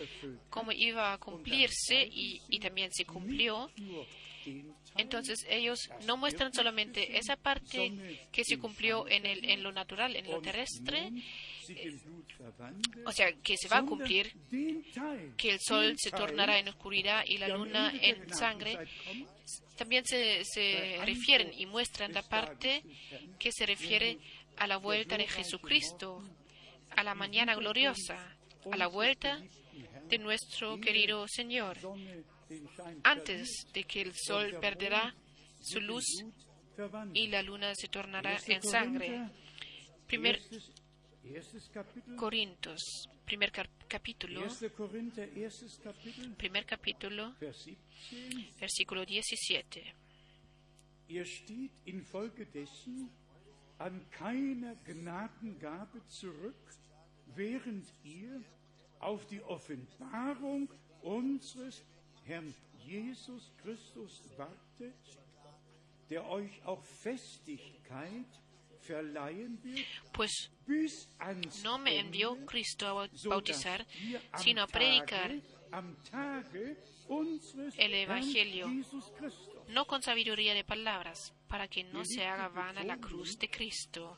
cómo 0.50 0.72
iba 0.72 1.14
a 1.14 1.20
cumplirse 1.20 2.10
y, 2.12 2.60
también 2.60 2.92
se 2.92 3.06
cumplió. 3.06 3.70
Entonces 4.98 5.46
ellos 5.50 5.90
no 6.06 6.18
muestran 6.18 6.54
solamente 6.54 7.18
esa 7.18 7.36
parte 7.36 8.20
que 8.32 8.44
se 8.44 8.58
cumplió 8.58 9.08
en, 9.08 9.26
el, 9.26 9.50
en 9.50 9.64
lo 9.64 9.72
natural, 9.72 10.16
en 10.16 10.30
lo 10.30 10.42
terrestre, 10.42 11.12
o 13.06 13.12
sea, 13.12 13.32
que 13.44 13.56
se 13.58 13.68
va 13.68 13.78
a 13.78 13.86
cumplir, 13.86 14.34
que 15.38 15.52
el 15.52 15.60
sol 15.60 15.96
se 15.98 16.12
tornará 16.12 16.60
en 16.60 16.68
oscuridad 16.70 17.24
y 17.26 17.38
la 17.38 17.48
luna 17.48 17.94
en 18.02 18.34
sangre, 18.34 18.78
también 19.78 20.06
se, 20.06 20.44
se 20.44 21.00
refieren 21.06 21.52
y 21.56 21.66
muestran 21.66 22.14
la 22.14 22.24
parte 22.24 22.84
que 23.38 23.52
se 23.52 23.66
refiere 23.66 24.18
a 24.58 24.68
la 24.68 24.78
vuelta 24.78 25.18
de 25.18 25.28
Jesucristo, 25.28 26.24
a 26.90 27.04
la 27.04 27.16
mañana 27.16 27.56
gloriosa, 27.56 28.36
a 28.72 28.78
la 28.78 28.88
vuelta 28.88 29.42
de 30.10 30.18
nuestro 30.18 30.80
querido 30.80 31.28
Señor, 31.28 31.78
antes 33.04 33.68
de 33.74 33.84
que 33.84 34.02
el 34.02 34.14
sol 34.16 34.58
perderá 34.60 35.16
su 35.62 35.80
luz 35.80 36.06
y 37.14 37.28
la 37.28 37.42
luna 37.42 37.74
se 37.76 37.88
tornará 37.88 38.38
en 38.48 38.64
sangre. 38.64 39.30
Primer 40.08 40.40
Corintios, 42.18 43.10
primer 43.26 43.52
capítulo, 43.52 44.48
primer 46.38 46.66
capítulo, 46.66 47.36
versículo 48.60 49.06
17 49.06 49.96
an 53.80 54.06
keiner 54.12 54.76
Gnadengabe 54.86 56.06
zurück, 56.08 56.56
während 57.36 57.88
ihr 58.04 58.44
auf 59.00 59.26
die 59.28 59.42
Offenbarung 59.42 60.70
unseres 61.02 61.82
Herrn 62.30 62.54
Jesus 62.86 63.52
Christus 63.58 64.22
wartet, 64.38 64.94
der 66.12 66.30
euch 66.30 66.64
auch 66.64 66.84
Festigkeit 66.84 68.28
verleihen 68.82 69.58
wird, 69.64 69.84
pues 70.14 70.52
no 71.64 71.80
me 71.80 72.00
envió 72.00 72.38
Cristo 72.46 72.86
a 72.86 73.10
bautizar, 73.26 73.84
sino 74.38 74.62
a 74.62 74.68
predicar 74.68 75.32
el 77.78 77.94
Evangelio, 77.96 78.68
no 79.70 79.86
con 79.86 80.04
sabiduría 80.04 80.54
de 80.54 80.64
palabras, 80.64 81.34
para 81.48 81.68
que 81.68 81.84
no 81.84 82.06
se 82.06 82.28
haga 82.28 82.48
vana 82.50 82.84
la 82.84 82.98
cruz 82.98 83.40
de 83.40 83.50
Cristo. 83.50 84.18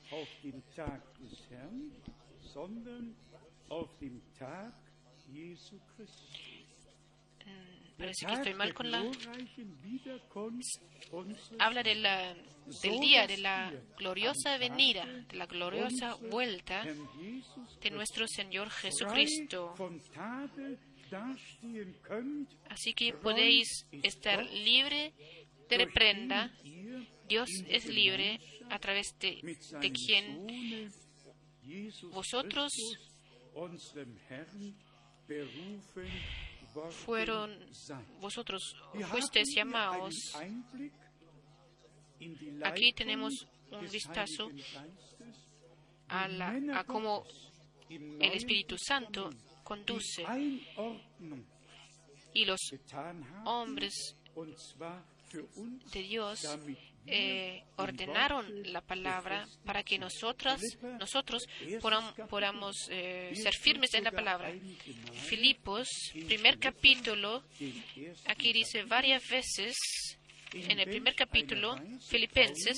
Parece 7.98 8.26
que 8.26 8.34
estoy 8.34 8.54
mal 8.54 8.74
con 8.74 8.92
la... 8.92 9.04
Habla 11.60 11.84
de 11.84 11.96
la, 11.96 12.36
del 12.82 13.00
día 13.00 13.28
de 13.28 13.38
la 13.38 13.74
gloriosa 13.98 14.58
venida, 14.58 15.06
de 15.06 15.36
la 15.36 15.46
gloriosa 15.46 16.16
vuelta 16.16 16.84
de 16.84 17.92
nuestro 17.92 18.28
Señor 18.28 18.70
Jesucristo. 18.70 19.76
Así 22.70 22.94
que 22.94 23.14
podéis 23.14 23.86
estar 24.04 24.44
libre 24.46 25.14
de 25.70 25.78
reprenda. 25.78 26.52
Dios 27.28 27.50
es 27.68 27.86
libre 27.86 28.40
a 28.70 28.80
través 28.80 29.18
de, 29.20 29.42
quien 29.94 30.92
vosotros 32.12 32.72
fueron 37.06 37.58
vosotros 38.20 38.76
fuisteis 39.10 39.54
llamados. 39.56 40.14
Aquí 42.64 42.94
tenemos 42.94 43.48
un 43.72 43.90
vistazo 43.90 44.50
a, 46.08 46.26
a 46.26 46.84
cómo 46.86 47.26
el 47.90 48.34
Espíritu 48.34 48.78
Santo 48.78 49.30
conduce 49.64 50.24
y 52.34 52.46
los 52.46 52.60
hombres 53.46 54.16
de 55.94 56.02
Dios 56.02 56.58
eh, 57.08 57.64
ordenaron 57.78 58.46
la 58.72 58.82
palabra 58.82 59.48
para 59.66 59.84
que 59.84 59.98
nosotras, 59.98 60.62
nosotros 61.00 61.48
podamos 62.30 62.76
eh, 62.90 63.32
ser 63.34 63.54
firmes 63.56 63.94
en 63.96 64.04
la 64.04 64.12
palabra. 64.12 64.54
Filipos, 65.14 65.88
primer 66.28 66.60
capítulo, 66.60 67.44
aquí 68.28 68.54
dice 68.54 68.84
varias 68.84 69.28
veces, 69.28 69.76
en 70.54 70.80
el 70.80 70.88
primer 70.88 71.16
capítulo, 71.16 71.76
Filipenses, 72.08 72.78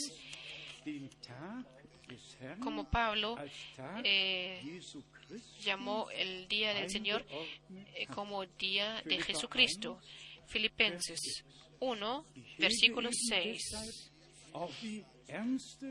como 2.62 2.90
Pablo 2.90 3.38
eh, 4.04 4.80
llamó 5.62 6.10
el 6.12 6.48
día 6.48 6.74
del 6.74 6.90
Señor 6.90 7.26
como 8.14 8.46
día 8.46 9.02
de 9.06 9.22
Jesucristo. 9.22 10.00
Filipenses. 10.48 11.44
1, 11.80 12.26
versículo 12.60 13.10
6 13.12 14.13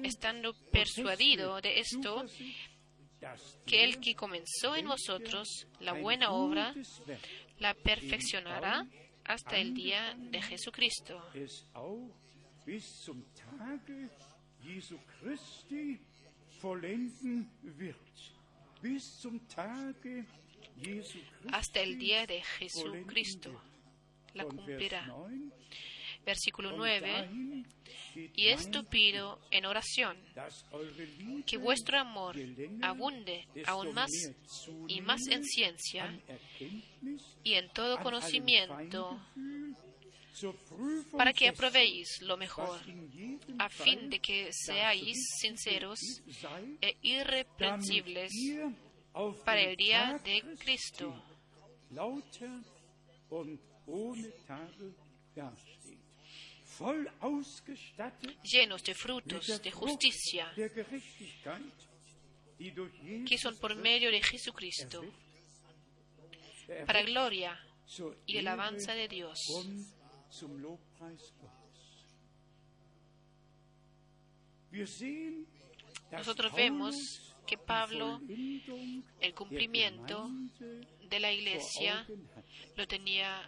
estando 0.02 0.54
persuadido 0.70 1.60
de 1.60 1.80
esto, 1.80 2.24
que 3.66 3.84
el 3.84 4.00
que 4.00 4.14
comenzó 4.14 4.74
en 4.76 4.88
vosotros 4.88 5.66
la 5.80 5.92
buena 5.92 6.32
obra, 6.32 6.74
la 7.58 7.74
perfeccionará 7.74 8.86
hasta 9.24 9.58
el 9.58 9.74
día 9.74 10.14
de 10.18 10.42
Jesucristo. 10.42 11.22
Hasta 21.52 21.80
el 21.80 21.98
día 21.98 22.26
de 22.26 22.42
Jesucristo 22.42 23.62
la 24.34 24.44
cumplirá. 24.44 25.06
Versículo 26.24 26.72
9. 26.76 27.64
Y 28.36 28.48
esto 28.48 28.84
pido 28.84 29.38
en 29.50 29.64
oración, 29.64 30.16
que 31.46 31.56
vuestro 31.56 31.98
amor 31.98 32.36
abunde 32.82 33.46
aún 33.66 33.94
más 33.94 34.10
y 34.86 35.00
más 35.00 35.26
en 35.28 35.44
ciencia 35.44 36.20
y 37.42 37.54
en 37.54 37.70
todo 37.70 37.98
conocimiento, 38.02 39.18
para 41.16 41.32
que 41.32 41.48
aprobéis 41.48 42.20
lo 42.22 42.36
mejor, 42.36 42.80
a 43.58 43.68
fin 43.68 44.10
de 44.10 44.18
que 44.18 44.50
seáis 44.52 45.16
sinceros 45.40 45.98
e 46.80 46.96
irreprensibles 47.02 48.32
para 49.44 49.60
el 49.60 49.76
día 49.76 50.20
de 50.24 50.42
Cristo 50.58 51.14
llenos 58.42 58.82
de 58.82 58.94
frutos 58.94 59.62
de 59.62 59.70
justicia 59.70 60.52
que 63.26 63.38
son 63.38 63.58
por 63.58 63.74
medio 63.76 64.10
de 64.10 64.22
Jesucristo, 64.22 65.02
para 66.86 67.02
gloria 67.02 67.58
y 68.26 68.38
alabanza 68.38 68.94
de 68.94 69.08
Dios. 69.08 69.38
Nosotros 76.10 76.52
vemos 76.54 77.34
que 77.46 77.58
Pablo, 77.58 78.20
el 79.20 79.34
cumplimiento 79.34 80.30
de 81.08 81.20
la 81.20 81.32
iglesia, 81.32 82.06
lo 82.76 82.86
tenía 82.86 83.46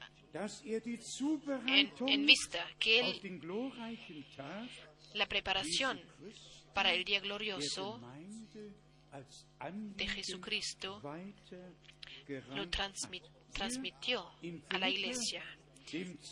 en, 1.66 2.26
vista 2.26 2.66
que 2.78 3.00
Él, 3.00 3.40
la 5.14 5.26
preparación 5.26 6.00
para 6.74 6.92
el 6.92 7.04
día 7.04 7.20
glorioso 7.20 8.00
de 9.70 10.08
Jesucristo, 10.08 11.00
lo 12.50 12.68
transmitió 12.68 14.26
a 14.70 14.78
la 14.78 14.90
iglesia. 14.90 15.44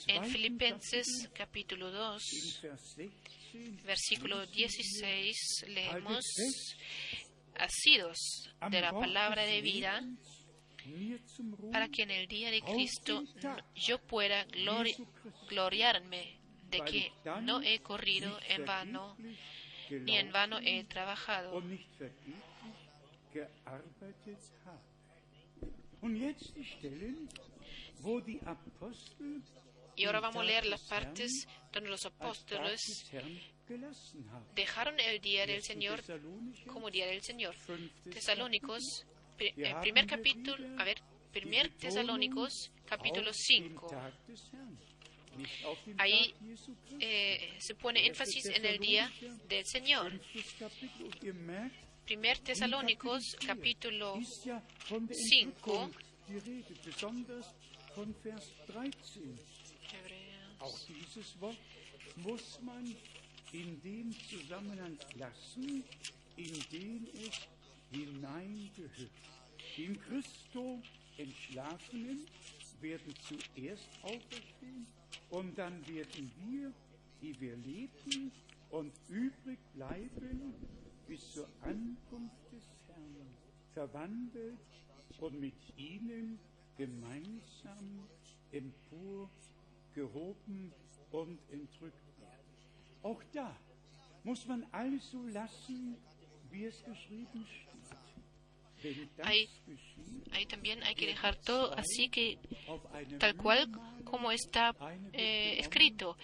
En 0.09 0.25
Filipenses 0.25 1.07
capítulo 1.33 1.93
2, 1.93 2.23
versículo 3.85 4.47
16, 4.47 5.37
leemos, 5.69 6.25
asidos 7.55 8.19
de 8.69 8.81
la 8.81 8.91
palabra 8.91 9.45
de 9.45 9.61
vida, 9.61 10.03
para 11.71 11.89
que 11.89 12.03
en 12.03 12.11
el 12.11 12.27
día 12.27 12.51
de 12.51 12.61
Cristo 12.63 13.23
yo 13.75 13.99
pueda 13.99 14.47
gloriarme 15.49 16.39
de 16.71 16.81
que 16.81 17.13
no 17.43 17.63
he 17.63 17.81
corrido 17.81 18.39
en 18.49 18.65
vano, 18.65 19.17
ni 19.91 20.17
en 20.17 20.33
vano 20.33 20.59
he 20.63 20.85
trabajado. 20.85 21.63
Y 29.95 30.05
ahora 30.05 30.21
vamos 30.21 30.43
a 30.43 30.45
leer 30.45 30.67
las 30.67 30.83
partes 30.89 31.47
donde 31.73 31.91
los 31.91 32.05
apóstoles 32.07 32.81
dejaron 34.55 34.99
el 35.01 35.21
día 35.21 35.47
del 35.47 35.63
Señor 35.63 36.03
como 36.67 36.91
día 36.91 37.07
del 37.07 37.23
Señor. 37.23 37.55
Tesalónicos 38.11 39.07
el 39.57 39.81
primer 39.81 40.07
capítulo, 40.07 40.57
a 40.79 40.85
ver, 40.85 41.01
primer 41.33 41.71
Tesalónicos, 41.71 42.71
capítulo 42.87 43.33
5. 43.33 43.89
Ahí 45.99 46.35
eh, 47.01 47.57
se 47.59 47.75
pone 47.75 48.07
énfasis 48.07 48.47
en 48.47 48.67
el 48.67 48.79
día 48.79 49.11
del 49.49 49.65
Señor. 49.65 50.21
Primer 52.05 52.39
Tesalónicos, 52.41 53.37
capítulo 53.47 54.19
5. 54.21 55.91
Auch 60.61 60.79
es 67.93 67.99
hineingehört. 67.99 69.11
In 69.77 70.01
Christo 70.01 70.81
Entschlafenen 71.17 72.27
werden 72.81 73.15
zuerst 73.29 73.89
auferstehen 74.03 74.87
und 75.31 75.57
dann 75.57 75.87
werden 75.87 76.33
wir, 76.45 76.73
die 77.21 77.41
wir 77.41 77.57
leben 77.57 78.33
und 78.71 78.93
übrig 79.09 79.61
bleiben, 79.75 80.53
bis 81.07 81.33
zur 81.33 81.49
Ankunft 81.61 82.53
des 82.53 82.65
Herrn 82.89 83.37
verwandelt 83.73 84.59
und 85.21 85.41
mit 85.41 85.55
ihnen 85.77 86.41
gemeinsam 86.77 88.09
emporgehoben 88.51 90.73
und 91.11 91.39
entrückt 91.51 92.19
werden. 92.19 92.57
Auch 93.03 93.23
da 93.33 93.57
muss 94.25 94.47
man 94.47 94.67
alles 94.73 95.11
so 95.11 95.27
lassen, 95.27 95.97
wie 96.51 96.67
es 96.67 96.85
geschrieben 96.85 97.47
steht. 97.47 97.72
Ahí, 99.23 99.49
también 100.49 100.83
hay 100.83 100.95
que 100.95 101.07
dejar 101.07 101.37
todo 101.37 101.73
así 101.77 102.09
que 102.09 102.39
tal 103.19 103.37
cual 103.37 103.69
como 104.05 104.33
está 104.33 104.75
eh, 105.13 105.57
escrito. 105.59 106.17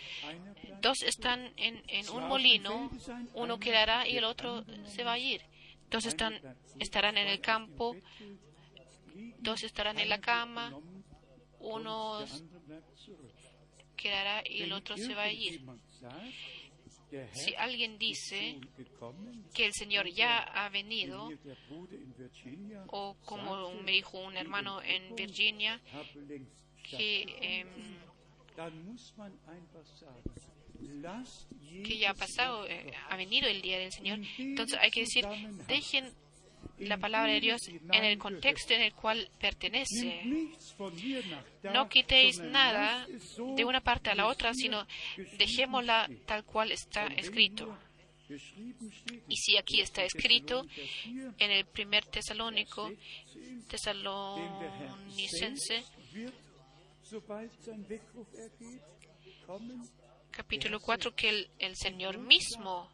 Dos 0.80 1.02
están 1.02 1.52
en, 1.56 1.82
en, 1.88 2.08
un 2.10 2.28
molino, 2.28 2.90
uno 3.34 3.58
quedará 3.58 4.06
y 4.06 4.16
el 4.16 4.24
otro 4.24 4.64
se 4.86 5.04
va 5.04 5.12
a 5.12 5.18
ir. 5.18 5.42
Dos 5.90 6.06
están, 6.06 6.38
estarán 6.78 7.16
en 7.16 7.28
el 7.28 7.40
campo, 7.40 7.96
dos 9.38 9.62
estarán 9.62 9.98
en 9.98 10.08
la 10.08 10.20
cama, 10.20 10.72
uno 11.60 12.24
quedará 13.96 14.42
y 14.48 14.62
el 14.62 14.72
otro 14.72 14.96
se 14.96 15.14
va 15.14 15.22
a 15.24 15.32
ir. 15.32 15.62
Si 17.32 17.54
alguien 17.54 17.98
dice 17.98 18.58
que 19.54 19.66
el 19.66 19.72
Señor 19.72 20.08
ya 20.08 20.38
ha 20.38 20.68
venido, 20.68 21.30
o 22.88 23.16
como 23.24 23.72
me 23.82 23.92
dijo 23.92 24.18
un 24.18 24.36
hermano 24.36 24.82
en 24.82 25.14
Virginia, 25.14 25.80
que, 26.82 27.24
em, 27.40 27.68
que 31.84 31.98
ya 31.98 32.10
ha 32.10 32.14
pasado, 32.14 32.66
eh, 32.66 32.92
ha 33.08 33.16
venido 33.16 33.48
el 33.48 33.62
día 33.62 33.78
del 33.78 33.92
Señor, 33.92 34.20
entonces 34.38 34.78
hay 34.80 34.90
que 34.90 35.00
decir, 35.00 35.24
dejen 35.66 36.12
la 36.78 36.98
palabra 36.98 37.32
de 37.32 37.40
Dios 37.40 37.60
en 37.68 38.04
el 38.04 38.18
contexto 38.18 38.74
en 38.74 38.82
el 38.82 38.92
cual 38.94 39.30
pertenece. 39.40 40.22
No 41.72 41.88
quitéis 41.88 42.40
nada 42.40 43.06
de 43.56 43.64
una 43.64 43.80
parte 43.80 44.10
a 44.10 44.14
la 44.14 44.26
otra, 44.26 44.52
sino 44.54 44.86
dejémosla 45.38 46.10
tal 46.26 46.44
cual 46.44 46.72
está 46.72 47.06
escrito. 47.06 47.76
Y 49.28 49.36
si 49.36 49.56
aquí 49.56 49.80
está 49.80 50.04
escrito 50.04 50.66
en 51.38 51.50
el 51.50 51.64
primer 51.64 52.04
tesalónico, 52.04 52.90
tesalonicense, 53.68 55.82
capítulo 60.30 60.80
4, 60.80 61.14
que 61.14 61.28
el, 61.30 61.50
el 61.58 61.74
Señor 61.74 62.18
mismo 62.18 62.90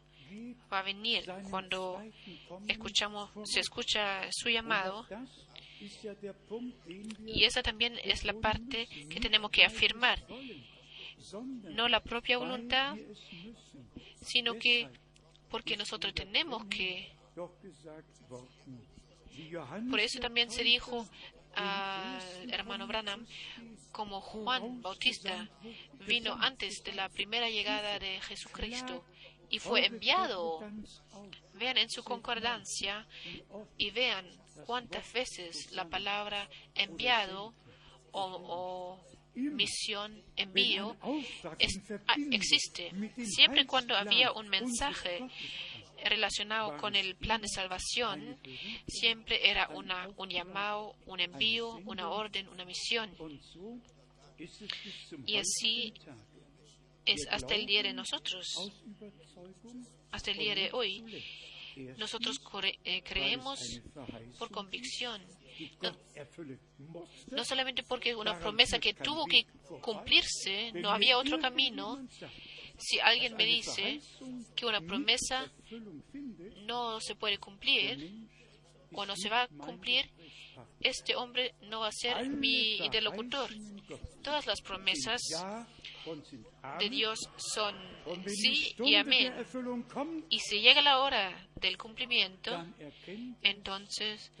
va 0.71 0.79
a 0.79 0.83
venir 0.83 1.25
cuando 1.49 2.01
escuchamos, 2.67 3.29
se 3.43 3.59
escucha 3.59 4.31
su 4.31 4.49
llamado. 4.49 5.05
Y 7.25 7.43
esa 7.43 7.61
también 7.61 7.99
es 8.03 8.23
la 8.23 8.33
parte 8.33 8.87
que 9.09 9.19
tenemos 9.19 9.51
que 9.51 9.65
afirmar. 9.65 10.23
No 11.63 11.87
la 11.87 12.01
propia 12.01 12.37
voluntad, 12.37 12.95
sino 14.21 14.55
que 14.55 14.89
porque 15.49 15.77
nosotros 15.77 16.13
tenemos 16.13 16.65
que. 16.65 17.11
Por 19.89 19.99
eso 19.99 20.19
también 20.19 20.49
se 20.49 20.63
dijo 20.63 21.07
al 21.55 22.51
hermano 22.51 22.87
Branham, 22.87 23.25
como 23.91 24.19
Juan 24.21 24.81
Bautista 24.81 25.49
vino 26.05 26.33
antes 26.33 26.83
de 26.83 26.93
la 26.93 27.09
primera 27.09 27.49
llegada 27.49 27.97
de 27.99 28.19
Jesucristo 28.21 29.05
y 29.49 29.59
fue 29.59 29.85
enviado. 29.85 30.59
Vean 31.53 31.77
en 31.77 31.89
su 31.89 32.03
concordancia 32.03 33.07
y 33.77 33.91
vean 33.91 34.25
cuántas 34.65 35.11
veces 35.13 35.71
la 35.71 35.87
palabra 35.87 36.49
enviado 36.73 37.53
o, 38.11 38.99
misión, 39.33 40.23
envío, 40.37 40.95
ah, 41.03 42.15
existe. 42.31 42.91
Siempre 43.25 43.65
cuando 43.65 43.95
había 43.95 44.31
un 44.31 44.47
mensaje 44.47 45.27
relacionado 46.05 46.77
con 46.77 46.95
el 46.95 47.15
plan 47.15 47.41
de 47.41 47.49
salvación, 47.49 48.37
siempre 48.87 49.49
era 49.49 49.67
una, 49.69 50.07
un 50.15 50.29
llamado, 50.29 50.95
un 51.05 51.19
envío, 51.19 51.81
una 51.85 52.09
orden, 52.09 52.47
una 52.47 52.63
misión. 52.63 53.11
Y 55.25 55.37
así 55.37 55.93
es 57.05 57.27
hasta 57.29 57.55
el 57.55 57.65
día 57.65 57.83
de 57.83 57.93
nosotros, 57.93 58.71
hasta 60.11 60.31
el 60.31 60.37
día 60.37 60.55
de 60.55 60.69
hoy. 60.73 61.03
Nosotros 61.97 62.39
eh, 62.83 63.01
creemos 63.03 63.81
por 64.39 64.49
convicción, 64.49 65.21
no, 67.31 67.43
solamente 67.43 67.83
porque 67.83 68.15
una 68.15 68.39
promesa 68.39 68.79
que 68.79 68.93
tuvo 68.93 69.25
que 69.25 69.45
cumplirse, 69.81 70.71
no 70.73 70.89
había 70.89 71.17
otro 71.17 71.39
camino. 71.39 72.07
Si 72.77 72.99
alguien 72.99 73.35
me 73.35 73.45
dice 73.45 73.99
que 74.55 74.65
una 74.65 74.81
promesa 74.81 75.51
no 76.65 76.99
se 76.99 77.15
puede 77.15 77.37
cumplir 77.37 78.27
o 78.91 79.05
no 79.05 79.15
se 79.15 79.29
va 79.29 79.43
a 79.43 79.47
cumplir, 79.47 80.09
este 80.79 81.15
hombre 81.15 81.53
no 81.63 81.81
va 81.81 81.87
a 81.87 81.91
ser 81.91 82.29
mi 82.29 82.77
interlocutor. 82.77 83.49
Todas 84.23 84.45
las 84.45 84.61
promesas 84.61 85.21
de 86.79 86.89
Dios 86.89 87.19
son 87.37 87.75
sí 88.27 88.75
y 88.83 88.95
amén. 88.95 89.33
Y 90.29 90.39
si 90.39 90.61
llega 90.61 90.81
la 90.81 90.99
hora 90.99 91.47
del 91.55 91.77
cumplimiento, 91.77 92.51
entonces 93.41 94.31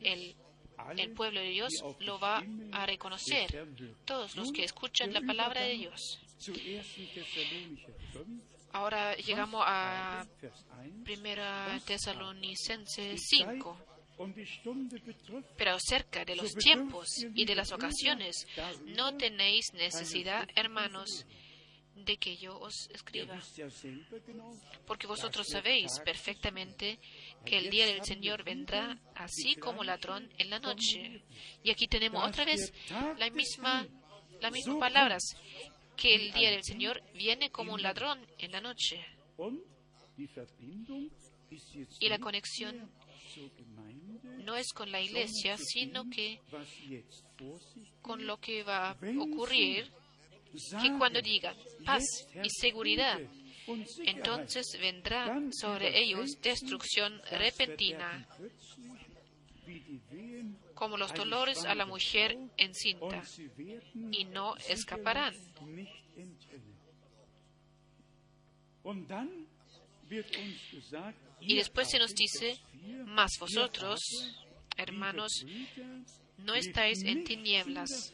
el, 0.00 0.34
el 0.96 1.12
pueblo 1.12 1.40
de 1.40 1.48
Dios 1.50 1.72
lo 2.00 2.18
va 2.18 2.42
a 2.72 2.86
reconocer. 2.86 3.68
Todos 4.04 4.36
los 4.36 4.52
que 4.52 4.64
escuchan 4.64 5.12
la 5.12 5.20
palabra 5.20 5.62
de 5.62 5.74
Dios. 5.74 6.20
Ahora 8.72 9.14
llegamos 9.16 9.62
a 9.64 10.26
Primera 11.04 11.78
Tesalonicense 11.86 13.16
5. 13.16 13.93
Pero 15.56 15.72
acerca 15.72 16.24
de 16.24 16.36
los 16.36 16.54
tiempos 16.54 17.08
y 17.34 17.44
de 17.44 17.54
las 17.54 17.72
ocasiones, 17.72 18.46
no 18.86 19.16
tenéis 19.16 19.72
necesidad, 19.74 20.48
hermanos, 20.54 21.26
de 21.96 22.16
que 22.16 22.36
yo 22.36 22.58
os 22.58 22.88
escriba. 22.92 23.40
Porque 24.86 25.06
vosotros 25.06 25.46
sabéis 25.48 26.00
perfectamente 26.04 26.98
que 27.44 27.58
el 27.58 27.70
día 27.70 27.86
del 27.86 28.04
Señor 28.04 28.44
vendrá 28.44 28.98
así 29.14 29.54
como 29.56 29.84
ladrón 29.84 30.28
en 30.38 30.50
la 30.50 30.58
noche. 30.58 31.22
Y 31.62 31.70
aquí 31.70 31.86
tenemos 31.86 32.26
otra 32.26 32.44
vez 32.44 32.72
la 33.18 33.30
misma, 33.30 33.86
las 34.40 34.52
mismas 34.52 34.78
palabras, 34.78 35.22
que 35.96 36.14
el 36.14 36.32
día 36.32 36.50
del 36.50 36.64
Señor 36.64 37.02
viene 37.14 37.50
como 37.50 37.74
un 37.74 37.82
ladrón 37.82 38.26
en 38.38 38.52
la 38.52 38.60
noche. 38.60 39.04
Y 42.00 42.08
la 42.08 42.18
conexión 42.18 42.90
no 44.44 44.56
es 44.56 44.72
con 44.72 44.90
la 44.90 45.00
iglesia, 45.00 45.56
sino 45.58 46.08
que 46.08 46.40
con 48.02 48.26
lo 48.26 48.38
que 48.38 48.62
va 48.62 48.90
a 48.90 48.98
ocurrir, 49.18 49.90
que 50.80 50.92
cuando 50.98 51.20
diga 51.20 51.54
paz 51.84 52.04
y 52.42 52.48
seguridad, 52.50 53.20
entonces 54.04 54.76
vendrá 54.80 55.40
sobre 55.50 55.98
ellos 55.98 56.38
destrucción 56.42 57.20
repentina, 57.30 58.26
como 60.74 60.96
los 60.96 61.14
dolores 61.14 61.64
a 61.64 61.74
la 61.74 61.86
mujer 61.86 62.36
encinta, 62.56 63.22
y 64.12 64.24
no 64.24 64.56
escaparán. 64.68 65.34
Y 71.46 71.56
después 71.56 71.90
se 71.90 71.98
nos 71.98 72.14
dice, 72.14 72.58
mas 73.06 73.38
vosotros, 73.38 74.00
hermanos, 74.76 75.44
no 76.38 76.54
estáis 76.54 77.02
en 77.02 77.24
tinieblas 77.24 78.12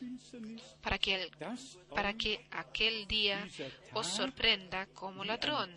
para 0.82 0.98
que, 0.98 1.30
para 1.94 2.14
que 2.14 2.46
aquel 2.50 3.06
día 3.06 3.46
os 3.94 4.06
sorprenda 4.06 4.86
como 4.86 5.24
ladrón. 5.24 5.70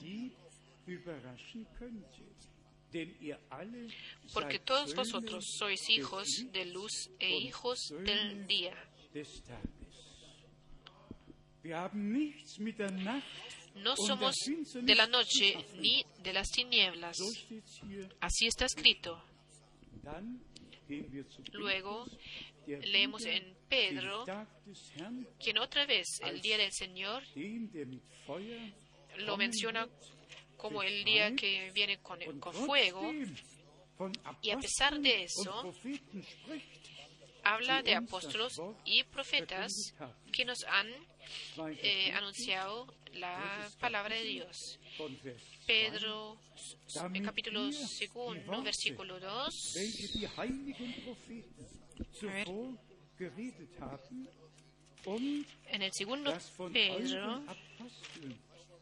Porque 4.34 4.60
todos 4.60 4.94
vosotros 4.94 5.46
sois 5.58 5.90
hijos 5.90 6.28
de 6.52 6.66
luz 6.66 7.10
e 7.20 7.38
hijos 7.40 7.80
del 8.04 8.46
día. 8.46 8.76
No 13.76 13.96
somos 13.96 14.36
de 14.74 14.96
la 14.96 15.08
noche 15.08 15.66
ni 15.80 16.06
de 16.22 16.34
las 16.34 16.50
tinieblas. 16.50 17.18
Así 18.20 18.48
está 18.48 18.66
escrito. 18.66 19.24
Luego 21.54 22.06
leemos 22.68 23.26
en 23.26 23.56
Pedro, 23.68 24.26
quien 25.40 25.58
otra 25.58 25.86
vez 25.86 26.08
el 26.24 26.42
día 26.42 26.58
del 26.58 26.72
Señor 26.72 27.24
lo 29.18 29.38
menciona 29.38 29.88
como 30.58 30.84
el 30.84 31.04
día 31.04 31.36
que 31.36 31.72
viene 31.72 32.00
con, 32.00 32.20
con 32.40 32.54
fuego, 32.54 33.12
y 34.42 34.52
a 34.52 34.58
pesar 34.60 35.00
de 35.00 35.24
eso, 35.24 35.74
habla 37.44 37.82
de 37.82 37.96
apóstolos 37.96 38.54
y 38.86 39.04
profetas 39.04 39.94
que 40.32 40.46
nos 40.46 40.64
han 40.66 40.88
eh, 41.82 42.12
anunciado 42.14 42.88
la 43.16 43.70
palabra 43.80 44.16
de 44.16 44.24
Dios. 44.24 44.80
Pedro, 45.66 46.38
en 47.14 47.24
capítulo 47.24 47.72
segundo, 47.72 48.64
versículo 48.64 49.20
2. 49.20 49.76
En 55.68 55.82
el 55.82 55.92
segundo 55.94 56.34
Pedro, 56.72 57.44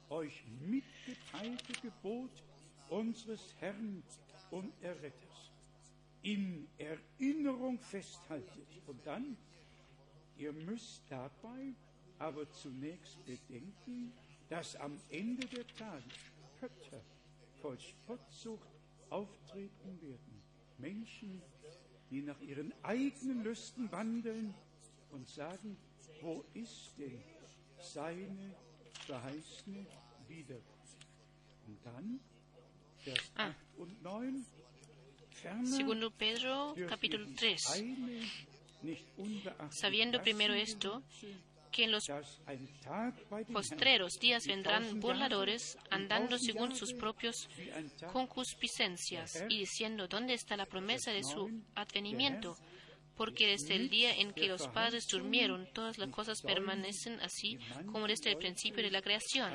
euch 0.09 0.43
mitgeteilte 0.61 1.73
Gebot 1.81 2.31
unseres 2.89 3.55
Herrn 3.59 4.03
und 4.51 4.71
Erretters 4.83 5.51
in 6.23 6.67
Erinnerung 6.77 7.79
festhaltet. 7.79 8.67
Und 8.85 9.05
dann, 9.05 9.37
ihr 10.37 10.51
müsst 10.51 11.03
dabei 11.09 11.73
aber 12.22 12.49
zunächst 12.52 13.18
bedenken, 13.26 14.14
dass 14.48 14.76
am 14.76 14.95
Ende 15.10 15.48
der 15.48 15.65
Tage 15.76 16.03
Spötter 16.56 17.02
voll 17.61 17.80
Spottsucht 17.80 18.69
auftreten 19.10 19.99
werden. 20.02 20.43
Menschen, 20.77 21.41
die 22.11 22.22
nach 22.22 22.39
ihren 22.41 22.73
eigenen 22.84 23.43
Lüsten 23.43 23.91
wandeln 23.91 24.53
und 25.11 25.27
sagen, 25.27 25.77
wo 26.22 26.45
ist 26.53 26.91
denn 26.98 27.19
seine 27.80 28.56
verheißene 29.06 29.85
Wiederkunft? 30.27 31.07
Und 31.68 31.80
dann, 31.84 32.19
Vers 32.98 33.31
8 33.35 33.56
und 33.77 34.03
9, 34.03 34.45
Segundo 35.64 36.11
Pedro 36.11 36.76
capítulo 36.88 37.26
3. 37.35 37.56
Sabiendo 39.72 40.19
primero 40.19 40.53
esto, 40.53 41.02
que 41.72 41.85
en 41.85 41.91
los 41.91 42.11
postreros 43.52 44.19
días 44.19 44.45
vendrán 44.45 44.99
burladores 44.99 45.77
andando 45.89 46.38
según 46.38 46.76
sus 46.76 46.93
propios 46.93 47.49
concupiscencias 48.11 49.43
y 49.49 49.60
diciendo 49.60 50.07
dónde 50.07 50.34
está 50.34 50.57
la 50.57 50.65
promesa 50.65 51.11
de 51.11 51.23
su 51.23 51.49
advenimiento. 51.76 52.56
Porque 53.15 53.45
desde 53.45 53.76
el 53.76 53.89
día 53.89 54.15
en 54.15 54.34
que 54.34 54.48
los 54.48 54.68
padres 54.69 55.06
durmieron, 55.07 55.68
todas 55.73 55.98
las 55.98 56.10
cosas 56.10 56.41
permanecen 56.41 57.19
así 57.19 57.60
como 57.91 58.07
desde 58.07 58.31
el 58.31 58.38
principio 58.38 58.81
de 58.81 58.89
la 58.89 59.02
creación. 59.02 59.52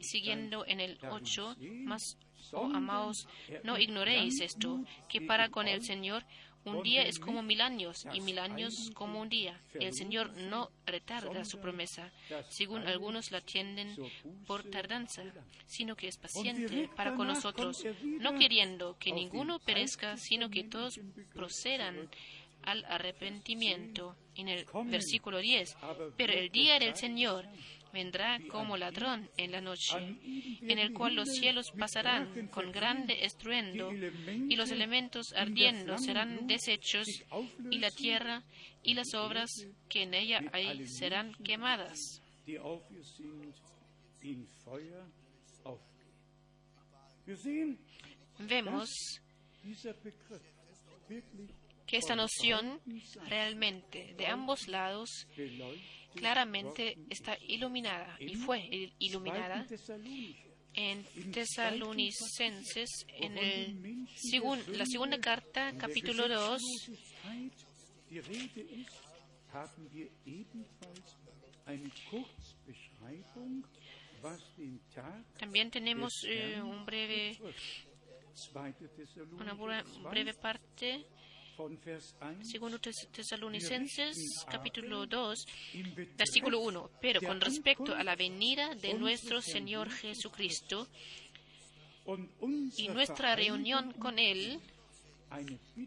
Siguiendo 0.00 0.64
en 0.66 0.80
el 0.80 0.98
8, 1.10 1.56
más, 1.84 2.16
oh 2.52 2.70
amados, 2.72 3.26
no 3.62 3.78
ignoréis 3.78 4.40
esto, 4.40 4.82
que 5.08 5.20
para 5.20 5.50
con 5.50 5.68
el 5.68 5.82
Señor 5.82 6.24
un 6.68 6.82
día 6.82 7.02
es 7.02 7.18
como 7.18 7.42
mil 7.42 7.60
años 7.60 8.06
y 8.12 8.20
mil 8.20 8.38
años 8.38 8.90
como 8.94 9.20
un 9.20 9.28
día. 9.28 9.60
El 9.74 9.94
Señor 9.94 10.32
no 10.36 10.70
retarda 10.86 11.44
su 11.44 11.58
promesa, 11.60 12.12
según 12.48 12.86
algunos 12.86 13.30
la 13.30 13.40
tienden 13.40 13.96
por 14.46 14.64
tardanza, 14.64 15.22
sino 15.66 15.96
que 15.96 16.08
es 16.08 16.16
paciente 16.16 16.88
para 16.94 17.14
con 17.14 17.26
nosotros, 17.26 17.84
no 18.02 18.38
queriendo 18.38 18.96
que 18.98 19.12
ninguno 19.12 19.58
perezca, 19.58 20.16
sino 20.16 20.50
que 20.50 20.64
todos 20.64 21.00
procedan 21.34 22.08
al 22.62 22.84
arrepentimiento. 22.86 24.16
En 24.34 24.48
el 24.48 24.66
versículo 24.84 25.38
10, 25.38 25.76
pero 26.16 26.32
el 26.32 26.50
día 26.50 26.78
del 26.78 26.94
Señor 26.94 27.44
vendrá 27.92 28.38
como 28.48 28.76
ladrón 28.76 29.28
en 29.36 29.52
la 29.52 29.60
noche, 29.60 29.96
en 29.98 30.78
el 30.78 30.92
cual 30.92 31.14
los 31.14 31.28
cielos 31.28 31.72
pasarán 31.78 32.48
con 32.48 32.72
grande 32.72 33.24
estruendo, 33.24 33.92
y 33.92 34.56
los 34.56 34.70
elementos 34.70 35.32
ardiendo 35.34 35.98
serán 35.98 36.46
deshechos, 36.46 37.06
y 37.70 37.78
la 37.78 37.90
tierra 37.90 38.42
y 38.82 38.94
las 38.94 39.14
obras 39.14 39.50
que 39.88 40.02
en 40.02 40.14
ella 40.14 40.40
hay 40.52 40.86
serán 40.86 41.34
quemadas. 41.44 42.22
Vemos 48.38 49.20
que 51.86 51.96
esta 51.96 52.14
noción 52.14 52.80
realmente 53.28 54.14
de 54.16 54.26
ambos 54.26 54.68
lados 54.68 55.26
claramente 56.14 56.96
está 57.10 57.36
iluminada 57.46 58.16
y 58.18 58.34
fue 58.34 58.92
iluminada 58.98 59.66
en 60.74 61.04
Tesalonicenses 61.32 63.06
en 63.08 63.38
el 63.38 64.06
la 64.68 64.86
segunda 64.86 65.18
carta, 65.18 65.72
capítulo 65.76 66.28
2. 66.28 66.62
También 75.38 75.70
tenemos 75.70 76.24
eh, 76.26 76.60
un 76.62 76.86
breve, 76.86 77.38
una 79.32 79.54
breve 80.10 80.34
parte 80.34 81.06
Segundo 82.42 82.78
Tesalonicenses, 82.78 84.16
capítulo 84.48 85.06
2, 85.06 85.44
versículo 86.16 86.60
1. 86.60 86.90
Pero 87.00 87.20
con 87.20 87.40
respecto 87.40 87.94
a 87.94 88.04
la 88.04 88.14
venida 88.14 88.74
de 88.76 88.94
nuestro 88.94 89.40
Señor 89.40 89.90
Jesucristo 89.90 90.86
y 92.76 92.88
nuestra 92.88 93.34
reunión 93.34 93.92
con 93.94 94.18
Él, 94.20 94.60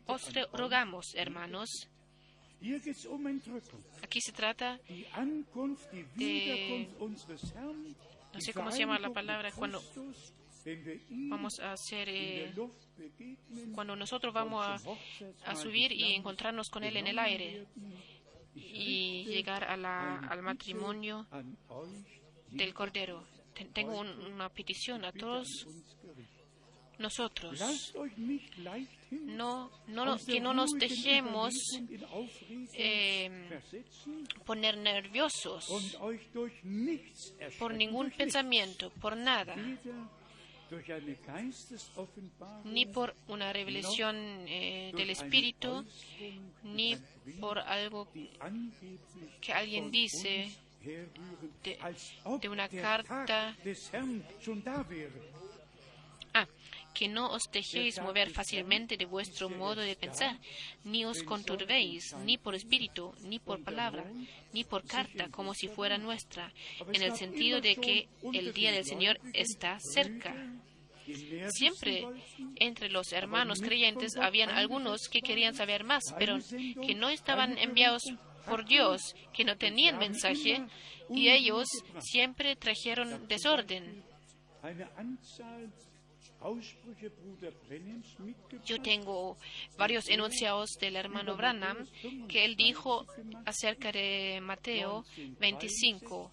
os 0.08 0.22
rogamos, 0.52 1.16
hermanos, 1.16 1.88
aquí 4.04 4.20
se 4.22 4.32
trata 4.34 4.78
de, 6.16 6.88
no 8.34 8.40
sé 8.42 8.54
cómo 8.54 8.72
se 8.72 8.80
llama 8.80 9.00
la 9.00 9.10
palabra, 9.10 9.52
cuando 9.52 9.82
vamos 11.10 11.60
a 11.60 11.74
hacer, 11.74 12.10
eh, 12.10 12.54
cuando 13.74 13.96
nosotros 13.96 14.34
vamos 14.34 14.66
a, 15.46 15.56
subir 15.56 15.92
y 15.92 16.14
encontrarnos 16.14 16.70
con 16.70 16.84
Él 16.84 16.98
en 16.98 17.08
el 17.08 17.20
aire 17.20 17.66
y 18.56 19.26
llegar 19.26 19.64
al 19.64 20.42
matrimonio 20.42 21.28
del 22.50 22.74
Cordero. 22.74 23.24
Tengo 23.74 24.00
una 24.00 24.50
petición 24.50 25.06
a 25.06 25.12
todos 25.12 25.68
nosotros. 27.02 27.94
No, 29.12 29.72
no, 29.88 30.18
que 30.26 30.40
no 30.40 30.54
nos 30.54 30.72
dejemos 30.72 31.54
eh, 32.74 33.50
poner 34.46 34.78
nerviosos 34.78 35.66
por 37.60 37.74
ningún 37.74 38.12
pensamiento, 38.12 38.90
por 39.02 39.18
nada 39.18 39.56
ni 42.64 42.86
por 42.86 43.14
una 43.28 43.52
revelación 43.52 44.16
eh, 44.48 44.92
del 44.96 45.10
Espíritu, 45.10 45.86
ni 46.64 46.98
por 47.40 47.60
algo 47.60 48.08
que 49.42 49.54
alguien 49.54 49.92
dice 49.92 50.52
de, 50.84 52.50
una 52.50 52.70
carta. 52.70 53.56
Que 56.94 57.08
no 57.08 57.32
os 57.32 57.44
dejéis 57.52 58.00
mover 58.02 58.30
fácilmente 58.32 58.98
de 58.98 59.06
vuestro 59.06 59.50
modo 59.50 59.82
de 59.82 59.96
pensar, 59.96 60.38
ni 60.84 61.06
os 61.06 61.24
conturbéis, 61.24 62.14
ni 62.26 62.38
por 62.38 62.54
espíritu, 62.54 63.14
ni 63.24 63.40
por 63.40 63.64
palabra, 63.64 64.04
ni 64.54 64.64
por 64.64 64.86
carta, 64.86 65.30
como 65.30 65.54
si 65.54 65.68
fuera 65.68 65.98
nuestra, 65.98 66.52
en 66.92 67.02
el 67.02 67.16
sentido 67.16 67.62
de 67.62 67.76
que 67.76 68.08
el 68.34 68.54
día 68.54 68.72
del 68.72 68.86
Señor 68.86 69.20
está 69.34 69.80
cerca. 69.80 70.36
Siempre 71.50 72.06
entre 72.58 72.90
los 72.90 73.12
hermanos 73.12 73.62
creyentes 73.62 74.16
habían 74.18 74.50
algunos 74.50 75.08
que 75.10 75.22
querían 75.22 75.56
saber 75.56 75.84
más, 75.84 76.04
pero 76.18 76.38
que 76.86 76.96
no 76.96 77.10
estaban 77.10 77.58
enviados 77.58 78.04
por 78.46 78.66
Dios, 78.66 79.16
que 79.34 79.44
no 79.44 79.58
tenían 79.58 79.98
mensaje, 79.98 80.66
y 81.10 81.30
ellos 81.30 81.68
siempre 82.00 82.56
trajeron 82.56 83.28
desorden. 83.28 84.04
Yo 88.66 88.82
tengo 88.82 89.38
varios 89.78 90.10
enunciados 90.10 90.72
del 90.80 90.96
hermano 90.96 91.36
Branham 91.36 91.88
que 92.28 92.46
él 92.46 92.56
dijo 92.56 93.06
acerca 93.46 93.92
de 93.92 94.40
Mateo 94.42 95.06
25 95.40 96.32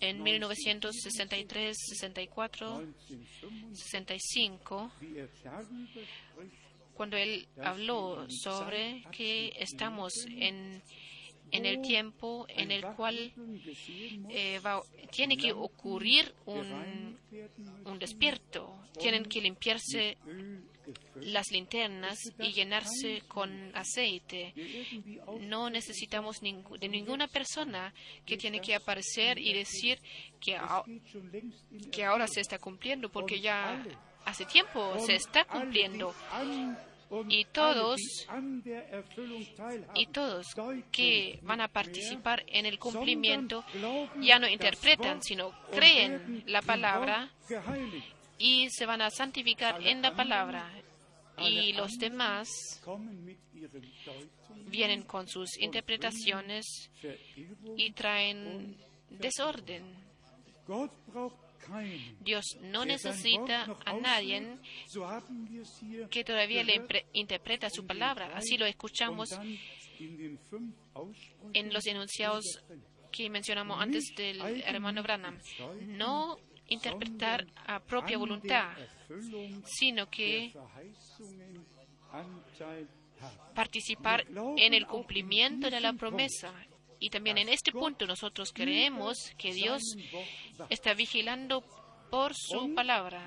en 0.00 0.22
1963, 0.22 1.76
64, 1.76 2.84
65, 3.72 4.92
cuando 6.94 7.16
él 7.16 7.46
habló 7.62 8.26
sobre 8.28 9.04
que 9.10 9.52
estamos 9.58 10.12
en, 10.28 10.82
en 11.50 11.66
el 11.66 11.80
tiempo 11.80 12.46
en 12.48 12.70
el 12.70 12.82
cual 12.94 13.32
eh, 14.28 14.60
tiene 15.10 15.36
que 15.36 15.52
ocurrir 15.52 16.34
un, 16.46 17.18
un 17.84 17.98
despierto, 17.98 18.78
tienen 18.98 19.24
que 19.24 19.40
limpiarse 19.40 20.16
las 21.16 21.50
linternas 21.50 22.18
y 22.38 22.52
llenarse 22.52 23.22
con 23.28 23.74
aceite. 23.74 24.54
No 25.40 25.70
necesitamos 25.70 26.40
de 26.40 26.88
ninguna 26.88 27.26
persona 27.28 27.92
que 28.24 28.36
tiene 28.36 28.60
que 28.60 28.74
aparecer 28.74 29.38
y 29.38 29.52
decir 29.52 29.98
que, 30.40 30.58
que 31.90 32.04
ahora 32.04 32.26
se 32.28 32.40
está 32.40 32.58
cumpliendo, 32.58 33.10
porque 33.10 33.40
ya 33.40 33.84
hace 34.24 34.44
tiempo 34.44 34.98
se 35.04 35.14
está 35.14 35.44
cumpliendo. 35.44 36.14
Y 37.28 37.44
todos, 37.46 38.00
y 39.94 40.06
todos 40.06 40.46
que 40.90 41.38
van 41.42 41.60
a 41.60 41.68
participar 41.68 42.44
en 42.48 42.66
el 42.66 42.78
cumplimiento 42.78 43.64
ya 44.20 44.38
no 44.38 44.48
interpretan, 44.48 45.22
sino 45.22 45.52
creen 45.70 46.42
la 46.46 46.62
palabra 46.62 47.30
y 48.38 48.68
se 48.70 48.86
van 48.86 49.02
a 49.02 49.10
santificar 49.10 49.80
en 49.86 50.02
la 50.02 50.14
palabra. 50.14 50.68
Y 51.38 51.74
los 51.74 51.98
demás 51.98 52.48
vienen 54.68 55.02
con 55.02 55.28
sus 55.28 55.58
interpretaciones 55.58 56.90
y 57.76 57.92
traen 57.92 58.76
desorden. 59.10 59.84
Dios 62.20 62.44
no 62.62 62.84
necesita 62.84 63.66
a 63.84 63.92
nadie 63.94 64.58
que 66.10 66.24
todavía 66.24 66.64
le 66.64 66.82
interpreta 67.12 67.68
su 67.70 67.86
palabra. 67.86 68.36
Así 68.36 68.56
lo 68.56 68.66
escuchamos 68.66 69.30
en 71.52 71.72
los 71.72 71.86
enunciados 71.86 72.44
que 73.10 73.30
mencionamos 73.30 73.80
antes 73.80 74.12
del 74.16 74.40
hermano 74.64 75.02
Branham. 75.02 75.38
No 75.86 76.38
interpretar 76.68 77.46
a 77.66 77.80
propia 77.80 78.18
voluntad, 78.18 78.76
sino 79.64 80.08
que 80.10 80.52
participar 83.54 84.26
en 84.56 84.74
el 84.74 84.86
cumplimiento 84.86 85.70
de 85.70 85.80
la 85.80 85.92
promesa. 85.92 86.52
Y 86.98 87.10
también 87.10 87.38
en 87.38 87.48
este 87.48 87.72
punto 87.72 88.06
nosotros 88.06 88.52
creemos 88.52 89.32
que 89.38 89.52
Dios 89.52 89.82
está 90.70 90.94
vigilando 90.94 91.62
por 92.10 92.32
su 92.34 92.74
palabra. 92.74 93.26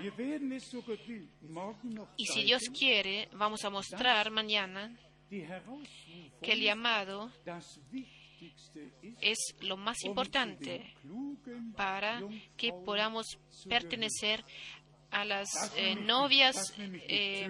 Y 2.17 2.25
si 2.25 2.43
Dios 2.43 2.63
quiere, 2.77 3.29
vamos 3.33 3.63
a 3.65 3.69
mostrar 3.69 4.31
mañana 4.31 4.97
que 5.29 6.53
el 6.53 6.61
llamado 6.61 7.31
es 9.21 9.37
lo 9.61 9.77
más 9.77 10.03
importante 10.03 10.93
para 11.75 12.21
que 12.57 12.71
podamos 12.85 13.25
pertenecer 13.67 14.43
a 15.11 15.25
las 15.25 15.49
eh, 15.75 15.95
novias 15.95 16.73
eh, 16.77 17.47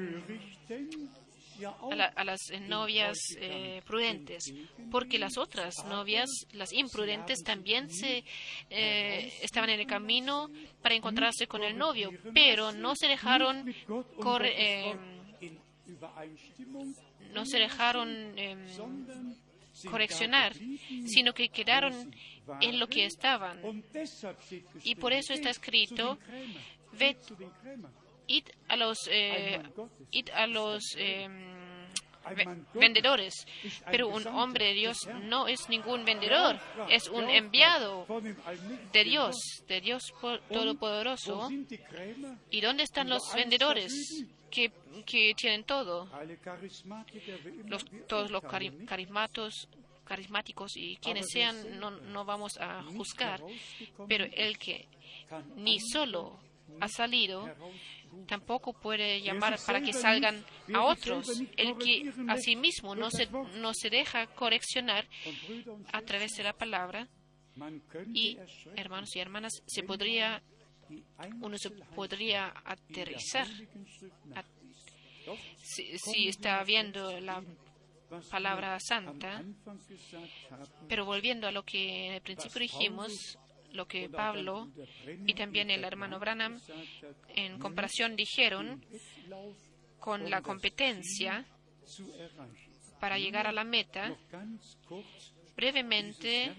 a, 1.66 1.96
la, 1.96 2.06
a, 2.06 2.24
las 2.24 2.40
novias 2.68 3.18
eh, 3.38 3.82
prudentes, 3.86 4.54
porque 4.92 5.20
las 5.20 5.38
otras 5.38 5.76
novias, 5.86 6.30
las 6.54 6.74
imprudentes, 6.74 7.44
también 7.44 7.90
se 7.90 8.24
eh, 8.70 9.34
estaban 9.42 9.70
en 9.70 9.80
el 9.80 9.88
camino 9.88 10.50
para 10.82 10.96
encontrarse 10.96 11.48
con 11.48 11.64
el 11.64 11.78
novio, 11.78 12.12
pero 12.34 12.72
no 12.72 12.96
se 12.96 13.08
dejaron 13.08 13.74
eh, 14.44 14.96
no 17.34 17.46
se 17.46 17.60
dejaron 17.60 18.38
em, 18.38 18.66
correccionar, 19.90 20.54
sino 21.06 21.34
que 21.34 21.50
quedaron 21.50 22.12
en 22.62 22.80
lo 22.80 22.88
que 22.88 23.06
estaban. 23.06 23.62
Y 24.84 24.96
por 24.96 25.14
eso 25.14 25.34
está 25.34 25.50
escrito, 25.50 26.18
id 28.30 28.46
a 28.68 28.78
los, 28.78 28.98
eh, 29.10 29.60
id 30.12 30.30
a 30.30 30.48
los 30.48 30.96
eh, 30.98 31.28
vendedores. 32.74 33.34
Pero 33.92 34.08
un 34.08 34.26
hombre 34.28 34.66
de 34.66 34.74
Dios 34.74 34.98
no 35.24 35.48
es 35.48 35.68
ningún 35.68 36.06
vendedor, 36.06 36.60
es 36.90 37.10
un 37.10 37.30
enviado 37.30 38.06
de 38.94 39.04
Dios, 39.04 39.36
de 39.68 39.82
Dios 39.82 40.04
Todopoderoso. 40.52 41.50
¿Y 42.52 42.62
dónde 42.62 42.84
están 42.84 43.10
los 43.10 43.34
vendedores 43.34 44.26
que, 44.52 44.72
que 45.06 45.34
tienen 45.36 45.64
todo? 45.64 46.10
Los, 47.66 47.86
todos 48.08 48.30
los 48.30 48.44
carismatos, 48.44 49.68
carismáticos 50.06 50.78
y 50.78 50.98
quienes 50.98 51.28
sean, 51.32 51.80
no, 51.80 51.90
no 51.92 52.26
vamos 52.26 52.58
a 52.60 52.84
juzgar, 52.84 53.42
pero 54.08 54.26
el 54.34 54.58
que 54.60 54.88
ni 55.56 55.80
solo 55.80 56.40
ha 56.80 56.88
salido 56.88 57.50
tampoco 58.28 58.74
puede 58.74 59.22
llamar 59.22 59.60
para 59.66 59.82
que 59.82 59.94
salgan 59.94 60.44
a 60.74 60.84
otros. 60.84 61.42
El 61.58 61.78
que 61.78 62.12
a 62.28 62.38
sí 62.38 62.56
mismo 62.56 62.96
no 62.96 63.10
se, 63.12 63.28
no 63.28 63.74
se 63.74 63.90
deja 63.90 64.28
correccionar 64.28 65.08
a 65.92 66.02
través 66.02 66.36
de 66.38 66.44
la 66.44 66.54
palabra. 66.54 67.08
Y, 68.14 68.38
hermanos 68.76 69.16
y 69.16 69.20
hermanas, 69.20 69.62
se 69.66 69.84
podría, 69.84 70.42
uno 71.42 71.58
se 71.58 71.72
podría 71.72 72.54
aterrizar 72.64 73.48
si, 75.62 75.98
si 75.98 76.30
está 76.30 76.64
viendo 76.64 77.20
la 77.20 77.44
palabra 78.32 78.80
santa. 78.80 79.44
Pero 80.88 81.06
volviendo 81.06 81.48
a 81.48 81.52
lo 81.52 81.64
que 81.64 82.08
en 82.08 82.14
el 82.14 82.22
principio 82.22 82.62
dijimos, 82.62 83.38
lo 83.74 83.88
que 83.88 84.10
Pablo 84.10 84.70
y 85.26 85.34
también 85.34 85.70
el 85.72 85.84
hermano 85.84 86.20
Branham 86.20 86.60
en 87.36 87.60
comparación 87.60 88.16
dijeron 88.16 88.84
con 90.00 90.30
la 90.30 90.42
competencia 90.42 91.46
para 93.00 93.18
llegar 93.18 93.48
a 93.48 93.52
la 93.52 93.64
meta. 93.64 94.16
Brevemente 95.56 96.56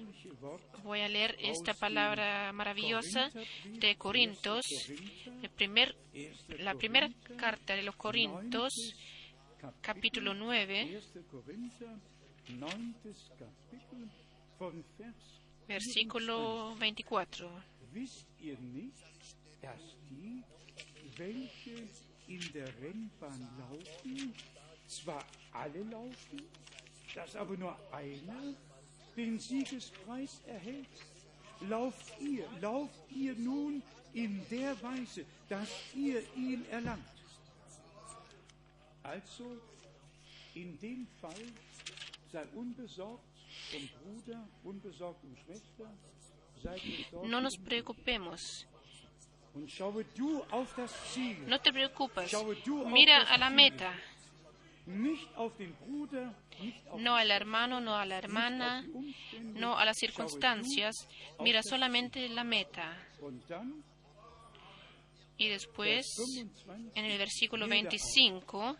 voy 0.83 1.01
a 1.01 1.09
leer 1.09 1.37
esta 1.41 1.73
palabra 1.73 2.53
maravillosa 2.53 3.31
de 3.65 3.97
Corintios, 3.97 4.67
la 6.59 6.75
primera 6.75 7.09
carta 7.39 7.75
de 7.75 7.83
los 7.83 7.97
Corintios, 7.97 8.75
capítulo 9.81 10.35
9, 10.35 11.01
versículo 15.71 16.75
24. 16.81 17.47
Wisst 17.93 18.27
ihr 18.41 18.59
nicht, 18.59 19.05
dass 19.63 19.81
die, 20.11 20.43
welche 21.17 21.87
in 22.27 22.53
der 22.53 22.67
Rennbahn 22.81 23.49
laufen, 23.57 24.35
zwar 24.89 25.25
alle 25.53 25.85
laufen, 25.85 26.43
dass 27.15 27.37
aber 27.37 27.57
nur 27.57 27.77
einer 27.93 28.55
den 29.17 29.39
Siegespreis 29.39 30.41
erhält? 30.49 30.89
Lauft 31.69 32.21
ihr, 32.21 32.49
lauft 32.61 33.13
ihr 33.15 33.37
nun 33.37 33.81
in 34.13 34.43
der 34.51 34.75
Weise, 34.83 35.25
dass 35.49 35.69
ihr 35.95 36.21
ihn 36.35 36.65
erlangt. 36.71 37.05
Also, 39.05 39.57
in 40.55 40.77
dem 40.81 41.07
Fall 41.21 41.47
sei 42.33 42.45
unbesorgt 42.57 43.31
No 47.25 47.41
nos 47.41 47.57
preocupemos. 47.59 48.67
No 51.47 51.61
te 51.61 51.73
preocupes. 51.73 52.33
Mira 52.87 53.23
a 53.23 53.39
la 53.39 53.51
meta. 53.51 53.95
No 56.99 57.17
al 57.17 57.31
hermano, 57.31 57.81
no 57.81 57.97
a 57.97 58.05
la 58.05 58.19
hermana, 58.19 58.85
no 59.43 59.77
a 59.79 59.85
las 59.85 59.97
circunstancias. 59.99 60.95
Mira 61.41 61.63
solamente 61.63 62.29
la 62.29 62.45
meta. 62.45 62.97
Y 65.37 65.49
después, 65.49 66.07
en 66.95 67.05
el 67.05 67.19
versículo 67.19 67.67
25, 67.67 68.77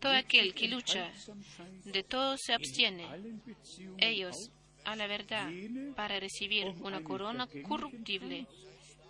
todo 0.00 0.12
aquel 0.12 0.54
que 0.54 0.68
lucha, 0.68 1.10
de 1.84 2.02
todo 2.02 2.36
se 2.36 2.52
abstiene. 2.52 3.06
Ellos, 3.98 4.50
a 4.84 4.96
la 4.96 5.06
verdad, 5.06 5.50
para 5.96 6.20
recibir 6.20 6.66
una 6.82 7.02
corona 7.02 7.48
corruptible, 7.66 8.46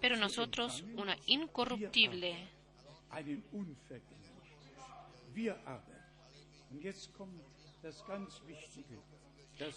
pero 0.01 0.16
nosotros 0.16 0.85
una 0.97 1.16
incorruptible. 1.26 2.36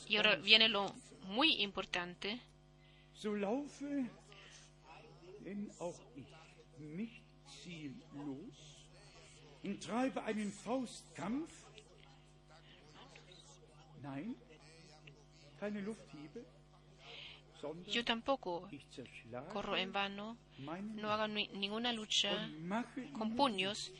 Y 0.07 0.17
ahora 0.17 0.35
viene 0.37 0.69
lo 0.69 0.93
muy 1.27 1.61
importante. 1.61 2.39
Yo 17.87 18.05
tampoco 18.05 18.69
corro 19.51 19.75
en 19.77 19.91
vano, 19.91 20.37
no 20.59 21.11
hago 21.11 21.27
ni, 21.27 21.47
ninguna 21.49 21.91
lucha 21.91 22.49
con 23.17 23.35
puños, 23.35 23.91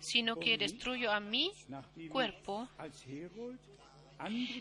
sino 0.00 0.36
que 0.36 0.58
destruyo 0.58 1.12
a 1.12 1.20
mi 1.20 1.52
cuerpo, 2.10 2.68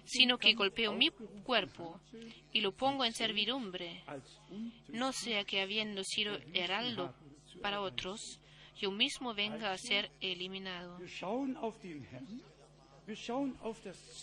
sino 0.06 0.38
que 0.38 0.54
golpeo 0.54 0.94
mi 0.94 1.10
cuerpo 1.44 2.00
y 2.54 2.62
lo 2.62 2.72
pongo 2.72 3.04
en 3.04 3.14
servidumbre, 3.14 4.04
no 4.90 5.12
sea 5.12 5.44
que 5.44 5.62
habiendo 5.62 6.04
sido 6.04 6.38
heraldo 6.54 7.14
para 7.62 7.82
otros, 7.82 8.40
yo 8.80 8.92
mismo 8.92 9.34
venga 9.34 9.72
a 9.74 9.78
ser 9.78 10.10
eliminado. 10.22 10.98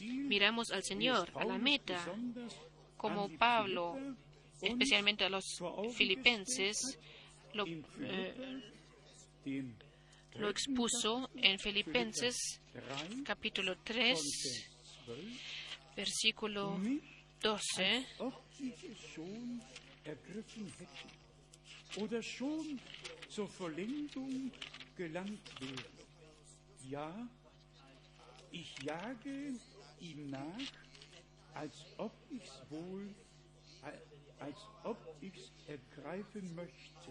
Miramos 0.01 0.71
al 0.71 0.83
Señor, 0.83 1.31
a 1.35 1.45
la 1.45 1.59
meta, 1.59 2.03
como 2.97 3.29
Pablo, 3.37 3.99
especialmente 4.63 5.25
a 5.25 5.29
los 5.29 5.45
filipenses, 5.95 6.99
lo, 7.53 7.65
eh, 7.67 8.63
lo 10.37 10.49
expuso 10.49 11.29
en 11.37 11.59
Filipenses 11.59 12.61
capítulo 13.25 13.77
3, 13.85 14.19
versículo 15.97 16.81
12 17.41 18.07
gelangt 24.97 25.61
wäre. 25.61 25.85
Ja, 26.89 27.29
ich 28.51 28.79
jage 28.83 29.55
ihm 30.01 30.31
nach, 30.31 30.61
als 31.55 31.85
ob 31.99 32.13
ich's 32.31 32.63
wohl 32.71 33.09
als 34.39 34.57
ob 34.85 34.99
ich's 35.21 35.51
ergreifen 35.67 36.55
möchte, 36.55 37.11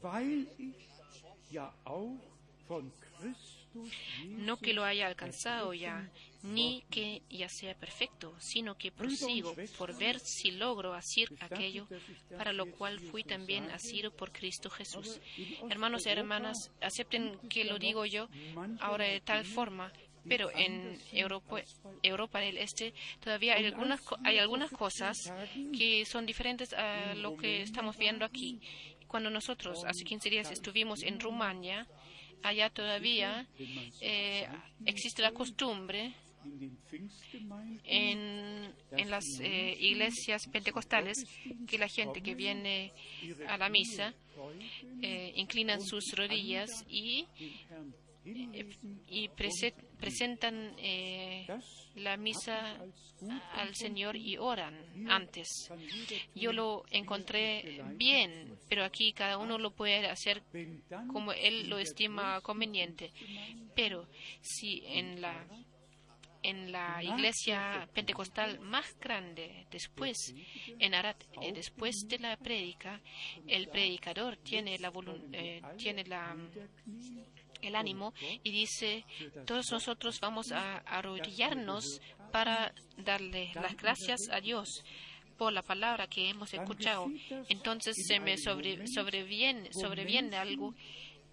weil 0.00 0.46
ich 0.58 0.88
ja 1.50 1.72
auch 1.84 2.35
No 4.24 4.56
que 4.56 4.72
lo 4.72 4.84
haya 4.84 5.06
alcanzado 5.06 5.74
ya, 5.74 6.10
ni 6.42 6.82
que 6.90 7.22
ya 7.28 7.48
sea 7.48 7.74
perfecto, 7.74 8.34
sino 8.38 8.76
que 8.76 8.90
prosigo 8.90 9.54
por 9.76 9.96
ver 9.96 10.18
si 10.20 10.52
logro 10.52 10.94
hacer 10.94 11.28
aquello 11.40 11.86
para 12.36 12.52
lo 12.52 12.70
cual 12.70 13.00
fui 13.00 13.22
también 13.24 13.70
asido 13.70 14.10
por 14.10 14.32
Cristo 14.32 14.70
Jesús. 14.70 15.20
Hermanos 15.68 16.06
y 16.06 16.10
hermanas, 16.10 16.70
acepten 16.80 17.38
que 17.48 17.64
lo 17.64 17.78
digo 17.78 18.06
yo 18.06 18.28
ahora 18.80 19.04
de 19.06 19.20
tal 19.20 19.44
forma, 19.44 19.92
pero 20.28 20.50
en 20.54 20.98
Europa, 21.12 21.62
Europa 22.02 22.40
del 22.40 22.58
Este 22.58 22.94
todavía 23.20 23.54
hay 23.54 23.66
algunas, 23.66 24.00
hay 24.24 24.38
algunas 24.38 24.70
cosas 24.70 25.32
que 25.76 26.04
son 26.04 26.26
diferentes 26.26 26.72
a 26.72 27.14
lo 27.14 27.36
que 27.36 27.62
estamos 27.62 27.96
viendo 27.96 28.24
aquí. 28.24 28.60
Cuando 29.06 29.30
nosotros 29.30 29.84
hace 29.84 30.04
15 30.04 30.30
días 30.30 30.50
estuvimos 30.50 31.02
en 31.04 31.20
Rumania, 31.20 31.86
allá 32.42 32.70
todavía 32.70 33.46
eh, 34.00 34.48
existe 34.84 35.22
la 35.22 35.32
costumbre 35.32 36.14
en 37.84 39.10
las 39.10 39.24
eh, 39.40 39.76
iglesias 39.80 40.46
pentecostales 40.46 41.24
que 41.66 41.78
la 41.78 41.88
gente 41.88 42.22
que 42.22 42.34
viene 42.34 42.92
a 43.48 43.56
la 43.58 43.68
misa 43.68 44.14
eh, 45.02 45.32
inclinan 45.36 45.80
sus 45.80 46.12
rodillas 46.14 46.84
y, 46.88 47.26
y 49.08 49.28
prese- 49.28 49.74
presentan 50.00 50.74
eh, 50.78 51.46
la 51.96 52.16
misa 52.16 52.76
al 53.54 53.74
Señor 53.74 54.16
y 54.16 54.36
oran 54.36 54.74
antes. 55.10 55.48
Yo 56.34 56.52
lo 56.52 56.84
encontré 56.90 57.82
bien, 57.96 58.58
pero 58.68 58.84
aquí 58.84 59.12
cada 59.12 59.38
uno 59.38 59.56
lo 59.58 59.70
puede 59.70 60.06
hacer 60.06 60.42
como 61.12 61.32
él 61.32 61.68
lo 61.70 61.78
estima 61.78 62.40
conveniente. 62.42 63.12
Pero 63.74 64.06
si 64.42 64.82
en 64.86 65.20
la 65.20 65.46
en 66.42 66.70
la 66.70 67.02
iglesia 67.02 67.88
pentecostal 67.92 68.60
más 68.60 68.96
grande, 69.00 69.66
después 69.70 70.16
en 70.78 70.94
Arad, 70.94 71.16
eh, 71.42 71.52
después 71.52 71.96
de 72.06 72.18
la 72.20 72.36
prédica, 72.36 73.00
el 73.48 73.66
predicador 73.68 74.36
tiene 74.36 74.78
la 74.78 74.92
eh, 75.32 75.60
tiene 75.76 76.04
la 76.04 76.36
el 77.62 77.74
ánimo 77.74 78.12
y 78.42 78.50
dice 78.50 79.04
todos 79.46 79.70
nosotros 79.72 80.20
vamos 80.20 80.52
a 80.52 80.78
arrodillarnos 80.78 82.00
para 82.32 82.72
darle 82.96 83.52
las 83.54 83.76
gracias 83.76 84.28
a 84.30 84.40
Dios 84.40 84.84
por 85.36 85.52
la 85.52 85.62
palabra 85.62 86.06
que 86.06 86.30
hemos 86.30 86.52
escuchado. 86.54 87.06
Entonces 87.48 87.94
se 88.06 88.20
me 88.20 88.38
sobre, 88.38 88.86
sobreviene, 88.86 89.70
sobreviene 89.72 90.36
algo 90.36 90.74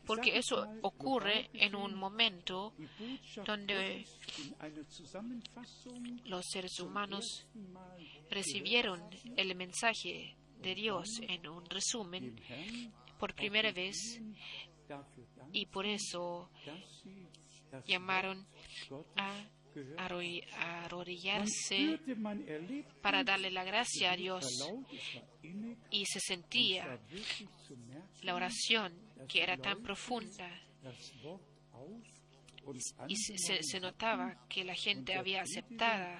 porque 0.06 0.38
eso 0.38 0.68
ocurre 0.82 1.50
en 1.54 1.76
un 1.76 1.96
momento 1.96 2.74
donde 3.46 4.06
los 6.26 6.46
seres 6.46 6.80
humanos 6.80 7.46
recibieron 8.30 9.02
el 9.38 9.56
mensaje 9.56 10.36
de 10.62 10.76
Dios 10.76 11.08
en 11.22 11.48
un 11.48 11.66
resumen 11.66 12.36
por 13.18 13.34
primera 13.34 13.72
vez 13.72 14.20
y 15.54 15.66
por 15.68 15.86
eso 15.86 16.50
llamaron 17.86 18.46
a 19.18 19.46
arrodillarse 20.58 22.00
para 23.02 23.24
darle 23.24 23.50
la 23.52 23.64
gracia 23.64 24.12
a 24.12 24.16
Dios. 24.16 24.46
Y 25.90 26.06
se 26.06 26.20
sentía 26.20 27.00
la 28.22 28.36
oración 28.36 28.94
que 29.28 29.42
era 29.42 29.58
tan 29.58 29.82
profunda. 29.82 30.50
Y 33.08 33.16
se, 33.18 33.62
se- 33.64 33.80
notaba 33.80 34.48
que 34.48 34.64
la 34.64 34.76
gente 34.76 35.16
había 35.16 35.42
aceptado 35.42 36.20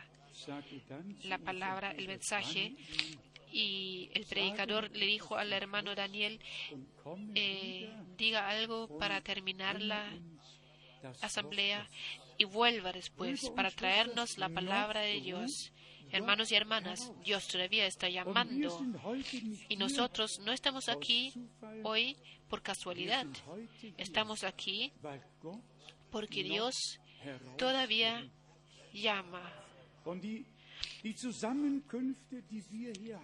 la 1.24 1.38
palabra, 1.38 1.92
el 1.92 2.08
mensaje, 2.08 2.76
y 3.54 4.10
el 4.14 4.26
predicador 4.26 4.90
le 4.92 5.06
dijo 5.06 5.38
al 5.38 5.54
hermano 5.54 5.94
Daniel, 5.94 6.40
eh, 7.36 7.90
diga 8.18 8.50
algo 8.50 8.98
para 8.98 9.22
terminar 9.22 9.80
la 9.80 10.10
asamblea 11.22 11.88
y 12.38 12.46
vuelva 12.46 12.92
después 12.92 13.52
para 13.56 13.70
traernos 13.70 14.40
la 14.40 14.50
palabra 14.50 15.02
de 15.02 15.22
Dios. 15.22 15.72
Hermanos 16.12 16.52
y 16.52 16.56
hermanas, 16.56 17.12
Dios 17.24 17.48
todavía 17.48 17.86
está 17.86 18.10
llamando 18.10 18.80
y 19.70 19.78
nosotros 19.78 20.40
no 20.40 20.52
estamos 20.52 20.90
aquí 20.90 21.34
hoy 21.84 22.18
por 22.50 22.62
casualidad. 22.62 23.28
Estamos 23.98 24.44
aquí 24.44 24.92
porque 26.12 26.44
Dios 26.44 27.00
todavía 27.58 28.28
llama 28.94 29.52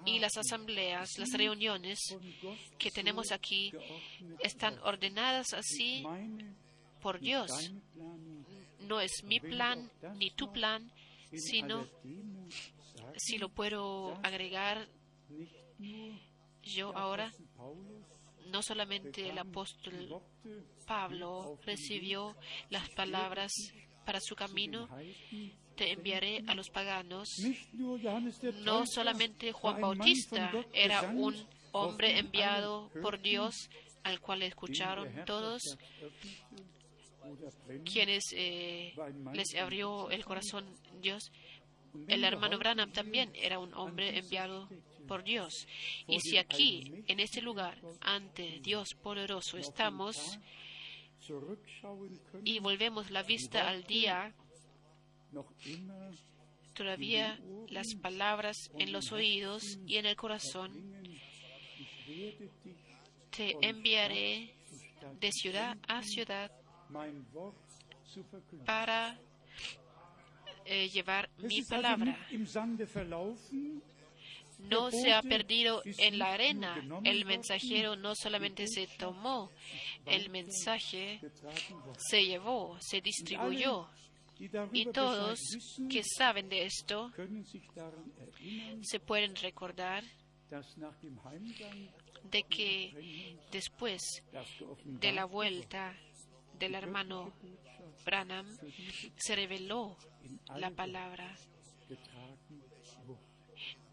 y 0.06 0.20
las 0.20 0.38
asambleas, 0.38 1.18
las 1.18 1.32
reuniones 1.32 2.00
que 2.78 2.92
tenemos 2.92 3.32
aquí 3.32 3.72
están 4.40 4.78
ordenadas 4.80 5.54
así 5.54 6.04
por 7.02 7.20
Dios. 7.20 7.72
No 8.82 9.00
es 9.00 9.24
mi 9.24 9.40
plan 9.40 9.90
ni 10.18 10.32
tu 10.32 10.52
plan, 10.52 10.92
in 11.32 11.40
sino 11.40 11.88
si 13.18 13.38
lo 13.38 13.50
puedo 13.50 14.16
agregar 14.24 14.88
yo 16.64 16.96
ahora, 16.98 17.32
no 18.48 18.62
solamente 18.62 19.30
el 19.30 19.38
apóstol 19.38 20.22
Pablo 20.86 21.60
recibió 21.66 22.36
las 22.70 22.90
palabras 22.90 23.52
para 24.06 24.20
su 24.22 24.36
camino, 24.36 24.90
te 25.80 25.94
enviaré 25.94 26.44
a 26.46 26.56
los 26.56 26.70
paganos. 26.70 27.30
No 28.66 28.86
solamente 28.86 29.54
Juan 29.54 29.80
Bautista 29.80 30.52
era 30.74 31.04
un 31.04 31.34
hombre 31.72 32.20
enviado 32.20 32.92
por 33.02 33.22
Dios, 33.22 33.70
al 34.04 34.20
cual 34.20 34.44
escucharon 34.44 35.08
todos, 35.26 35.62
quienes 37.86 38.26
eh, 38.34 38.94
les 39.34 39.56
abrió 39.56 40.12
el 40.12 40.26
corazón 40.26 40.66
Dios. 41.02 41.32
El 42.10 42.26
hermano 42.26 42.60
Branham 42.60 42.92
también 42.92 43.32
era 43.34 43.58
un 43.58 43.74
hombre 43.74 44.20
enviado 44.20 44.68
por 45.08 45.24
Dios. 45.24 45.66
Y 46.08 46.20
si 46.20 46.38
aquí, 46.38 47.06
en 47.08 47.22
este 47.22 47.42
lugar, 47.42 47.80
ante 48.02 48.60
Dios 48.60 48.90
poderoso, 49.02 49.58
estamos 49.58 50.40
y 52.44 52.60
volvemos 52.60 53.12
la 53.12 53.24
vista 53.24 53.70
al 53.70 53.84
día, 53.84 54.34
todavía 56.74 57.38
las 57.70 57.94
palabras 57.96 58.72
en 58.78 58.94
los 58.94 59.12
oídos 59.12 59.80
y 59.86 59.98
en 59.98 60.06
el 60.06 60.16
corazón, 60.16 60.72
te 63.36 63.56
enviaré 63.62 64.54
de 65.20 65.32
ciudad 65.32 65.78
a 65.88 66.02
ciudad 66.04 66.52
para 68.66 69.20
eh, 70.66 70.90
llevar 70.90 71.30
mi 71.38 71.62
palabra. 71.64 72.18
No 74.60 74.92
se 74.92 75.14
ha 75.14 75.22
perdido 75.22 75.82
en 75.86 76.18
la 76.18 76.34
arena. 76.34 76.84
El 77.04 77.26
mensajero 77.26 77.96
no 77.96 78.14
solamente 78.16 78.68
se 78.68 78.88
tomó, 78.98 79.52
el 80.06 80.30
mensaje 80.30 81.22
se 81.98 82.26
llevó, 82.26 82.78
se 82.80 83.02
distribuyó. 83.02 83.90
Y 84.72 84.86
todos 84.86 85.40
que 85.90 86.02
saben 86.04 86.48
de 86.48 86.66
esto 86.66 87.12
se 88.82 89.00
pueden 89.00 89.36
recordar 89.36 90.04
de 92.32 92.44
que 92.44 93.38
después 93.52 94.02
de 94.86 95.12
la 95.12 95.26
vuelta 95.26 95.96
del 96.58 96.76
hermano 96.76 97.34
Branham 98.06 98.48
se 99.18 99.36
reveló 99.36 99.98
la 100.56 100.72
palabra 100.72 101.36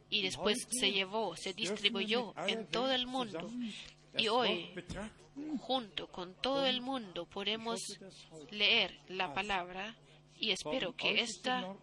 y 0.09 0.23
después 0.23 0.67
se 0.71 0.93
llevó, 0.93 1.37
se 1.37 1.53
distribuyó 1.53 2.33
en 2.47 2.67
todo 2.69 2.93
el 2.93 3.07
mundo. 3.07 3.51
Y 4.17 4.29
hoy, 4.29 4.71
junto 5.61 6.07
con 6.09 6.35
todo 6.41 6.65
el 6.67 6.81
mundo, 6.81 7.27
podemos 7.27 7.81
leer 8.51 8.99
la 9.09 9.35
palabra 9.35 9.97
y 10.39 10.51
espero 10.51 10.95
que 10.95 11.21
esta 11.21 11.75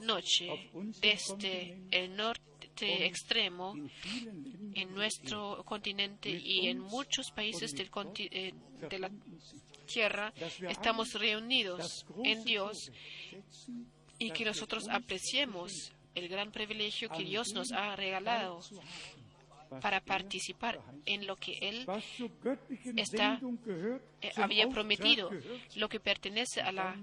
noche, 0.00 0.70
desde 1.00 1.78
el 1.90 2.16
norte 2.16 3.06
extremo, 3.06 3.74
en 4.74 4.94
nuestro 4.94 5.62
continente 5.64 6.30
y 6.30 6.68
en 6.68 6.80
muchos 6.80 7.30
países 7.30 7.72
del 7.72 7.90
eh, 8.18 8.52
de 8.90 8.98
la 8.98 9.10
tierra, 9.86 10.32
estamos 10.68 11.12
reunidos 11.14 12.06
en 12.24 12.44
Dios 12.44 12.90
y 14.18 14.30
que 14.30 14.44
nosotros 14.44 14.88
apreciemos 14.88 15.92
el 16.14 16.28
gran 16.28 16.50
privilegio 16.50 17.08
que 17.10 17.24
Dios 17.24 17.52
nos 17.54 17.72
ha 17.72 17.96
regalado 17.96 18.60
para 19.80 20.00
participar 20.00 20.80
en 21.04 21.26
lo 21.26 21.36
que 21.36 21.58
Él 21.60 21.86
está, 22.96 23.40
eh, 24.20 24.32
había 24.36 24.68
prometido, 24.68 25.30
lo 25.76 25.88
que 25.88 26.00
pertenece 26.00 26.60
a 26.60 26.70
la, 26.70 26.96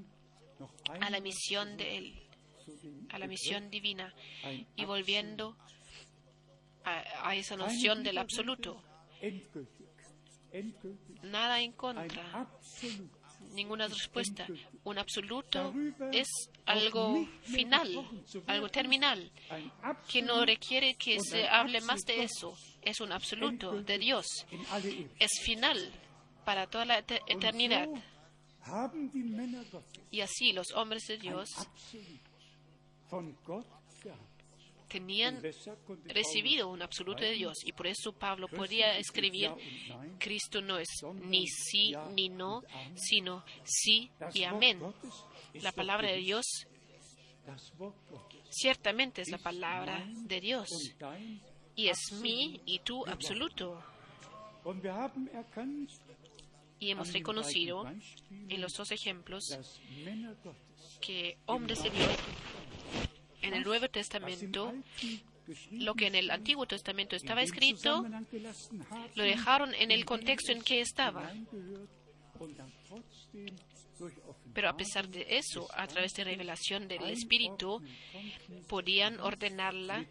a 1.01 1.09
la 1.09 1.19
misión 1.19 1.77
de 1.77 1.97
Él, 1.97 2.21
a 3.09 3.19
la 3.19 3.27
misión 3.27 3.69
divina, 3.69 4.13
y 4.75 4.85
volviendo 4.85 5.57
a, 6.83 7.35
esa 7.35 7.55
noción 7.57 8.03
del 8.03 8.17
absoluto. 8.17 8.81
Nada 11.23 11.61
en 11.61 11.71
contra, 11.73 12.47
ninguna 13.53 13.87
respuesta. 13.87 14.47
Un 14.83 14.97
absoluto 14.97 15.73
es 16.11 16.27
algo 16.65 17.25
final, 17.43 17.87
algo 18.47 18.69
terminal, 18.69 19.31
que 20.11 20.21
no 20.21 20.45
requiere 20.45 20.95
que 20.95 21.19
se 21.19 21.47
hable 21.47 21.79
más 21.81 22.01
de 22.01 22.23
eso. 22.23 22.53
Es 22.81 22.99
un 22.99 23.11
absoluto 23.11 23.81
de 23.83 23.97
Dios. 23.99 24.25
Es 25.19 25.29
final 25.43 25.77
para 26.45 26.67
toda 26.67 26.85
la 26.85 26.99
ete- 27.05 27.21
eternidad. 27.27 27.87
Y 30.11 30.21
así 30.21 30.53
los 30.53 30.71
hombres 30.73 31.03
de 31.07 31.17
Dios 31.17 31.49
tenían 34.87 35.41
recibido 36.05 36.69
un 36.69 36.81
absoluto 36.81 37.23
de 37.23 37.31
Dios 37.31 37.57
y 37.65 37.71
por 37.71 37.87
eso 37.87 38.11
Pablo 38.11 38.47
podía 38.49 38.97
escribir 38.97 39.49
Cristo 40.19 40.61
no 40.61 40.77
es 40.77 40.89
ni 41.13 41.47
sí 41.47 41.93
ni 42.13 42.27
no, 42.29 42.61
sino 42.95 43.43
sí 43.63 44.11
y 44.33 44.43
amén. 44.43 44.81
La 45.53 45.71
palabra 45.71 46.09
de. 46.11 46.17
Dios 46.17 46.45
ciertamente 48.49 49.21
es 49.21 49.29
la 49.29 49.37
palabra 49.37 50.05
de 50.07 50.41
Dios 50.41 50.67
y 51.75 51.87
es 51.87 52.11
mi 52.21 52.59
y 52.65 52.79
tu 52.79 53.05
absoluto. 53.07 53.81
Y 56.81 56.89
hemos 56.89 57.13
reconocido 57.13 57.85
en 58.49 58.59
los 58.59 58.73
dos 58.73 58.91
ejemplos 58.91 59.43
que 60.99 61.37
hombres 61.45 61.83
de 61.83 61.91
Dios 61.91 62.09
en 63.43 63.53
el 63.53 63.63
Nuevo 63.63 63.87
Testamento, 63.87 64.73
lo 65.73 65.93
que 65.93 66.07
en 66.07 66.15
el 66.15 66.31
Antiguo 66.31 66.65
Testamento 66.65 67.15
estaba 67.15 67.43
escrito, 67.43 68.03
lo 69.13 69.23
dejaron 69.23 69.75
en 69.75 69.91
el 69.91 70.05
contexto 70.05 70.51
en 70.51 70.63
que 70.63 70.81
es 70.81 70.89
estaba. 70.89 71.31
Pero 74.51 74.69
a 74.69 74.75
pesar 74.75 75.07
de 75.07 75.25
eso, 75.29 75.67
a 75.75 75.85
través 75.85 76.13
de 76.13 76.23
revelación 76.23 76.87
del 76.87 77.03
Espíritu, 77.11 77.79
podían 78.67 79.19
ordenarla 79.19 80.03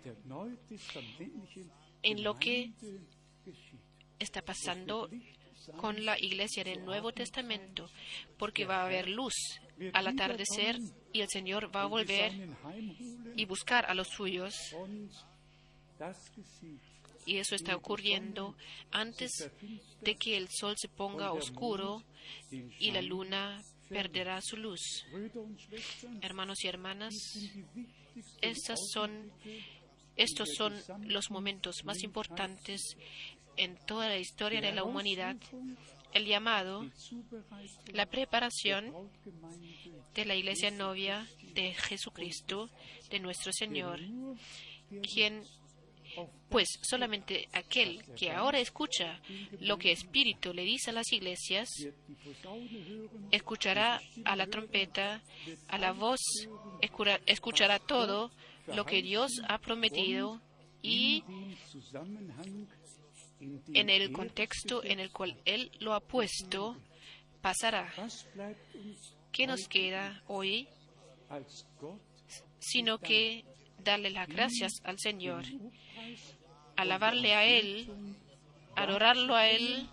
en 2.03 2.23
lo 2.23 2.37
que 2.37 2.71
está 4.21 4.43
pasando 4.43 5.11
con 5.77 6.05
la 6.05 6.19
iglesia 6.19 6.65
del 6.65 6.85
Nuevo 6.85 7.12
Testamento, 7.12 7.89
porque 8.39 8.65
va 8.65 8.82
a 8.82 8.87
haber 8.87 9.09
luz 9.09 9.35
al 9.93 10.07
atardecer 10.07 10.78
y 11.12 11.20
el 11.20 11.28
Señor 11.28 11.74
va 11.74 11.82
a 11.82 11.87
volver 11.87 12.32
y 13.37 13.45
buscar 13.45 13.87
a 13.87 13.95
los 13.95 14.09
suyos, 14.09 14.55
y 17.27 17.37
eso 17.37 17.55
está 17.55 17.77
ocurriendo 17.77 18.57
antes 18.91 19.31
de 20.01 20.16
que 20.16 20.37
el 20.37 20.49
sol 20.51 20.74
se 20.77 20.89
ponga 20.89 21.32
oscuro 21.32 22.03
y 22.51 22.91
la 22.91 23.03
luna 23.03 23.62
perderá 23.89 24.41
su 24.41 24.57
luz. 24.57 25.05
Hermanos 26.23 26.65
y 26.65 26.69
hermanas, 26.69 27.15
estos 28.41 28.78
son 28.97 30.82
los 31.07 31.31
momentos 31.31 31.85
más 31.85 32.03
importantes 32.03 32.97
en 33.57 33.77
toda 33.87 34.09
la 34.09 34.19
historia 34.19 34.61
de 34.61 34.73
la 34.73 34.85
humanidad. 34.85 35.37
El 36.13 36.27
llamado, 36.27 36.91
la 37.93 38.07
preparación 38.07 38.93
de 40.15 40.25
la 40.25 40.35
iglesia 40.35 40.71
novia 40.71 41.27
de 41.55 41.73
Jesucristo, 41.75 42.69
de 43.11 43.21
nuestro 43.21 43.53
Señor, 43.53 44.01
quien, 45.03 45.45
pues 46.49 46.67
solamente 46.83 47.49
aquel 47.53 48.03
que 48.17 48.33
ahora 48.33 48.59
escucha 48.59 49.21
lo 49.61 49.79
que 49.79 49.93
Espíritu 49.93 50.53
le 50.53 50.65
dice 50.65 50.91
a 50.91 50.95
las 50.95 51.13
iglesias, 51.13 51.69
escuchará 53.31 54.01
a 54.25 54.35
la 54.35 54.47
trompeta, 54.49 55.23
a 55.69 55.79
la 55.79 55.93
voz, 55.93 56.21
escuchará 57.27 57.79
todo 57.79 58.33
lo 58.67 58.85
que 58.85 59.03
Dios 59.03 59.31
ha 59.49 59.59
prometido 59.59 60.41
y 60.83 61.23
en 63.41 63.91
el 63.91 64.12
contexto 64.12 64.85
en 64.85 65.01
el 65.01 65.11
cual 65.11 65.37
Él 65.45 65.71
lo 65.81 65.95
ha 65.95 66.01
puesto, 66.01 66.77
pasará. 67.41 67.93
¿Qué 69.33 69.47
nos 69.47 69.67
queda 69.69 70.23
hoy? 70.27 70.69
Sino 72.59 72.99
que 72.99 73.45
darle 73.83 74.11
las 74.11 74.29
gracias 74.29 74.73
al 74.85 74.99
Señor, 74.99 75.45
alabarle 76.77 77.35
a 77.35 77.45
Él, 77.45 77.89
adorarlo 78.77 79.35
a 79.35 79.49
Él. 79.49 79.89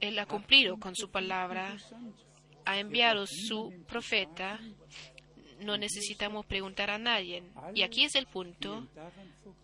Él 0.00 0.18
ha 0.18 0.26
cumplido 0.26 0.78
con 0.78 0.94
su 0.96 1.10
palabra, 1.10 1.76
ha 2.64 2.78
enviado 2.78 3.26
su 3.26 3.72
profeta. 3.86 4.58
No 5.60 5.76
necesitamos 5.76 6.46
preguntar 6.46 6.90
a 6.90 6.98
nadie. 6.98 7.42
Y 7.74 7.82
aquí 7.82 8.04
es 8.04 8.14
el 8.14 8.26
punto. 8.26 8.86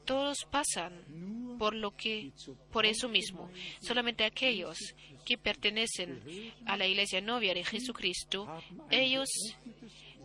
Todos 0.04 0.38
pasan 0.50 1.56
por 1.58 1.74
lo 1.74 1.96
que, 1.96 2.32
por 2.72 2.86
eso 2.86 3.08
mismo. 3.08 3.50
Solamente 3.80 4.24
aquellos 4.24 4.78
que 5.24 5.36
pertenecen 5.38 6.22
a 6.66 6.76
la 6.76 6.86
iglesia 6.86 7.20
novia 7.20 7.54
de 7.54 7.64
Jesucristo, 7.64 8.48
ellos 8.90 9.28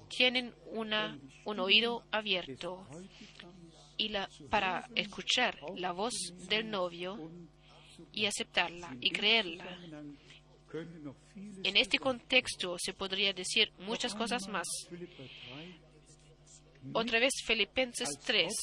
tienen 0.08 0.54
una, 0.72 1.20
un 1.46 1.60
oído 1.60 2.04
abierto 2.12 2.88
y 3.98 4.12
para 4.50 4.90
escuchar 4.96 5.58
la 5.78 5.92
voz 5.92 6.14
del 6.50 6.70
novio 6.70 7.32
y 8.12 8.26
aceptarla 8.26 8.96
y 9.00 9.10
creerla. 9.12 9.80
En 11.64 11.78
este 11.78 12.00
contexto 12.00 12.78
se 12.80 12.94
podría 12.94 13.34
decir 13.34 13.72
muchas 13.80 14.14
cosas 14.16 14.48
más. 14.48 14.68
Philipper 14.90 15.16
3 15.18 16.94
Otra 16.94 17.20
vez 17.20 17.34
Filipenses 17.46 18.08
als 18.08 18.20
3. 18.26 18.54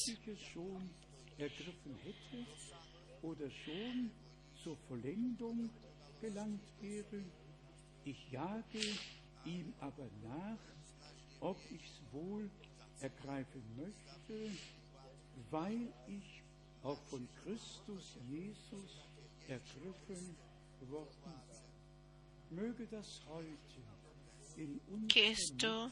Que 25.07 25.31
esto 25.31 25.91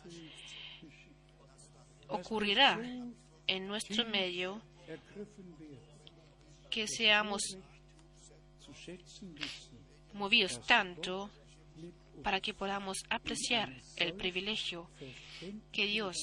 ocurrirá 2.08 2.80
en 3.48 3.68
nuestro 3.68 4.06
medio 4.06 4.62
que 6.70 6.88
seamos 6.88 7.42
movidos 10.14 10.62
tanto 10.66 11.30
para 12.24 12.40
que 12.40 12.54
podamos 12.54 12.98
apreciar 13.10 13.70
el 13.98 14.14
privilegio 14.14 14.90
que 15.72 15.88
Dios, 15.88 16.16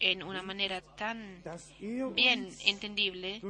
en 0.00 0.22
una 0.22 0.42
manera 0.42 0.80
tan 0.80 1.42
er 1.80 2.14
bien 2.14 2.48
entendible, 2.64 3.40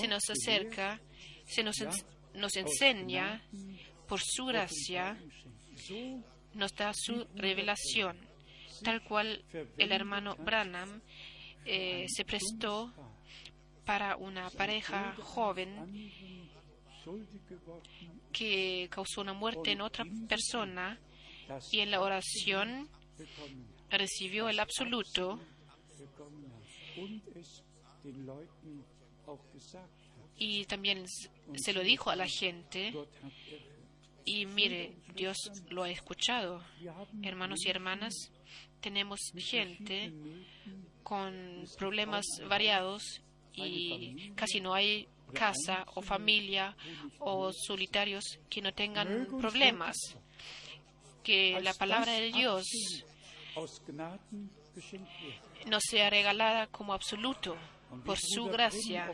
se 0.00 0.08
nos 0.08 0.22
acerca, 0.30 0.98
se 1.46 1.62
nos, 1.62 1.76
ens- 1.76 2.04
nos 2.34 2.56
enseña 2.56 3.42
por 4.08 4.20
su 4.24 4.46
gracia, 4.46 5.18
nos 6.54 6.74
da 6.74 6.92
su 6.94 7.26
revelación, 7.34 8.18
tal 8.82 9.02
cual 9.04 9.44
el 9.78 9.92
hermano 9.92 10.36
Branham 10.36 11.00
eh, 11.64 12.06
se 12.08 12.24
prestó 12.24 12.92
para 13.84 14.16
una 14.16 14.50
pareja 14.50 15.14
joven 15.20 16.10
que 18.32 18.88
causó 18.90 19.20
una 19.20 19.32
muerte 19.32 19.72
en 19.72 19.80
otra 19.80 20.04
persona 20.28 20.98
y 21.70 21.80
en 21.80 21.90
la 21.90 22.00
oración 22.00 22.88
recibió 23.90 24.48
el 24.48 24.58
absoluto 24.58 25.40
y 30.38 30.64
también 30.66 31.04
se 31.54 31.72
lo 31.72 31.82
dijo 31.82 32.10
a 32.10 32.16
la 32.16 32.26
gente. 32.26 32.92
Y 34.26 34.44
mire, 34.44 34.96
Dios 35.14 35.36
lo 35.70 35.84
ha 35.84 35.90
escuchado. 35.90 36.60
Hermanos 37.22 37.64
y 37.64 37.70
hermanas, 37.70 38.12
tenemos 38.80 39.18
gente 39.36 40.12
con 41.02 41.64
problemas 41.78 42.24
variados 42.48 43.22
y 43.54 44.32
casi 44.34 44.60
no 44.60 44.74
hay 44.74 45.08
casa 45.32 45.84
o 45.94 46.02
familia 46.02 46.76
o 47.20 47.52
solitarios 47.52 48.24
que 48.50 48.60
no 48.60 48.74
tengan 48.74 49.26
problemas. 49.40 49.96
Que 51.22 51.60
la 51.60 51.74
palabra 51.74 52.12
de 52.12 52.32
Dios 52.32 52.64
no 55.66 55.78
sea 55.80 56.10
regalada 56.10 56.66
como 56.66 56.92
absoluto 56.92 57.56
por 58.04 58.18
su 58.18 58.46
gracia. 58.46 59.12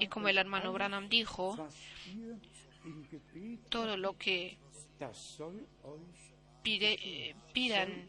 Y 0.00 0.08
como 0.08 0.28
el 0.28 0.38
hermano 0.38 0.72
Branham 0.72 1.08
dijo, 1.08 1.56
todo 3.68 3.96
lo 3.96 4.16
que 4.16 4.58
eh, 6.64 7.34
pidan 7.52 8.08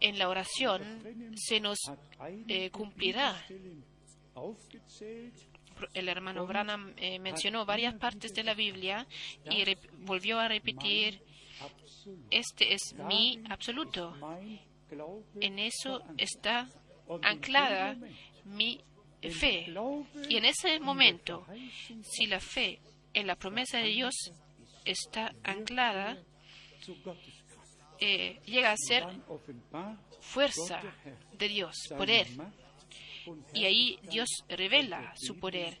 en 0.00 0.18
la 0.18 0.28
oración 0.28 1.32
se 1.36 1.60
nos 1.60 1.78
eh, 2.48 2.70
cumplirá. 2.70 3.44
El 5.94 6.08
hermano 6.08 6.46
Branham 6.46 6.92
eh, 6.96 7.18
mencionó 7.20 7.64
varias 7.64 7.94
partes 7.94 8.34
de 8.34 8.42
la 8.42 8.54
Biblia 8.54 9.06
y 9.48 9.64
volvió 9.98 10.40
a 10.40 10.48
repetir, 10.48 11.22
este 12.30 12.74
es 12.74 12.94
mi 13.06 13.40
absoluto. 13.48 14.14
En 15.40 15.58
eso 15.58 16.02
está 16.16 16.68
anclada 17.22 17.96
mi 18.44 18.80
fe. 19.22 19.66
Y 20.28 20.36
en 20.36 20.44
ese 20.44 20.80
momento, 20.80 21.46
si 22.02 22.26
la 22.26 22.40
fe 22.40 22.80
en 23.12 23.26
la 23.26 23.36
promesa 23.36 23.78
de 23.78 23.88
Dios 23.88 24.14
está 24.84 25.34
anclada, 25.42 26.18
eh, 28.00 28.40
llega 28.44 28.72
a 28.72 28.76
ser 28.76 29.04
fuerza 30.20 30.80
de 31.32 31.48
Dios, 31.48 31.74
poder. 31.96 32.28
Y 33.52 33.64
ahí 33.64 33.98
Dios 34.10 34.28
revela 34.48 35.12
su 35.16 35.38
poder 35.38 35.80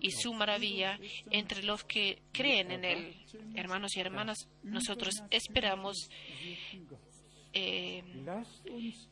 y 0.00 0.10
su 0.10 0.34
maravilla 0.34 0.98
entre 1.30 1.62
los 1.62 1.84
que 1.84 2.22
creen 2.32 2.70
en 2.70 2.84
Él. 2.84 3.16
Hermanos 3.54 3.96
y 3.96 4.00
hermanas, 4.00 4.48
nosotros 4.62 5.22
esperamos 5.30 6.08
eh, 7.52 8.02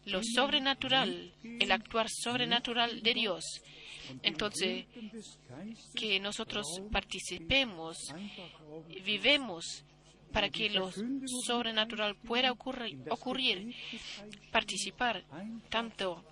lo 0.06 0.22
sobrenatural, 0.22 1.32
el 1.42 1.72
actuar 1.72 2.08
sobrenatural 2.08 3.02
de 3.02 3.14
Dios. 3.14 3.44
Entonces, 4.22 4.86
que 5.94 6.18
nosotros 6.20 6.66
participemos, 6.90 7.96
vivemos 9.04 9.84
para 10.32 10.48
que 10.48 10.70
lo 10.70 10.90
sobrenatural 11.44 12.16
pueda 12.16 12.52
ocurrir, 12.52 13.74
participar 14.50 15.24
tanto 15.68 16.24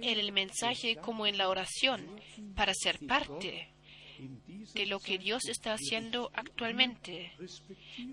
en 0.00 0.18
el 0.18 0.32
mensaje 0.32 0.96
como 0.96 1.26
en 1.26 1.38
la 1.38 1.48
oración, 1.48 2.20
para 2.54 2.74
ser 2.74 2.98
parte 3.06 3.68
de 4.74 4.86
lo 4.86 5.00
que 5.00 5.18
Dios 5.18 5.48
está 5.48 5.72
haciendo 5.72 6.30
actualmente. 6.34 7.32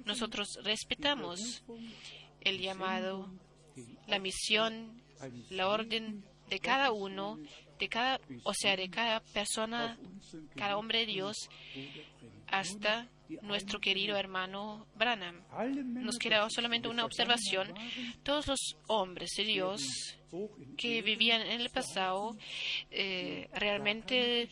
Nosotros 0.05 0.59
respetamos 0.63 1.63
el 2.49 2.59
llamado, 2.59 3.29
la 4.07 4.19
misión, 4.19 5.01
la 5.49 5.67
orden 5.67 6.23
de 6.49 6.59
cada 6.59 6.91
uno, 6.91 7.39
de 7.79 7.89
cada, 7.89 8.19
o 8.43 8.53
sea, 8.53 8.75
de 8.75 8.89
cada 8.89 9.19
persona, 9.19 9.97
cada 10.55 10.77
hombre 10.77 10.99
de 10.99 11.05
Dios, 11.07 11.35
hasta 12.47 13.09
nuestro 13.41 13.79
querido 13.79 14.15
hermano 14.15 14.87
Branham. 14.95 15.43
Nos 15.85 16.17
queda 16.17 16.47
solamente 16.49 16.87
una 16.87 17.05
observación. 17.05 17.73
Todos 18.23 18.47
los 18.47 18.77
hombres 18.87 19.29
de 19.37 19.43
Dios 19.43 19.81
que 20.77 21.01
vivían 21.01 21.41
en 21.41 21.61
el 21.61 21.69
pasado 21.69 22.37
eh, 22.91 23.49
realmente 23.53 24.49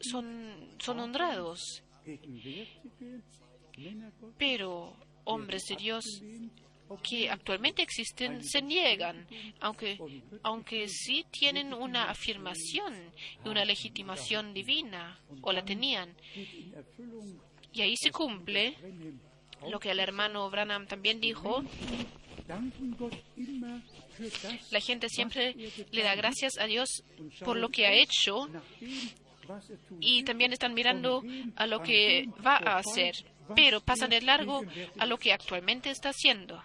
son, 0.00 0.74
son 0.78 1.00
honrados. 1.00 1.82
Pero 4.38 4.96
hombres 5.24 5.62
de 5.68 5.76
Dios 5.76 6.04
que 6.96 7.28
actualmente 7.28 7.82
existen 7.82 8.42
se 8.42 8.62
niegan, 8.62 9.26
aunque, 9.60 9.98
aunque 10.42 10.88
sí 10.88 11.24
tienen 11.30 11.74
una 11.74 12.10
afirmación 12.10 12.94
y 13.44 13.48
una 13.48 13.64
legitimación 13.64 14.54
divina, 14.54 15.18
o 15.42 15.52
la 15.52 15.64
tenían. 15.64 16.14
Y 17.72 17.82
ahí 17.82 17.96
se 17.96 18.10
cumple 18.10 18.76
lo 19.68 19.78
que 19.78 19.90
el 19.90 20.00
hermano 20.00 20.48
Branham 20.50 20.86
también 20.86 21.20
dijo. 21.20 21.62
La 24.70 24.80
gente 24.80 25.08
siempre 25.08 25.54
le 25.90 26.02
da 26.02 26.14
gracias 26.14 26.58
a 26.58 26.64
Dios 26.64 26.88
por 27.44 27.56
lo 27.56 27.68
que 27.68 27.86
ha 27.86 27.92
hecho 27.92 28.48
y 30.00 30.22
también 30.24 30.52
están 30.52 30.74
mirando 30.74 31.22
a 31.56 31.66
lo 31.66 31.82
que 31.82 32.26
va 32.44 32.56
a 32.56 32.78
hacer 32.78 33.14
pero 33.54 33.80
pasan 33.80 34.10
de 34.10 34.20
largo 34.20 34.62
a 34.98 35.06
lo 35.06 35.18
que 35.18 35.32
actualmente 35.32 35.90
está 35.90 36.10
haciendo. 36.10 36.62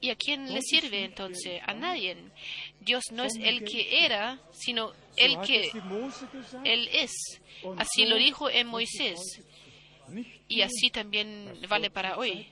¿Y 0.00 0.10
a 0.10 0.16
quién 0.16 0.52
le 0.52 0.60
sirve 0.62 1.04
entonces? 1.04 1.60
A 1.64 1.74
nadie. 1.74 2.16
Dios 2.80 3.04
no 3.12 3.24
es 3.24 3.34
el 3.36 3.64
que 3.64 4.04
era, 4.04 4.40
sino 4.52 4.92
el 5.16 5.40
que 5.40 5.70
Él 6.64 6.88
es. 6.92 7.12
Así 7.76 8.06
lo 8.06 8.16
dijo 8.16 8.50
en 8.50 8.66
Moisés. 8.66 9.18
Y 10.48 10.62
así 10.62 10.90
también 10.90 11.58
vale 11.68 11.90
para 11.90 12.18
hoy. 12.18 12.48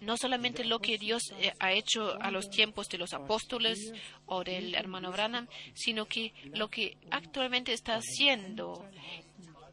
No 0.00 0.16
solamente 0.16 0.64
lo 0.64 0.80
que 0.80 0.98
Dios 0.98 1.22
eh, 1.38 1.52
ha 1.60 1.72
hecho 1.72 2.20
a 2.20 2.30
los 2.30 2.50
tiempos 2.50 2.88
de 2.88 2.98
los 2.98 3.12
apóstoles 3.12 3.92
o 4.26 4.42
del 4.42 4.74
hermano 4.74 5.12
Branham, 5.12 5.46
sino 5.74 6.06
que 6.06 6.32
lo 6.46 6.68
que 6.68 6.96
actualmente 7.10 7.72
está 7.72 7.96
haciendo 7.96 8.84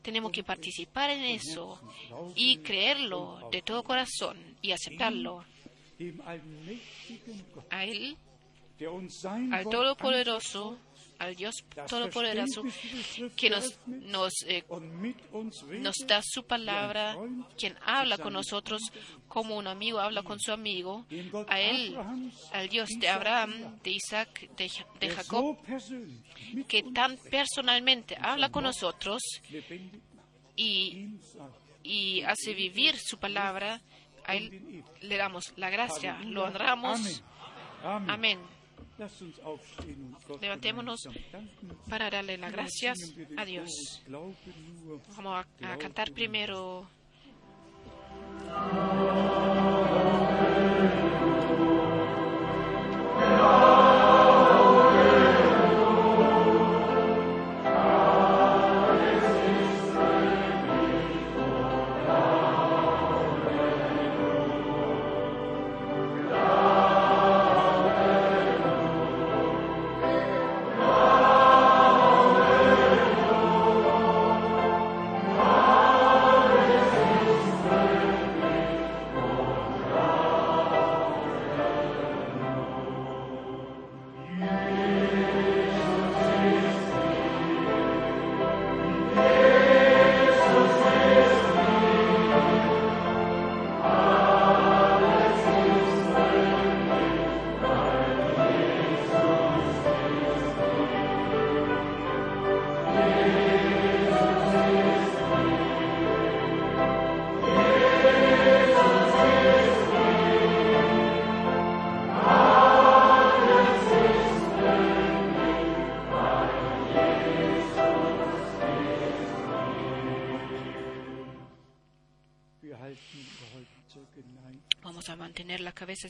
tenemos 0.02 0.32
que 0.32 0.44
participar 0.44 1.10
en 1.10 1.24
eso 1.24 1.80
y 2.36 2.58
creerlo 2.58 3.50
de 3.52 3.62
todo 3.62 3.84
corazón 3.84 4.38
y 4.62 4.72
aceptarlo. 4.72 5.46
A 7.70 7.86
Él, 7.86 8.18
al 9.52 9.64
Todopoderoso, 9.70 10.78
al 11.22 11.36
Dios 11.36 11.54
Todopoderoso, 11.88 12.64
que 13.36 13.50
nos, 13.52 13.80
nos, 13.86 14.34
eh, 14.48 14.64
nos 15.80 15.96
da 16.08 16.20
su 16.24 16.44
palabra, 16.44 17.16
quien 17.56 17.78
habla 17.86 18.18
con 18.18 18.34
nosotros 18.34 18.82
como 19.28 19.56
un 19.56 19.68
amigo 19.68 20.00
habla 20.00 20.24
con 20.24 20.40
su 20.40 20.52
amigo, 20.52 21.06
a 21.48 21.60
Él, 21.60 21.96
al 22.52 22.70
Dios 22.70 22.90
de 23.00 23.08
Abraham, 23.08 23.80
de 23.84 23.92
Isaac, 23.92 24.50
de, 24.58 24.72
de 25.00 25.10
Jacob, 25.12 25.58
que 26.68 26.84
tan 26.92 27.18
personalmente 27.30 28.18
habla 28.20 28.50
con 28.50 28.64
nosotros 28.64 29.22
y, 30.56 31.20
y 31.84 32.24
hace 32.24 32.56
vivir 32.56 32.98
su 32.98 33.20
palabra, 33.20 33.80
a 34.26 34.36
Él 34.36 34.84
le 35.02 35.18
damos 35.18 35.54
la 35.56 35.70
gracia, 35.70 36.20
lo 36.24 36.46
honramos. 36.46 37.24
Amén. 37.84 38.40
Levantémonos 40.42 41.00
para 41.90 42.10
darle 42.10 42.38
las 42.38 42.52
gracias 42.52 42.98
a 43.38 43.46
Dios. 43.46 43.70
Vamos 44.08 45.46
a, 45.62 45.74
a 45.74 45.78
cantar 45.78 46.12
primero. 46.12 46.88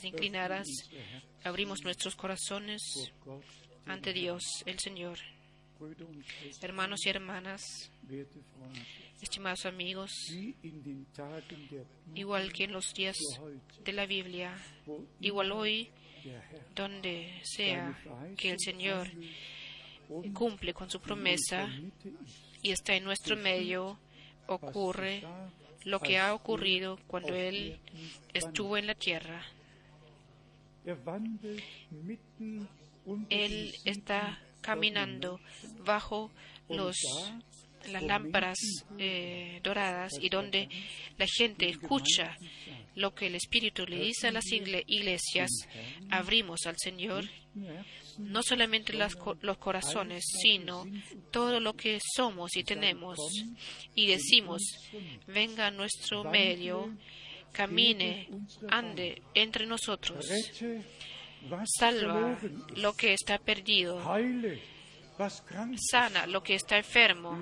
Inclinadas, 0.02 0.66
abrimos 1.44 1.82
nuestros 1.82 2.14
corazones 2.16 2.82
ante 3.86 4.12
Dios, 4.12 4.42
el 4.66 4.78
Señor. 4.78 5.18
Hermanos 6.60 7.04
y 7.06 7.08
hermanas, 7.08 7.90
estimados 9.20 9.66
amigos, 9.66 10.12
igual 12.14 12.52
que 12.52 12.64
en 12.64 12.72
los 12.72 12.92
días 12.94 13.16
de 13.84 13.92
la 13.92 14.06
Biblia, 14.06 14.56
igual 15.20 15.52
hoy, 15.52 15.90
donde 16.74 17.40
sea 17.42 17.98
que 18.36 18.50
el 18.50 18.60
Señor 18.60 19.10
cumple 20.32 20.72
con 20.72 20.88
su 20.88 21.00
promesa 21.00 21.68
y 22.62 22.70
está 22.70 22.94
en 22.94 23.04
nuestro 23.04 23.36
medio, 23.36 23.98
ocurre 24.46 25.24
lo 25.84 25.98
que 26.00 26.18
ha 26.18 26.32
ocurrido 26.34 26.98
cuando 27.08 27.34
Él 27.34 27.78
estuvo 28.32 28.76
en 28.76 28.86
la 28.86 28.94
tierra. 28.94 29.44
Él 33.28 33.74
está 33.84 34.38
caminando 34.60 35.40
bajo 35.84 36.30
los, 36.68 36.96
las 37.90 38.02
lámparas 38.02 38.58
eh, 38.98 39.60
doradas 39.62 40.12
y 40.20 40.28
donde 40.28 40.68
la 41.18 41.26
gente 41.26 41.68
escucha 41.68 42.36
lo 42.94 43.14
que 43.14 43.26
el 43.26 43.34
Espíritu 43.34 43.86
le 43.86 43.98
dice 43.98 44.28
a 44.28 44.32
las 44.32 44.44
iglesias, 44.52 45.50
abrimos 46.10 46.66
al 46.66 46.76
Señor 46.78 47.24
no 48.18 48.42
solamente 48.42 48.92
las, 48.92 49.16
los 49.40 49.58
corazones, 49.58 50.24
sino 50.42 50.84
todo 51.30 51.60
lo 51.60 51.74
que 51.74 51.98
somos 52.14 52.56
y 52.56 52.64
tenemos, 52.64 53.18
y 53.94 54.06
decimos, 54.06 54.62
venga 55.26 55.68
a 55.68 55.70
nuestro 55.70 56.24
medio, 56.24 56.94
camine, 57.52 58.28
ande 58.68 59.22
entre 59.34 59.66
nosotros, 59.66 60.26
salva 61.78 62.38
lo 62.76 62.94
que 62.94 63.12
está 63.12 63.38
perdido, 63.38 64.00
sana 65.90 66.26
lo 66.26 66.42
que 66.42 66.54
está 66.54 66.78
enfermo, 66.78 67.38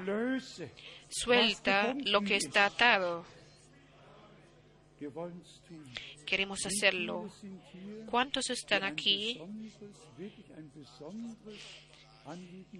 suelta 1.08 1.94
lo 2.04 2.20
que 2.22 2.36
está 2.36 2.66
atado. 2.66 3.24
Queremos 6.26 6.66
hacerlo. 6.66 7.30
¿Cuántos 8.10 8.50
están 8.50 8.84
aquí 8.84 9.40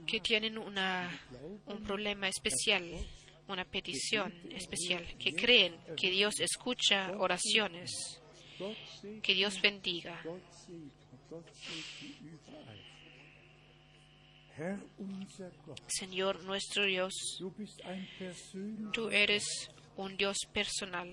que 0.07 0.20
tienen 0.20 0.59
un 0.59 1.82
problema 1.85 2.28
especial, 2.28 2.85
una 3.52 3.64
petición 3.64 4.32
especial, 4.51 5.06
que 5.18 5.32
creen 5.32 5.77
que 5.97 6.10
Dios 6.10 6.40
escucha 6.40 7.12
oraciones? 7.18 8.20
Que 9.22 9.35
Dios 9.35 9.60
bendiga. 9.60 10.22
Señor 15.86 16.43
nuestro 16.44 16.85
Dios, 16.85 17.14
tú 18.93 19.09
eres 19.09 19.44
un 19.97 20.16
Dios 20.16 20.36
personal. 20.52 21.12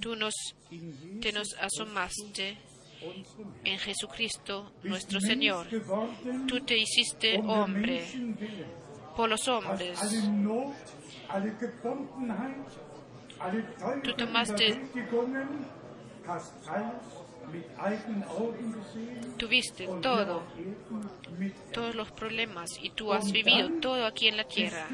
Tú 0.00 0.16
nos, 0.16 0.34
te 1.20 1.32
nos 1.32 1.54
asomaste 1.54 2.58
en 3.64 3.78
Jesucristo 3.78 4.72
nuestro 4.82 5.20
Señor. 5.20 5.68
Tú 6.48 6.60
te 6.64 6.78
hiciste 6.78 7.38
hombre 7.38 8.04
por 9.16 9.28
los 9.28 9.46
hombres. 9.48 9.98
Tú 14.02 14.12
tomaste 14.14 14.80
Tuviste 19.36 19.88
todo, 20.00 20.42
todos 21.72 21.94
los 21.94 22.10
problemas 22.12 22.70
y 22.80 22.90
tú 22.90 23.12
has 23.12 23.30
vivido 23.32 23.68
todo 23.80 24.06
aquí 24.06 24.28
en 24.28 24.36
la 24.36 24.44
tierra. 24.44 24.86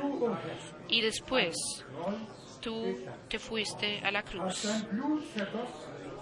Y 0.88 1.02
después 1.02 1.54
tú 2.60 2.96
te 3.28 3.38
fuiste 3.38 4.00
a 4.00 4.10
la 4.10 4.22
cruz. 4.22 4.66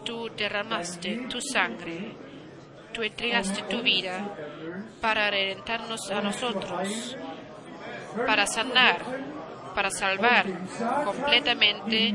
Tú 0.05 0.29
derramaste 0.37 1.27
tu 1.29 1.41
sangre. 1.41 2.17
Tú 2.93 3.03
entregaste 3.03 3.63
tu 3.65 3.83
vida 3.83 4.35
para 5.03 5.31
redentarnos 5.31 6.11
a 6.11 6.23
nosotros, 6.23 7.15
para 8.25 8.47
sanar, 8.47 9.03
para 9.75 9.91
salvar 9.91 10.47
completamente, 11.05 12.15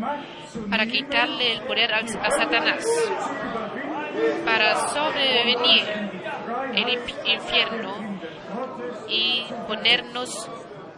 para 0.70 0.86
quitarle 0.86 1.54
el 1.54 1.62
poder 1.62 1.94
a 1.94 2.08
Satanás 2.08 2.86
para 4.46 4.76
sobrevenir 4.90 5.84
el 6.74 7.00
infierno 7.26 8.20
y 9.08 9.46
ponernos 9.68 10.50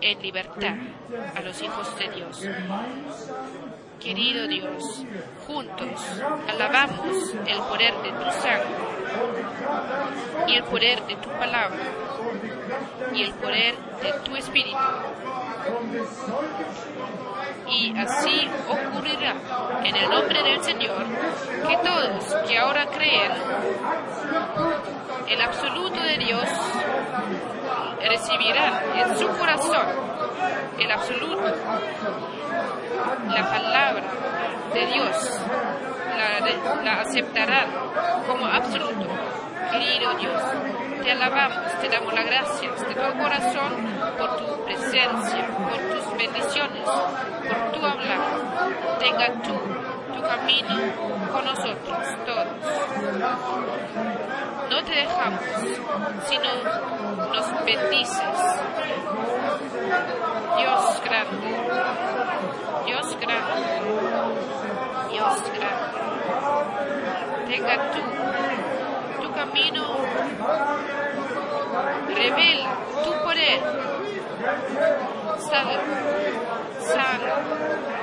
en 0.02 0.22
libertad 0.22 0.76
a 1.36 1.42
los 1.42 1.62
hijos 1.62 1.98
de 1.98 2.10
Dios. 2.10 2.48
Querido 4.00 4.48
Dios, 4.48 5.06
juntos 5.48 6.22
alabamos 6.48 7.34
el 7.48 7.58
poder 7.60 7.94
de 8.02 8.12
tu 8.12 8.32
sangre 8.32 8.76
y 10.48 10.56
el 10.56 10.64
poder 10.64 11.02
de 11.04 11.16
tu 11.16 11.30
palabra 11.30 11.80
y 13.14 13.24
el 13.24 13.34
poder 13.34 13.76
de 14.02 14.14
tu 14.24 14.36
espíritu 14.36 14.78
y 17.70 17.98
así 17.98 18.50
ocurrirá 18.68 19.36
en 19.84 19.96
el 19.96 20.10
nombre 20.10 20.44
del 20.44 20.64
Señor 20.64 21.06
que 21.68 21.78
todos 21.78 22.36
que 22.48 22.58
ahora 22.58 22.86
creen 22.88 23.32
el 25.28 25.42
absoluto 25.42 26.00
de 26.02 26.18
Dios 26.18 26.50
recibirán 28.02 28.74
en 28.96 29.18
su 29.18 29.28
corazón 29.28 30.14
el 30.80 30.92
absoluto, 30.92 31.42
la 33.28 33.50
palabra 33.50 34.04
de 34.74 34.86
Dios, 34.88 35.40
la, 36.18 36.84
la 36.84 37.02
aceptarán 37.02 37.68
como 38.28 38.46
absoluto. 38.46 39.08
Querido 39.74 40.14
Dios, 40.20 40.42
te 41.02 41.12
alabamos, 41.12 41.80
te 41.82 41.90
damos 41.90 42.14
las 42.14 42.26
gracias 42.26 42.88
de 42.88 42.94
todo 42.94 43.14
corazón 43.18 43.74
por 44.20 44.38
tu 44.38 44.66
presencia, 44.66 45.48
por 45.48 45.78
tus 45.78 46.18
bendiciones, 46.18 46.84
por 46.84 47.72
tu 47.72 47.84
hablar. 47.84 48.20
Tenga 49.00 49.34
tú 49.42 49.54
tu 50.14 50.22
camino 50.22 50.76
con 51.32 51.46
nosotros 51.46 51.98
todos. 52.24 52.48
No 54.70 54.84
te 54.84 54.92
dejamos, 54.92 55.42
sino 56.28 56.50
nos 57.34 57.66
bendices. 57.66 58.22
Dios 60.58 61.02
grande, 61.04 61.48
Dios 62.86 63.18
grande, 63.20 63.82
Dios 65.10 65.44
grande. 65.52 65.94
Tenga 67.48 67.92
tú 67.92 68.53
camino 69.44 69.84
revela 72.08 72.78
tu 73.04 73.12
poder. 73.24 73.60
Salva, 75.38 75.82
sana, 76.80 77.34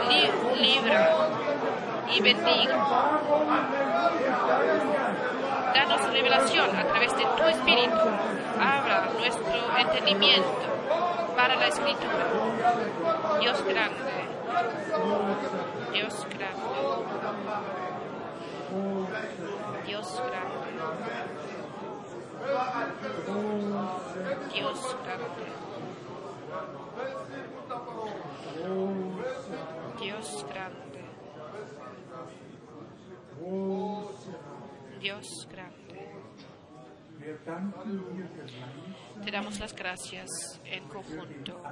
li, 0.08 0.22
libra 0.60 1.00
y 2.12 2.20
bendiga. 2.20 2.76
Danos 5.74 6.12
revelación 6.12 6.76
a 6.76 6.84
través 6.84 7.16
de 7.16 7.24
tu 7.24 7.44
espíritu. 7.44 8.00
Abra 8.60 9.08
nuestro 9.18 9.78
entendimiento 9.78 10.62
para 11.36 11.56
la 11.56 11.68
escritura. 11.68 12.26
Dios 13.40 13.64
grande. 13.64 14.10
Dios 15.92 16.26
grande. 16.28 16.60
Dios 19.86 20.22
grande. 20.28 20.59
Dios 24.52 24.96
grande. 25.04 25.46
Dios 30.00 30.46
grande. 30.48 30.80
Dios 35.00 35.48
grande. 35.50 35.80
Te 39.24 39.30
damos 39.30 39.60
las 39.60 39.74
gracias 39.74 40.28
en 40.64 40.88
conjunto 40.88 41.62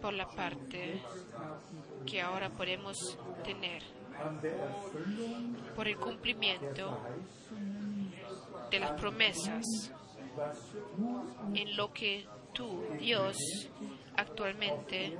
por 0.00 0.12
la 0.12 0.26
parte 0.28 1.02
que 2.06 2.20
ahora 2.20 2.50
podemos 2.50 2.96
tener, 3.44 3.82
por 5.74 5.88
el 5.88 5.96
cumplimiento 5.96 6.98
de 8.70 8.80
las 8.80 8.92
promesas 8.92 9.92
en 11.54 11.76
lo 11.76 11.92
que 11.92 12.26
tú, 12.52 12.82
Dios, 12.98 13.36
actualmente 14.16 15.16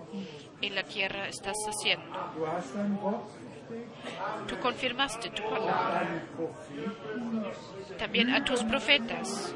en 0.61 0.75
la 0.75 0.83
tierra 0.85 1.29
estás 1.29 1.57
haciendo. 1.67 2.17
Tú 4.47 4.59
confirmaste 4.59 5.31
tu 5.31 5.43
palabra. 5.49 6.25
También 7.99 8.31
a 8.31 8.45
tus 8.45 8.63
profetas. 8.65 9.55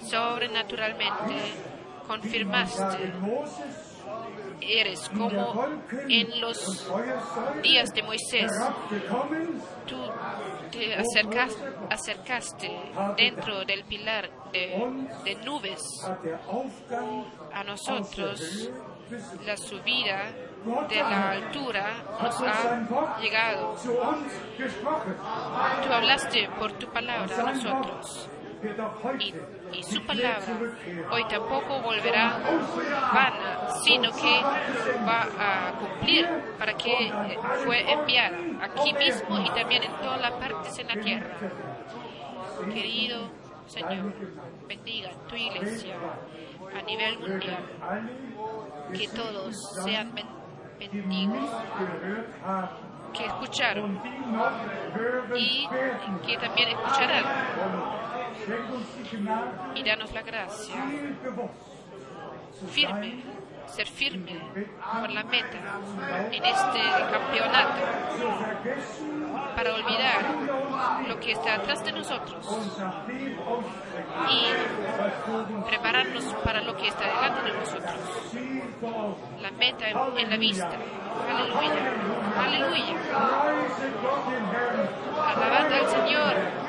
Sobrenaturalmente 0.00 1.34
confirmaste. 2.06 3.12
Eres 4.60 5.08
como 5.10 5.64
en 6.08 6.40
los 6.40 6.90
días 7.62 7.90
de 7.92 8.02
Moisés. 8.02 8.50
Tú 9.86 9.96
te 10.70 10.94
acercaste, 11.90 12.70
dentro 13.16 13.64
del 13.64 13.84
pilar 13.84 14.30
de, 14.52 15.08
de 15.24 15.34
nubes 15.44 15.82
a 17.52 17.64
nosotros 17.64 18.70
la 19.44 19.56
subida 19.56 20.32
de 20.88 20.96
la 20.96 21.30
altura 21.30 21.96
nos 22.20 22.40
ha 22.40 23.18
llegado. 23.20 23.76
Tú 25.82 25.92
hablaste 25.92 26.48
por 26.58 26.72
tu 26.72 26.88
palabra 26.88 27.36
a 27.38 27.52
nosotros. 27.52 28.28
Y, 29.72 29.82
su 29.82 30.04
palabra 30.06 30.40
hoy 31.10 31.24
tampoco 31.28 31.80
volverá 31.82 32.38
vana, 33.12 33.68
sino 33.84 34.10
que 34.12 34.40
va 35.06 35.28
a 35.38 35.72
cumplir 35.78 36.26
para 36.58 36.72
que 36.74 37.12
fue 37.64 37.92
enviada 37.92 38.38
aquí 38.62 38.92
mismo 38.94 39.38
y 39.40 39.50
también 39.50 39.82
en 39.82 39.92
todas 39.96 40.20
las 40.20 40.32
partes 40.32 40.78
en 40.78 40.86
la 40.88 41.00
tierra. 41.02 41.36
Querido 42.72 43.30
Señor, 43.66 44.14
bendiga 44.68 45.10
tu 45.28 45.34
iglesia 45.34 45.96
a 46.72 46.82
nivel 46.82 47.18
mundial, 47.18 47.64
que 48.96 49.08
todos 49.08 49.56
sean 49.82 50.14
benditos, 50.78 51.50
que 53.12 53.26
escucharon 53.26 54.00
y 55.34 55.68
que 56.26 56.36
también 56.38 56.68
escucharán. 56.68 57.24
Y 59.74 59.82
danos 59.82 60.12
la 60.12 60.22
gracia 60.22 60.74
firme, 62.70 63.22
ser 63.66 63.86
firme 63.86 64.40
por 65.00 65.10
la 65.10 65.24
meta 65.24 65.58
en 66.30 66.44
este 66.44 66.80
campeonato 67.10 67.82
para 69.54 69.74
olvidar 69.74 70.24
lo 71.08 71.20
que 71.20 71.32
está 71.32 71.54
atrás 71.56 71.84
de 71.84 71.92
nosotros 71.92 72.46
y 74.30 75.66
prepararnos 75.68 76.24
para 76.44 76.62
lo 76.62 76.76
que 76.76 76.88
está 76.88 77.06
delante 77.06 77.42
de 77.42 77.58
nosotros. 77.58 77.94
La 79.40 79.50
meta 79.52 79.88
en 79.88 80.30
la 80.30 80.36
vista. 80.36 80.70
Aleluya. 81.28 81.92
Aleluya. 82.38 82.94
Alabad 85.26 85.72
al 85.72 85.88
Señor. 85.88 86.66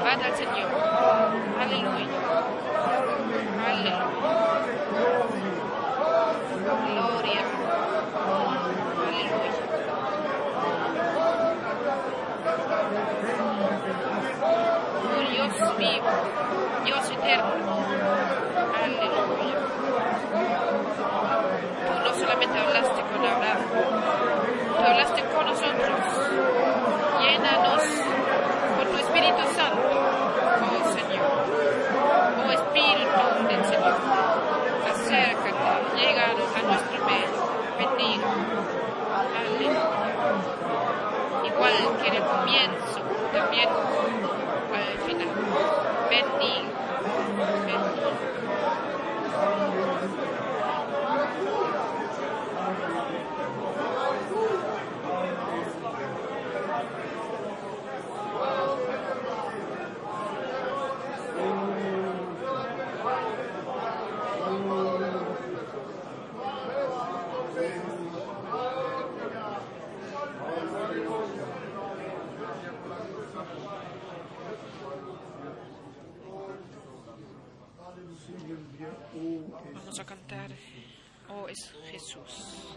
Alabad 0.00 0.24
al 0.24 0.34
Señor. 0.34 0.70
Aleluya. 1.60 2.06
Aleluya. 3.68 4.06
Gloria. 6.86 7.42
Aleluya. 9.06 9.52
Dios 15.30 15.76
vivo, 15.76 16.12
Dios 16.84 17.10
eterno. 17.10 17.52
Aleluya. 18.82 19.58
Tú 21.86 21.94
no 22.04 22.14
solamente 22.14 22.58
hablaste 22.58 23.00
con 23.02 23.26
Abraham, 23.26 23.62
tú 24.76 24.82
hablaste 24.82 25.24
con 25.24 25.46
nosotros. 25.46 26.00
Llénanos 27.20 28.09
Espíritu 29.30 29.54
Santo, 29.54 29.78
oh 29.86 30.90
Señor. 30.92 31.38
Oh 32.46 32.50
Espíritu 32.50 33.22
del 33.48 33.62
Señor. 33.64 33.96
Acércate, 34.90 35.72
llega 35.96 36.24
a 36.24 36.62
nuestro 36.62 36.98
medio. 37.06 37.40
Bendiga. 37.78 38.30
Aleluya. 39.38 39.82
Igual 41.44 41.74
que 42.02 42.08
en 42.08 42.14
el 42.14 42.24
comienzo, 42.24 43.00
también 43.32 43.68
al 44.74 44.98
final. 45.06 45.30
Bendiga. 46.10 46.70
Bendiga. 47.66 48.00
Vamos 79.74 79.98
a 79.98 80.04
cantar, 80.04 80.50
oh 81.28 81.39
es 81.50 81.72
Jesús. 81.90 82.76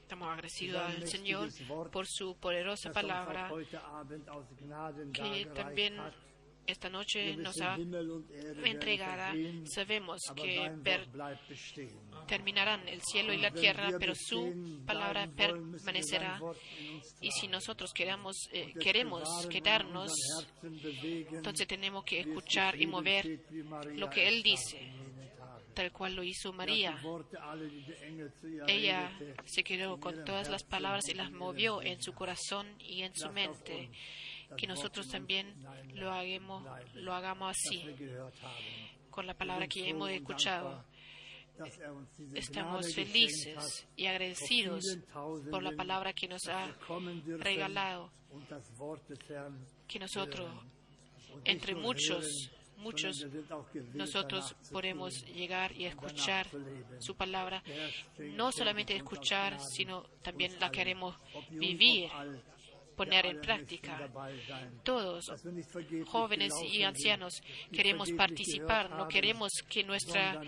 Estamos 0.00 0.28
agradecidos 0.28 0.82
al 0.82 1.08
Señor 1.08 1.48
por 1.90 2.06
su 2.06 2.36
poderosa 2.36 2.90
er 2.90 2.94
palabra 2.94 3.50
que 5.12 5.46
también 5.54 5.98
esta 6.66 6.88
noche 6.88 7.36
nos 7.36 7.60
ha 7.60 7.76
entregada. 8.64 9.34
Sabemos 9.64 10.20
que 10.34 10.70
terminarán 12.26 12.88
el 12.88 13.00
cielo 13.02 13.32
y 13.32 13.38
la 13.38 13.50
tierra, 13.52 13.90
pero 13.98 14.14
su 14.14 14.82
palabra 14.84 15.28
permanecerá. 15.28 16.40
Y 17.20 17.30
si 17.30 17.48
nosotros 17.48 17.92
queramos, 17.92 18.36
eh, 18.52 18.72
queremos 18.80 19.46
quedarnos, 19.48 20.12
entonces 20.62 21.66
tenemos 21.66 22.04
que 22.04 22.20
escuchar 22.20 22.80
y 22.80 22.86
mover 22.86 23.40
lo 23.94 24.10
que 24.10 24.28
Él 24.28 24.42
dice, 24.42 24.92
tal 25.76 25.92
cual 25.92 26.16
lo 26.16 26.22
hizo 26.22 26.54
María. 26.54 26.98
Ella 28.66 29.12
se 29.44 29.62
quedó 29.62 30.00
con 30.00 30.24
todas 30.24 30.48
las 30.48 30.64
palabras 30.64 31.06
y 31.10 31.14
las 31.14 31.30
movió 31.30 31.82
en 31.82 32.02
su 32.02 32.14
corazón 32.14 32.66
y 32.80 33.02
en 33.02 33.14
su 33.14 33.30
mente. 33.30 33.90
Que 34.56 34.66
nosotros 34.66 35.06
también 35.08 35.54
lo 35.92 36.10
hagamos, 36.10 36.64
lo 36.94 37.12
hagamos 37.12 37.54
así, 37.54 37.84
con 39.10 39.26
la 39.26 39.34
palabra 39.34 39.68
que 39.68 39.88
hemos 39.88 40.10
escuchado. 40.10 40.84
er 41.58 41.72
Estamos 42.34 42.94
felices 42.94 43.86
y 43.96 44.06
agradecidos 44.06 44.84
por 45.50 45.62
la 45.62 45.72
palabra 45.72 46.12
que 46.12 46.28
nos 46.28 46.46
ha 46.48 46.74
regalado, 47.38 48.10
que 49.88 49.98
nosotros, 49.98 50.50
entre 51.44 51.74
muchos, 51.74 52.50
muchos, 52.76 53.26
nosotros 53.94 54.54
podemos 54.70 55.24
llegar 55.26 55.72
y 55.72 55.86
escuchar 55.86 56.46
su 56.98 57.14
palabra, 57.14 57.62
no 58.18 58.52
solamente 58.52 58.94
escuchar, 58.94 59.60
sino 59.60 60.04
también 60.22 60.58
la 60.60 60.70
queremos 60.70 61.16
vivir, 61.50 62.10
poner 62.96 63.26
en 63.26 63.40
práctica. 63.40 64.08
Todos, 64.82 65.24
jóvenes 66.06 66.52
y 66.72 66.82
ancianos, 66.82 67.34
queremos 67.72 68.10
participar, 68.12 68.90
no 68.90 69.06
queremos 69.08 69.50
que 69.68 69.84
nuestra, 69.84 70.42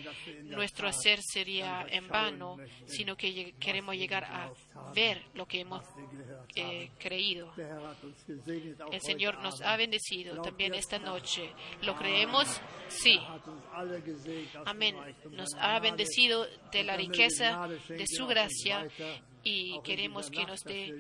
nuestro 0.45 0.89
hacer 0.89 1.21
sería 1.23 1.87
en 1.89 2.09
vano, 2.09 2.57
möchten, 2.57 2.89
sino 2.89 3.17
que 3.17 3.55
queremos 3.61 3.95
llegar 3.97 4.25
a 4.25 4.51
ver 4.95 5.23
lo 5.35 5.47
que 5.47 5.61
hemos 5.61 5.85
eh, 6.55 6.91
creído. 6.99 7.53
El 8.91 9.01
Señor 9.01 9.39
nos 9.39 9.61
ha 9.61 9.77
bendecido 9.77 10.41
también 10.43 10.75
esta 10.75 10.97
es? 10.97 11.03
noche. 11.03 11.53
¿Lo 11.83 11.97
creemos? 11.97 12.61
Sí. 12.89 13.19
Amén. 14.65 14.97
Nos 15.31 15.55
ha 15.59 15.79
bendecido 15.81 16.47
de 16.73 16.85
la 16.85 16.97
riqueza 16.97 17.69
de 17.89 18.07
su 18.07 18.27
gracia 18.27 18.89
y 19.49 19.81
queremos 19.83 20.31
que 20.31 20.45
nos 20.45 20.63
dé 20.65 20.95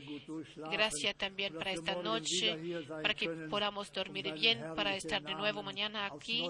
gracia 0.71 1.15
también 1.15 1.55
para 1.55 1.73
esta 1.73 1.95
noche, 2.03 2.57
para 3.03 3.15
que 3.15 3.29
podamos 3.51 3.93
dormir 3.93 4.33
bien, 4.33 4.63
para 4.75 4.97
estar 4.97 5.23
de 5.23 5.35
nuevo 5.35 5.63
mañana 5.63 6.07
aquí, 6.07 6.49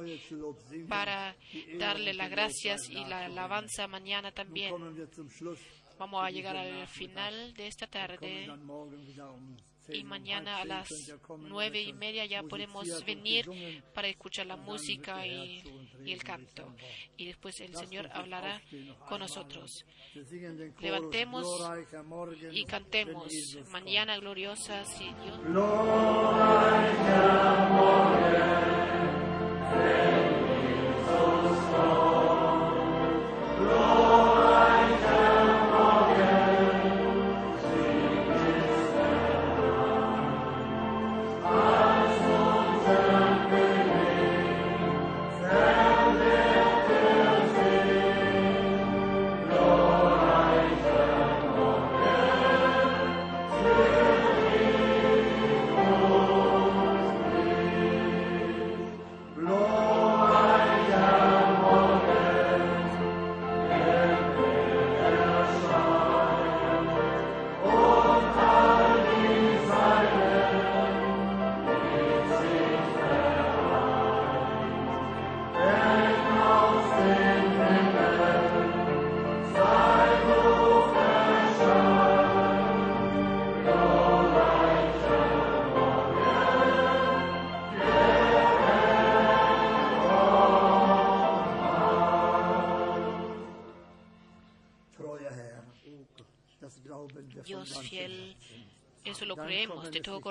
para 0.89 1.35
darle 1.79 2.15
las 2.15 2.31
gracias 2.31 2.89
y 2.89 3.05
la 3.05 3.27
alabanza 3.27 3.87
mañana 3.89 4.33
también. 4.33 4.75
Vamos 5.99 6.25
a 6.25 6.31
llegar 6.31 6.57
al 6.57 6.87
final 6.87 7.53
de 7.55 7.67
esta 7.67 7.87
tarde 7.89 8.49
dann 9.89 9.97
morgen 9.97 9.97
wieder 9.97 9.97
10, 9.97 9.99
y 9.99 10.05
mañana 10.05 10.59
a 10.59 10.65
las 10.65 11.13
nueve 11.39 11.81
y 11.81 11.93
media 11.93 12.25
ya 12.27 12.43
podemos 12.43 13.05
venir 13.05 13.49
para 13.95 14.09
escuchar 14.09 14.47
la 14.47 14.57
música 14.57 15.27
y, 15.27 15.63
el 16.07 16.23
canto. 16.23 16.75
Y 17.17 17.27
después 17.27 17.61
el 17.61 17.75
Señor 17.75 18.09
hablará 18.13 18.61
con 19.09 19.21
nosotros. 19.21 19.85
Levantemos 20.81 21.47
Y 22.53 22.65
cantemos 22.65 23.59
mañana 23.71 24.19
gloriosa 24.19 24.85
si 24.85 25.13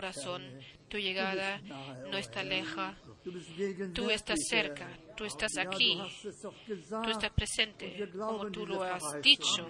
corazón. 0.07 0.59
Tu 0.89 0.97
llegada 0.97 1.59
no 2.09 2.17
está 2.17 2.43
leja, 2.43 2.95
tú 3.93 4.09
estás 4.09 4.39
cerca, 4.47 4.87
tú 5.17 5.25
estás 5.25 5.57
aquí, 5.57 5.99
tú 7.03 7.09
estás 7.09 7.31
presente, 7.31 8.09
como 8.17 8.49
tú 8.49 8.65
lo 8.65 8.83
has 8.83 9.03
dicho. 9.21 9.67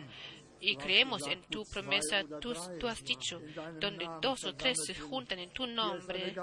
Y 0.59 0.76
creemos 0.76 1.27
en 1.27 1.43
tu 1.43 1.64
promesa, 1.65 2.23
tú, 2.41 2.51
tú 2.80 2.88
has 2.88 3.03
dicho, 3.03 3.39
donde 3.80 4.07
dos 4.19 4.43
o 4.43 4.55
tres 4.55 4.77
se 4.88 4.95
juntan 4.95 5.38
en 5.38 5.51
tu 5.51 5.68
nombre, 5.68 6.35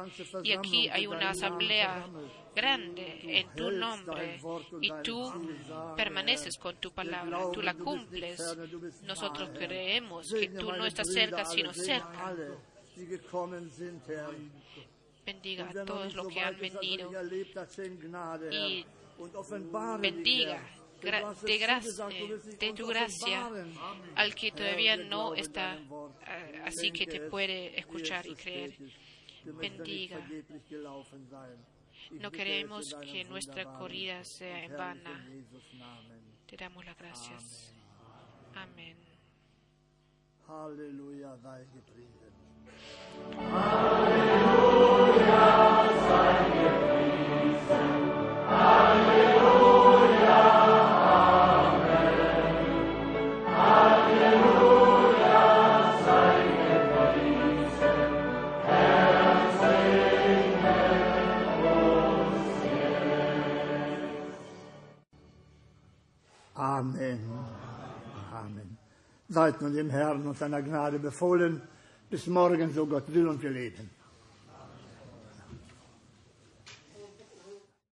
y 0.44 0.52
aquí 0.52 0.88
hay 0.88 1.06
una 1.08 1.30
asamblea 1.30 2.08
grande 2.54 3.20
en 3.22 3.52
tu 3.54 3.72
nombre, 3.72 4.40
y 4.80 4.92
tú 5.02 5.94
permaneces 5.96 6.56
con 6.58 6.76
tu 6.76 6.92
palabra, 6.92 7.40
tú 7.52 7.60
la 7.60 7.74
cumples. 7.74 8.40
Nosotros 9.02 9.50
creemos 9.52 10.32
que 10.32 10.48
tú 10.48 10.70
no 10.70 10.86
estás 10.86 11.12
cerca, 11.12 11.44
sino 11.44 11.72
cerca. 11.72 12.36
Bendiga 15.26 15.64
a 15.70 15.72
todos 15.86 16.14
los 16.14 16.26
que 16.28 16.40
han 16.40 16.54
venido 16.80 17.10
y 18.52 18.84
bendiga, 20.02 20.60
gra- 21.00 21.20
de, 21.46 21.58
gra- 21.60 21.80
de 22.58 22.72
tu 22.74 22.86
gracia 22.86 23.48
al 24.16 24.34
que 24.34 24.50
todavía 24.52 24.96
no 25.08 25.34
está 25.34 25.76
eh, 26.26 26.62
así 26.66 26.90
que 26.92 27.06
te 27.06 27.20
puede 27.30 27.78
escuchar 27.78 28.26
es 28.26 28.32
y 28.32 28.34
creer. 28.34 28.70
Bendiga. 29.78 30.18
No 32.20 32.30
queremos 32.30 32.94
que 33.12 33.24
nuestra 33.24 33.64
corrida 33.78 34.24
sea 34.24 34.64
en 34.64 34.70
vana. 34.76 35.26
Te 36.46 36.56
damos 36.56 36.84
las 36.84 36.96
gracias. 36.98 37.74
Amén. 38.54 38.96
Gepriesen. 41.72 42.23
Amen. 66.55 67.20
Amen. 68.32 68.78
Seid 69.28 69.60
nun 69.60 69.74
dem 69.74 69.90
Herrn 69.90 70.26
und 70.26 70.36
seiner 70.36 70.62
Gnade 70.62 70.98
befohlen. 70.98 71.62
Bis 72.14 72.28
morgen, 72.28 72.72
so 72.72 72.86
Gott 72.86 73.12
will 73.12 73.26
und 73.26 73.42
wir 73.42 73.50
leben. 73.50 73.90